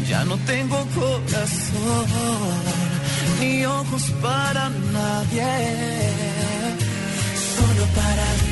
Ya 0.09 0.25
no 0.25 0.37
tengo 0.39 0.79
corazón 0.95 2.07
ni 3.41 3.65
ojos 3.65 4.05
para 4.23 4.69
nadie, 4.93 5.53
solo 7.55 7.85
para 7.95 8.27
ti. 8.43 8.50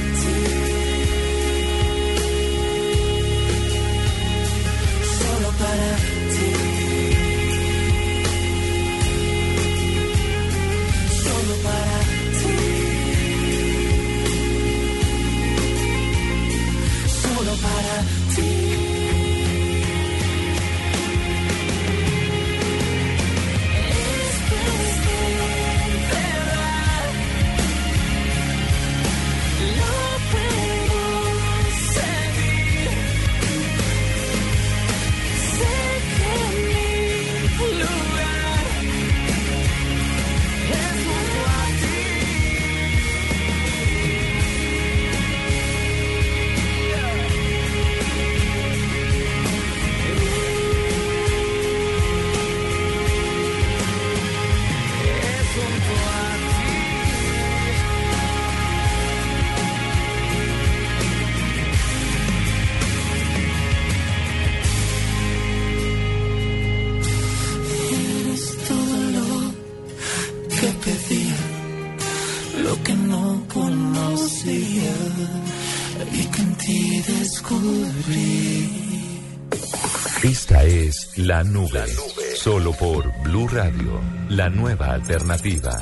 La 81.39 81.45
Nube, 81.45 81.86
solo 82.34 82.72
por 82.72 83.12
Blue 83.22 83.47
Radio, 83.47 84.01
la 84.28 84.51
nueva 84.51 84.95
alternativa. 84.95 85.78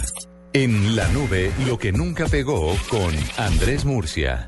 En 0.53 0.95
La 0.95 1.09
Nube, 1.09 1.51
lo 1.67 1.79
que 1.79 1.93
nunca 1.93 2.27
pegó 2.27 2.77
con 2.91 3.15
Andrés 3.39 3.87
Murcia. 3.87 4.47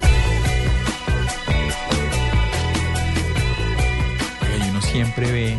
Y 4.63 4.69
uno 4.69 4.83
siempre 4.83 5.33
ve, 5.33 5.57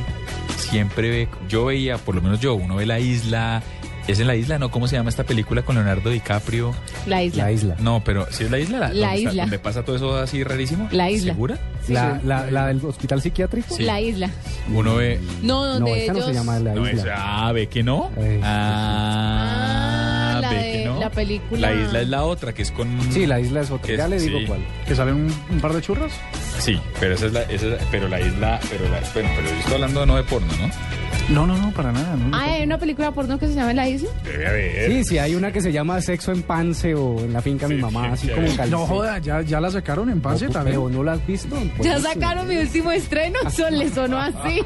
siempre 0.55 1.09
ve, 1.09 1.27
yo 1.47 1.65
veía, 1.65 1.97
por 1.97 2.13
lo 2.13 2.21
menos 2.21 2.39
yo, 2.39 2.53
uno 2.53 2.75
ve 2.75 2.85
la 2.85 2.99
isla, 2.99 3.63
es 4.07 4.19
en 4.19 4.27
la 4.27 4.35
isla, 4.35 4.59
¿no? 4.59 4.69
¿Cómo 4.69 4.87
se 4.87 4.97
llama 4.97 5.09
esta 5.09 5.23
película 5.23 5.63
con 5.63 5.73
Leonardo 5.75 6.11
DiCaprio? 6.11 6.75
La 7.07 7.23
isla. 7.23 7.75
No, 7.79 8.03
pero 8.03 8.31
si 8.31 8.43
es 8.43 8.51
la 8.51 8.59
isla, 8.59 8.77
La 8.79 8.87
donde 8.89 8.99
está- 9.15 9.17
isla. 9.31 9.43
donde 9.43 9.57
pasa 9.59 9.83
todo 9.83 9.95
eso 9.95 10.15
así 10.15 10.43
rarísimo. 10.43 10.87
La 10.91 11.09
isla. 11.09 11.33
¿Segura? 11.33 11.57
La, 11.87 12.21
la, 12.23 12.51
la 12.51 12.67
del 12.67 12.85
hospital 12.85 13.19
psiquiátrico. 13.19 13.75
Sí. 13.75 13.81
La 13.83 13.99
isla. 13.99 14.29
Uno 14.73 14.95
ve. 14.95 15.19
No, 15.41 15.65
donde 15.65 15.89
No, 15.91 15.95
esa 15.95 16.11
no 16.13 16.17
ellos... 16.19 16.27
se 16.29 16.33
llama 16.33 16.59
la 16.59 16.73
No, 16.75 16.87
isla. 16.87 17.01
esa- 17.01 17.47
ah, 17.47 17.51
ve 17.51 17.67
que 17.67 17.83
no. 17.83 18.11
Eh, 18.17 18.39
Ah, 18.43 19.58
la 21.09 21.15
película- 21.15 21.71
La 21.71 21.81
isla 21.81 22.01
es 22.01 22.09
la 22.09 22.23
otra, 22.23 22.53
que 22.53 22.61
es 22.61 22.71
con. 22.71 22.87
Sí, 23.11 23.25
la 23.25 23.39
isla 23.39 23.61
es 23.61 23.71
otra. 23.71 23.87
que 23.87 23.97
Ya 23.97 24.07
le 24.07 24.19
digo 24.19 24.39
sí. 24.39 24.45
cuál. 24.45 24.59
¿Que 24.87 24.95
salen 24.95 25.15
un, 25.15 25.33
un 25.49 25.59
par 25.59 25.73
de 25.73 25.81
churros? 25.81 26.11
Sí, 26.59 26.79
pero 26.99 27.15
esa 27.15 27.25
es 27.27 27.33
la, 27.33 27.41
esa 27.43 27.67
es- 27.67 27.83
pero 27.91 28.07
la 28.07 28.19
isla, 28.21 28.59
pero 28.69 28.83
la, 28.89 28.99
bueno, 29.13 29.29
pero 29.35 29.49
yo 29.49 29.55
estoy 29.59 29.73
hablando 29.75 30.05
no 30.05 30.15
de 30.17 30.23
porno, 30.23 30.51
¿no? 30.59 30.69
No, 31.29 31.45
no, 31.45 31.55
no, 31.57 31.71
para 31.71 31.91
nada. 31.91 32.15
No, 32.15 32.35
Ah, 32.35 32.45
hay 32.55 32.63
una 32.63 32.79
película 32.79 33.11
porno 33.11 33.37
que 33.37 33.45
se 33.47 33.53
llama 33.53 33.71
La 33.75 33.87
Isla. 33.87 34.09
Debe 34.23 34.47
haber. 34.47 34.91
Sí, 34.91 35.03
sí, 35.03 35.17
hay 35.19 35.35
una 35.35 35.51
que 35.51 35.61
se 35.61 35.71
llama 35.71 36.01
Sexo 36.01 36.31
en 36.31 36.41
Pance 36.41 36.95
o 36.95 37.19
en 37.19 37.33
la 37.33 37.41
finca 37.43 37.67
de 37.67 37.75
mi 37.75 37.81
mamá, 37.81 38.13
así 38.13 38.27
sí, 38.27 38.33
como 38.33 38.47
sí. 38.47 38.57
calce. 38.57 38.71
No 38.71 38.87
joda, 38.87 39.19
ya, 39.19 39.41
ya 39.43 39.61
la 39.61 39.69
sacaron 39.69 40.09
en 40.09 40.21
pase 40.21 40.45
No, 40.47 40.53
también. 40.53 40.77
pero 40.77 40.89
¿no 40.89 41.03
la 41.03 41.11
has 41.13 41.27
visto? 41.27 41.55
Ya 41.55 41.71
Buenísimo. 41.77 42.13
sacaron 42.13 42.47
mi 42.47 42.57
último 42.57 42.91
estreno, 42.91 43.37
eso 43.47 43.69
le 43.69 43.89
sonó 43.91 44.17
así. 44.17 44.59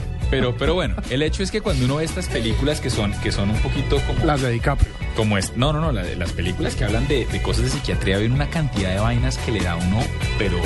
Pero, 0.30 0.54
pero 0.56 0.74
bueno, 0.74 0.94
el 1.10 1.22
hecho 1.22 1.42
es 1.42 1.50
que 1.50 1.60
cuando 1.60 1.84
uno 1.86 1.96
ve 1.96 2.04
estas 2.04 2.28
películas 2.28 2.80
que 2.80 2.88
son, 2.90 3.12
que 3.20 3.32
son 3.32 3.50
un 3.50 3.58
poquito 3.58 4.00
como, 4.06 4.24
Las 4.24 4.40
de 4.42 4.50
DiCaprio. 4.52 4.88
como 5.16 5.36
es, 5.38 5.56
no, 5.56 5.72
no, 5.72 5.80
no, 5.80 5.90
la 5.92 6.02
de- 6.04 6.14
las 6.16 6.32
películas 6.32 6.76
que 6.76 6.84
hablan 6.84 7.08
de, 7.08 7.26
de 7.26 7.42
cosas 7.42 7.64
de 7.64 7.70
psiquiatría 7.70 8.18
ven 8.18 8.32
una 8.32 8.48
cantidad 8.48 8.90
de 8.94 9.00
vainas 9.00 9.38
que 9.38 9.50
le 9.52 9.60
da 9.60 9.72
a 9.72 9.76
uno, 9.76 10.00
pero, 10.38 10.58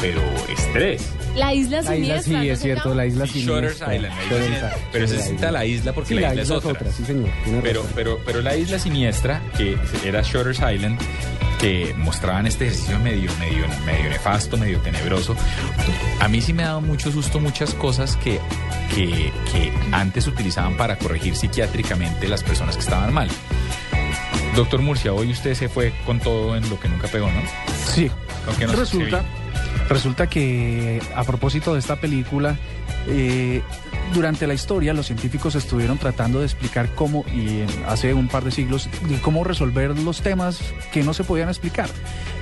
pero 0.00 0.22
estrés. 0.48 1.02
La 1.36 1.52
isla 1.54 1.82
La 1.82 1.96
isla 1.96 2.22
siniestra. 2.22 2.22
sí, 2.40 2.46
¿no 2.46 2.52
es 2.52 2.58
cierto, 2.60 2.94
la 2.94 3.06
isla 3.06 3.26
Sí, 3.26 3.40
siniestra. 3.42 3.92
Shutter's 3.92 3.94
Island, 3.94 4.72
pero 4.92 5.06
se 5.06 5.18
cita 5.22 5.50
la 5.52 5.64
isla 5.66 5.92
porque 5.92 6.08
Sí, 6.08 6.14
la 6.20 6.30
isla 6.30 6.42
es 6.42 6.50
otra. 6.50 6.90
sí 6.90 7.04
señor. 7.04 7.28
Pero, 7.62 7.86
pero, 7.94 8.18
pero 8.24 8.40
la 8.40 8.56
isla 8.56 8.78
siniestra, 8.78 9.40
que 9.56 9.76
era 10.04 10.22
Shutter's 10.22 10.58
Island, 10.60 10.98
que 11.60 11.94
mostraban 11.96 12.46
este 12.46 12.66
ejercicio 12.66 12.98
medio, 12.98 13.30
medio, 13.38 13.66
medio 13.84 14.08
nefasto, 14.08 14.56
medio 14.56 14.78
tenebroso. 14.78 15.36
A 16.20 16.28
mí 16.28 16.40
sí 16.40 16.52
me 16.52 16.62
ha 16.62 16.68
dado 16.68 16.80
mucho 16.80 17.12
susto 17.12 17.38
muchas 17.38 17.74
cosas 17.74 18.16
que, 18.16 18.40
que, 18.94 19.32
que 19.52 19.72
antes 19.92 20.26
utilizaban 20.26 20.76
para 20.76 20.96
corregir 20.98 21.36
psiquiátricamente 21.36 22.28
las 22.28 22.42
personas 22.42 22.76
que 22.76 22.82
estaban 22.82 23.12
mal. 23.12 23.28
Doctor 24.56 24.80
Murcia, 24.80 25.12
hoy 25.12 25.30
usted 25.30 25.54
se 25.54 25.68
fue 25.68 25.92
con 26.06 26.18
todo 26.18 26.56
en 26.56 26.68
lo 26.70 26.80
que 26.80 26.88
nunca 26.88 27.08
pegó, 27.08 27.26
¿no? 27.30 27.40
Sí. 27.86 28.10
¿Con 28.46 28.56
qué 28.56 28.66
nos 28.66 28.78
Resulta, 28.78 29.22
Resulta 29.90 30.28
que 30.28 31.02
a 31.16 31.24
propósito 31.24 31.72
de 31.72 31.80
esta 31.80 31.96
película, 31.96 32.56
eh, 33.08 33.60
durante 34.14 34.46
la 34.46 34.54
historia 34.54 34.94
los 34.94 35.06
científicos 35.06 35.56
estuvieron 35.56 35.98
tratando 35.98 36.38
de 36.38 36.46
explicar 36.46 36.94
cómo, 36.94 37.24
y 37.26 37.64
hace 37.88 38.14
un 38.14 38.28
par 38.28 38.44
de 38.44 38.52
siglos, 38.52 38.88
cómo 39.20 39.42
resolver 39.42 39.98
los 39.98 40.22
temas 40.22 40.60
que 40.92 41.02
no 41.02 41.12
se 41.12 41.24
podían 41.24 41.48
explicar. 41.48 41.88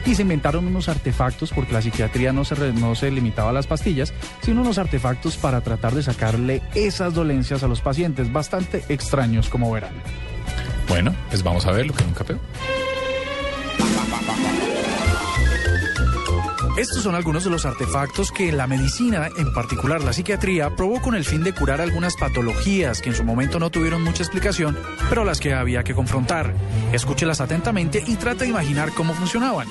Y 0.04 0.14
se 0.14 0.22
inventaron 0.22 0.66
unos 0.66 0.90
artefactos, 0.90 1.50
porque 1.50 1.72
la 1.72 1.80
psiquiatría 1.80 2.34
no 2.34 2.44
se, 2.44 2.72
no 2.74 2.94
se 2.94 3.10
limitaba 3.10 3.48
a 3.48 3.54
las 3.54 3.66
pastillas, 3.66 4.12
sino 4.42 4.60
unos 4.60 4.76
artefactos 4.76 5.38
para 5.38 5.62
tratar 5.62 5.94
de 5.94 6.02
sacarle 6.02 6.60
esas 6.74 7.14
dolencias 7.14 7.62
a 7.62 7.68
los 7.68 7.80
pacientes, 7.80 8.30
bastante 8.30 8.84
extraños 8.90 9.48
como 9.48 9.72
verán. 9.72 9.94
Bueno, 10.86 11.14
pues 11.30 11.42
vamos 11.42 11.64
a 11.64 11.72
ver 11.72 11.86
lo 11.86 11.94
que 11.94 12.04
nunca 12.04 12.24
pegó. 12.24 12.40
Estos 16.78 17.02
son 17.02 17.16
algunos 17.16 17.42
de 17.42 17.50
los 17.50 17.66
artefactos 17.66 18.30
que 18.30 18.52
la 18.52 18.68
medicina, 18.68 19.30
en 19.36 19.52
particular 19.52 20.00
la 20.04 20.12
psiquiatría, 20.12 20.76
probó 20.76 21.02
con 21.02 21.16
el 21.16 21.24
fin 21.24 21.42
de 21.42 21.52
curar 21.52 21.80
algunas 21.80 22.14
patologías 22.14 23.02
que 23.02 23.08
en 23.08 23.16
su 23.16 23.24
momento 23.24 23.58
no 23.58 23.68
tuvieron 23.68 24.04
mucha 24.04 24.22
explicación, 24.22 24.78
pero 25.08 25.24
las 25.24 25.40
que 25.40 25.54
había 25.54 25.82
que 25.82 25.92
confrontar. 25.92 26.54
Escúchelas 26.92 27.40
atentamente 27.40 28.00
y 28.06 28.14
trate 28.14 28.44
de 28.44 28.50
imaginar 28.50 28.92
cómo 28.94 29.12
funcionaban. 29.12 29.66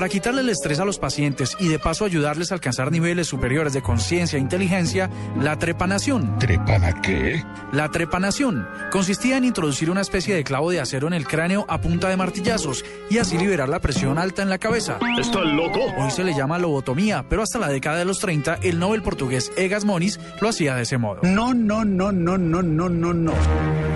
Para 0.00 0.08
quitarle 0.08 0.40
el 0.40 0.48
estrés 0.48 0.80
a 0.80 0.86
los 0.86 0.98
pacientes 0.98 1.58
y 1.60 1.68
de 1.68 1.78
paso 1.78 2.06
ayudarles 2.06 2.50
a 2.50 2.54
alcanzar 2.54 2.90
niveles 2.90 3.26
superiores 3.26 3.74
de 3.74 3.82
conciencia 3.82 4.38
e 4.38 4.40
inteligencia, 4.40 5.10
la 5.38 5.58
trepanación. 5.58 6.38
¿Trepana 6.38 7.02
qué? 7.02 7.44
La 7.70 7.90
trepanación 7.90 8.66
consistía 8.90 9.36
en 9.36 9.44
introducir 9.44 9.90
una 9.90 10.00
especie 10.00 10.34
de 10.34 10.42
clavo 10.42 10.70
de 10.70 10.80
acero 10.80 11.06
en 11.06 11.12
el 11.12 11.26
cráneo 11.26 11.66
a 11.68 11.82
punta 11.82 12.08
de 12.08 12.16
martillazos 12.16 12.82
y 13.10 13.18
así 13.18 13.36
liberar 13.36 13.68
la 13.68 13.80
presión 13.80 14.16
alta 14.16 14.40
en 14.40 14.48
la 14.48 14.56
cabeza. 14.56 14.98
¿Estás 15.18 15.44
loco? 15.44 15.80
Hoy 15.98 16.10
se 16.10 16.24
le 16.24 16.32
llama 16.32 16.58
lobotomía, 16.58 17.26
pero 17.28 17.42
hasta 17.42 17.58
la 17.58 17.68
década 17.68 17.98
de 17.98 18.06
los 18.06 18.20
30 18.20 18.60
el 18.62 18.78
Nobel 18.78 19.02
portugués 19.02 19.52
Egas 19.58 19.84
Moniz 19.84 20.18
lo 20.40 20.48
hacía 20.48 20.76
de 20.76 20.84
ese 20.84 20.96
modo. 20.96 21.20
No, 21.24 21.52
no, 21.52 21.84
no, 21.84 22.10
no, 22.10 22.38
no, 22.38 22.62
no, 22.62 22.88
no, 22.88 23.12
no. 23.12 23.89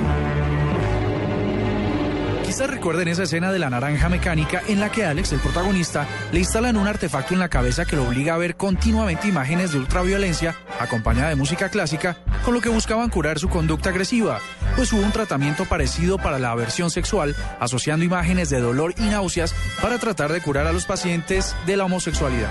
Quizás 2.54 2.70
recuerden 2.70 3.08
esa 3.08 3.24
escena 3.24 3.50
de 3.50 3.58
la 3.58 3.68
naranja 3.68 4.08
mecánica 4.08 4.62
en 4.68 4.78
la 4.78 4.88
que 4.88 5.04
Alex, 5.04 5.32
el 5.32 5.40
protagonista, 5.40 6.06
le 6.30 6.38
instalan 6.38 6.76
un 6.76 6.86
artefacto 6.86 7.34
en 7.34 7.40
la 7.40 7.48
cabeza 7.48 7.84
que 7.84 7.96
lo 7.96 8.06
obliga 8.06 8.36
a 8.36 8.38
ver 8.38 8.54
continuamente 8.54 9.26
imágenes 9.26 9.72
de 9.72 9.78
ultraviolencia 9.78 10.54
acompañada 10.78 11.30
de 11.30 11.34
música 11.34 11.68
clásica, 11.68 12.16
con 12.44 12.54
lo 12.54 12.60
que 12.60 12.68
buscaban 12.68 13.10
curar 13.10 13.40
su 13.40 13.48
conducta 13.48 13.90
agresiva, 13.90 14.38
pues 14.76 14.92
hubo 14.92 15.02
un 15.02 15.10
tratamiento 15.10 15.64
parecido 15.64 16.16
para 16.16 16.38
la 16.38 16.52
aversión 16.52 16.92
sexual, 16.92 17.34
asociando 17.58 18.04
imágenes 18.04 18.50
de 18.50 18.60
dolor 18.60 18.94
y 18.98 19.02
náuseas 19.02 19.52
para 19.82 19.98
tratar 19.98 20.32
de 20.32 20.40
curar 20.40 20.68
a 20.68 20.72
los 20.72 20.84
pacientes 20.84 21.56
de 21.66 21.76
la 21.76 21.86
homosexualidad. 21.86 22.50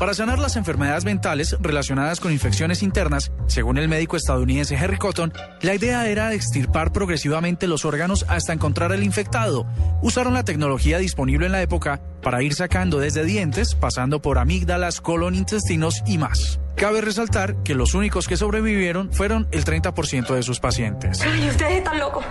Para 0.00 0.14
sanar 0.14 0.38
las 0.38 0.56
enfermedades 0.56 1.04
mentales 1.04 1.58
relacionadas 1.60 2.20
con 2.20 2.32
infecciones 2.32 2.82
internas, 2.82 3.32
según 3.48 3.76
el 3.76 3.86
médico 3.86 4.16
estadounidense 4.16 4.74
Henry 4.74 4.96
Cotton, 4.96 5.30
la 5.60 5.74
idea 5.74 6.08
era 6.08 6.32
extirpar 6.32 6.90
progresivamente 6.90 7.66
los 7.66 7.84
órganos 7.84 8.24
hasta 8.26 8.54
encontrar 8.54 8.92
el 8.92 9.04
infectado. 9.04 9.66
Usaron 10.00 10.32
la 10.32 10.42
tecnología 10.42 10.96
disponible 10.96 11.44
en 11.44 11.52
la 11.52 11.60
época 11.60 12.00
para 12.22 12.42
ir 12.42 12.54
sacando 12.54 12.98
desde 12.98 13.24
dientes, 13.24 13.74
pasando 13.74 14.22
por 14.22 14.38
amígdalas, 14.38 15.02
colon, 15.02 15.34
intestinos 15.34 16.02
y 16.06 16.16
más. 16.16 16.60
Cabe 16.76 17.00
resaltar 17.00 17.56
que 17.62 17.74
los 17.74 17.94
únicos 17.94 18.26
que 18.26 18.36
sobrevivieron 18.36 19.12
fueron 19.12 19.46
el 19.50 19.64
30% 19.64 20.34
de 20.34 20.42
sus 20.42 20.60
pacientes. 20.60 21.20
Ay, 21.20 21.48
ustedes 21.48 21.78
están 21.78 21.98
locos. 21.98 22.24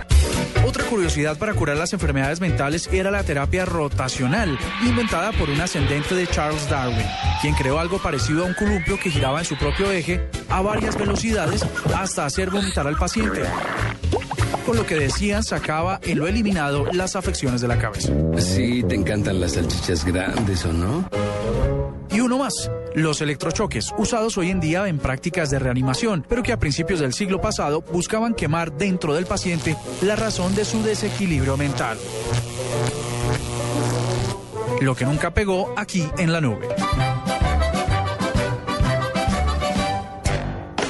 Otra 0.66 0.84
curiosidad 0.84 1.38
para 1.38 1.54
curar 1.54 1.76
las 1.76 1.92
enfermedades 1.92 2.40
mentales 2.40 2.88
era 2.92 3.10
la 3.10 3.22
terapia 3.22 3.64
rotacional, 3.64 4.58
inventada 4.84 5.32
por 5.32 5.48
un 5.50 5.60
ascendente 5.60 6.14
de 6.14 6.26
Charles 6.26 6.68
Darwin, 6.68 7.06
quien 7.40 7.54
creó 7.54 7.78
algo 7.78 7.98
parecido 7.98 8.44
a 8.44 8.46
un 8.46 8.54
columpio 8.54 8.98
que 8.98 9.10
giraba 9.10 9.38
en 9.38 9.44
su 9.44 9.56
propio 9.56 9.90
eje 9.90 10.28
a 10.48 10.60
varias 10.60 10.96
velocidades 10.96 11.64
hasta 11.96 12.26
hacer 12.26 12.50
vomitar 12.50 12.86
al 12.86 12.96
paciente. 12.96 13.42
Con 14.66 14.76
lo 14.76 14.86
que 14.86 14.96
decían 14.96 15.42
sacaba 15.42 16.00
en 16.02 16.18
lo 16.18 16.26
eliminado 16.26 16.86
las 16.92 17.16
afecciones 17.16 17.60
de 17.60 17.68
la 17.68 17.78
cabeza. 17.78 18.12
Sí, 18.38 18.84
te 18.86 18.94
encantan 18.94 19.40
las 19.40 19.52
salchichas 19.52 20.04
grandes, 20.04 20.64
¿o 20.64 20.72
no? 20.72 21.08
Y 22.20 22.22
uno 22.22 22.36
más, 22.36 22.70
los 22.94 23.22
electrochoques, 23.22 23.94
usados 23.96 24.36
hoy 24.36 24.50
en 24.50 24.60
día 24.60 24.86
en 24.88 24.98
prácticas 24.98 25.48
de 25.48 25.58
reanimación, 25.58 26.22
pero 26.28 26.42
que 26.42 26.52
a 26.52 26.58
principios 26.58 27.00
del 27.00 27.14
siglo 27.14 27.40
pasado 27.40 27.80
buscaban 27.80 28.34
quemar 28.34 28.72
dentro 28.72 29.14
del 29.14 29.24
paciente 29.24 29.74
la 30.02 30.16
razón 30.16 30.54
de 30.54 30.66
su 30.66 30.82
desequilibrio 30.82 31.56
mental. 31.56 31.96
Lo 34.82 34.94
que 34.94 35.06
nunca 35.06 35.32
pegó 35.32 35.72
aquí 35.78 36.10
en 36.18 36.30
la 36.30 36.42
nube. 36.42 36.68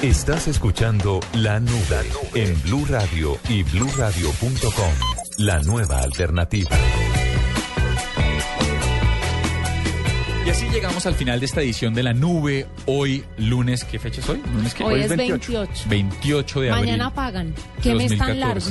Estás 0.02 0.48
escuchando 0.48 1.20
La 1.34 1.60
Nube 1.60 2.10
en 2.34 2.60
Blue 2.62 2.86
Radio 2.88 3.38
y 3.48 3.62
bluradio.com. 3.62 4.94
La 5.38 5.60
nueva 5.60 6.00
alternativa. 6.00 6.76
Y 10.50 10.52
así 10.52 10.68
llegamos 10.68 11.06
al 11.06 11.14
final 11.14 11.38
de 11.38 11.46
esta 11.46 11.60
edición 11.60 11.94
de 11.94 12.02
La 12.02 12.12
Nube. 12.12 12.66
Hoy, 12.86 13.24
lunes, 13.36 13.84
¿qué 13.84 14.00
fecha 14.00 14.20
es 14.20 14.28
hoy? 14.28 14.42
¿Lunes 14.52 14.74
qué? 14.74 14.82
Hoy 14.82 15.00
es 15.00 15.16
28. 15.16 15.84
28 15.86 16.60
de 16.60 16.70
abril. 16.72 16.86
Mañana 16.86 17.14
pagan. 17.14 17.54
¿Qué 17.80 17.94
mes 17.94 18.18
tan 18.18 18.40
largo? 18.40 18.66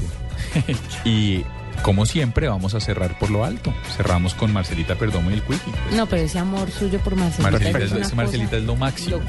2014. 0.53 0.75
y 1.09 1.45
como 1.81 2.05
siempre, 2.05 2.49
vamos 2.49 2.75
a 2.75 2.81
cerrar 2.81 3.17
por 3.17 3.31
lo 3.31 3.45
alto. 3.45 3.73
Cerramos 3.95 4.33
con 4.33 4.51
Marcelita 4.51 4.95
Perdomo 4.95 5.31
y 5.31 5.35
el 5.35 5.41
Quickie. 5.41 5.71
No, 5.95 6.05
pero 6.05 6.23
ese 6.23 6.37
amor 6.37 6.69
suyo 6.69 6.99
por 6.99 7.15
Marcelita, 7.15 7.49
Marcelita, 7.49 7.97
es 7.97 8.13
Marcelita 8.13 8.57
es 8.57 8.63
lo 8.63 8.75
máximo. 8.75 9.21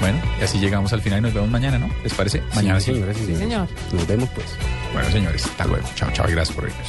Bueno, 0.00 0.20
y 0.40 0.42
así 0.42 0.58
llegamos 0.58 0.92
al 0.92 1.02
final 1.02 1.20
y 1.20 1.22
nos 1.22 1.34
vemos 1.34 1.50
mañana, 1.50 1.78
¿no? 1.78 1.88
¿Les 2.02 2.12
parece? 2.14 2.42
Mañana 2.52 2.80
sí. 2.80 3.00
sí, 3.14 3.36
señor. 3.36 3.68
Nos 3.92 4.08
vemos 4.08 4.28
pues. 4.34 4.46
Bueno, 4.92 5.08
señores, 5.12 5.46
hasta 5.46 5.66
luego. 5.66 5.88
Chao, 5.94 6.10
chao 6.14 6.28
y 6.28 6.32
gracias 6.32 6.52
por 6.52 6.64
vernos. 6.64 6.88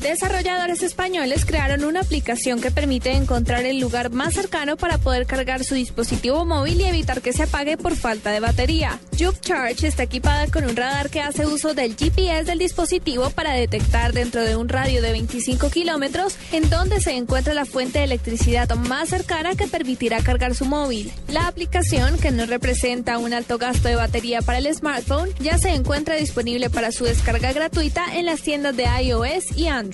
Desarrolladores 0.00 0.82
españoles 0.82 1.44
crearon 1.44 1.84
una 1.84 2.00
aplicación 2.00 2.58
que 2.62 2.70
permite 2.70 3.12
encontrar 3.12 3.66
el 3.66 3.80
lugar 3.80 4.10
más 4.10 4.32
cercano 4.32 4.78
para 4.78 4.96
poder 4.96 5.26
cargar 5.26 5.62
su 5.62 5.74
dispositivo 5.74 6.46
móvil 6.46 6.80
y 6.80 6.84
evitar 6.84 7.20
que 7.20 7.34
se 7.34 7.42
apague 7.42 7.76
por 7.76 7.94
falta 7.94 8.30
de 8.30 8.40
batería. 8.40 8.98
Juke 9.18 9.40
Charge 9.40 9.86
está 9.86 10.04
equipada 10.04 10.46
con 10.46 10.64
un 10.64 10.74
radar 10.74 11.10
que 11.10 11.20
hace 11.20 11.46
uso 11.46 11.74
del 11.74 11.96
GPS 11.96 12.44
del 12.44 12.58
dispositivo 12.58 13.28
para 13.28 13.52
detectar 13.52 14.14
dentro 14.14 14.42
de 14.42 14.56
un 14.56 14.70
radio 14.70 15.02
de 15.02 15.12
25 15.12 15.68
kilómetros 15.68 16.34
en 16.52 16.70
donde 16.70 17.02
se 17.02 17.12
encuentra 17.12 17.52
la 17.52 17.66
fuente 17.66 17.98
de 17.98 18.06
electricidad 18.06 18.74
más 18.76 19.10
cercana 19.10 19.54
que 19.54 19.66
permitirá 19.66 20.22
cargar 20.22 20.54
su 20.54 20.64
móvil. 20.64 21.12
La 21.28 21.46
aplicación, 21.46 22.16
que 22.16 22.30
no 22.30 22.46
representa 22.46 23.18
un 23.18 23.34
alto 23.34 23.58
gasto 23.58 23.88
de 23.88 23.96
batería 23.96 24.40
para 24.40 24.58
el 24.58 24.74
smartphone, 24.74 25.28
ya 25.40 25.58
se 25.58 25.74
encuentra 25.74 26.16
disponible 26.16 26.70
para 26.70 26.90
su 26.90 27.04
descarga 27.04 27.52
gratuita 27.52 28.16
en 28.16 28.24
las 28.24 28.40
tiendas 28.40 28.74
de 28.74 28.84
iOS 28.84 29.56
y 29.58 29.66
Android. 29.66 29.89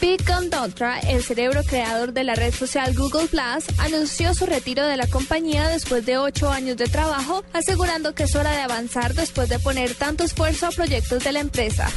Beacon 0.00 0.48
Dotra, 0.50 1.00
el 1.00 1.24
cerebro 1.24 1.62
creador 1.64 2.12
de 2.12 2.22
la 2.22 2.34
red 2.34 2.54
social 2.54 2.94
Google 2.94 3.26
Plus, 3.26 3.64
anunció 3.78 4.32
su 4.32 4.46
retiro 4.46 4.86
de 4.86 4.96
la 4.96 5.08
compañía 5.08 5.68
después 5.68 6.06
de 6.06 6.18
ocho 6.18 6.50
años 6.50 6.76
de 6.76 6.86
trabajo, 6.86 7.42
asegurando 7.52 8.14
que 8.14 8.22
es 8.24 8.34
hora 8.36 8.52
de 8.52 8.60
avanzar 8.60 9.14
después 9.14 9.48
de 9.48 9.58
poner 9.58 9.94
tanto 9.94 10.22
esfuerzo 10.22 10.66
a 10.66 10.70
proyectos 10.70 11.24
de 11.24 11.32
la 11.32 11.40
empresa. 11.40 11.90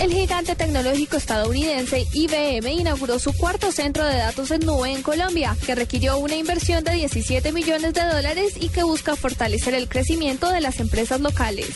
El 0.00 0.12
gigante 0.12 0.56
tecnológico 0.56 1.16
estadounidense 1.16 2.06
IBM 2.12 2.70
inauguró 2.70 3.18
su 3.18 3.32
cuarto 3.32 3.70
centro 3.72 4.04
de 4.04 4.16
datos 4.16 4.50
en 4.50 4.60
nube 4.66 4.92
en 4.92 5.02
Colombia, 5.02 5.56
que 5.64 5.74
requirió 5.74 6.18
una 6.18 6.36
inversión 6.36 6.82
de 6.84 6.92
17 6.92 7.52
millones 7.52 7.94
de 7.94 8.04
dólares 8.04 8.54
y 8.60 8.68
que 8.68 8.82
busca 8.82 9.16
fortalecer 9.16 9.74
el 9.74 9.88
crecimiento 9.88 10.50
de 10.50 10.60
las 10.60 10.80
empresas 10.80 11.20
locales. 11.20 11.68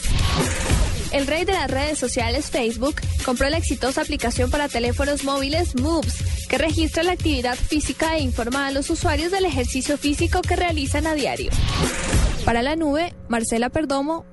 El 1.12 1.26
rey 1.26 1.44
de 1.44 1.52
las 1.52 1.70
redes 1.70 1.98
sociales, 1.98 2.50
Facebook, 2.50 3.00
compró 3.24 3.48
la 3.50 3.56
exitosa 3.56 4.02
aplicación 4.02 4.50
para 4.50 4.68
teléfonos 4.68 5.24
móviles 5.24 5.74
Moves, 5.80 6.46
que 6.48 6.56
registra 6.56 7.02
la 7.02 7.12
actividad 7.12 7.56
física 7.56 8.16
e 8.16 8.22
informa 8.22 8.68
a 8.68 8.70
los 8.70 8.90
usuarios 8.90 9.32
del 9.32 9.44
ejercicio 9.44 9.98
físico 9.98 10.40
que 10.40 10.54
realizan 10.54 11.06
a 11.08 11.14
diario. 11.14 11.50
Para 12.44 12.62
la 12.62 12.76
nube, 12.76 13.12
Marcela 13.28 13.70
Perdomo, 13.70 14.24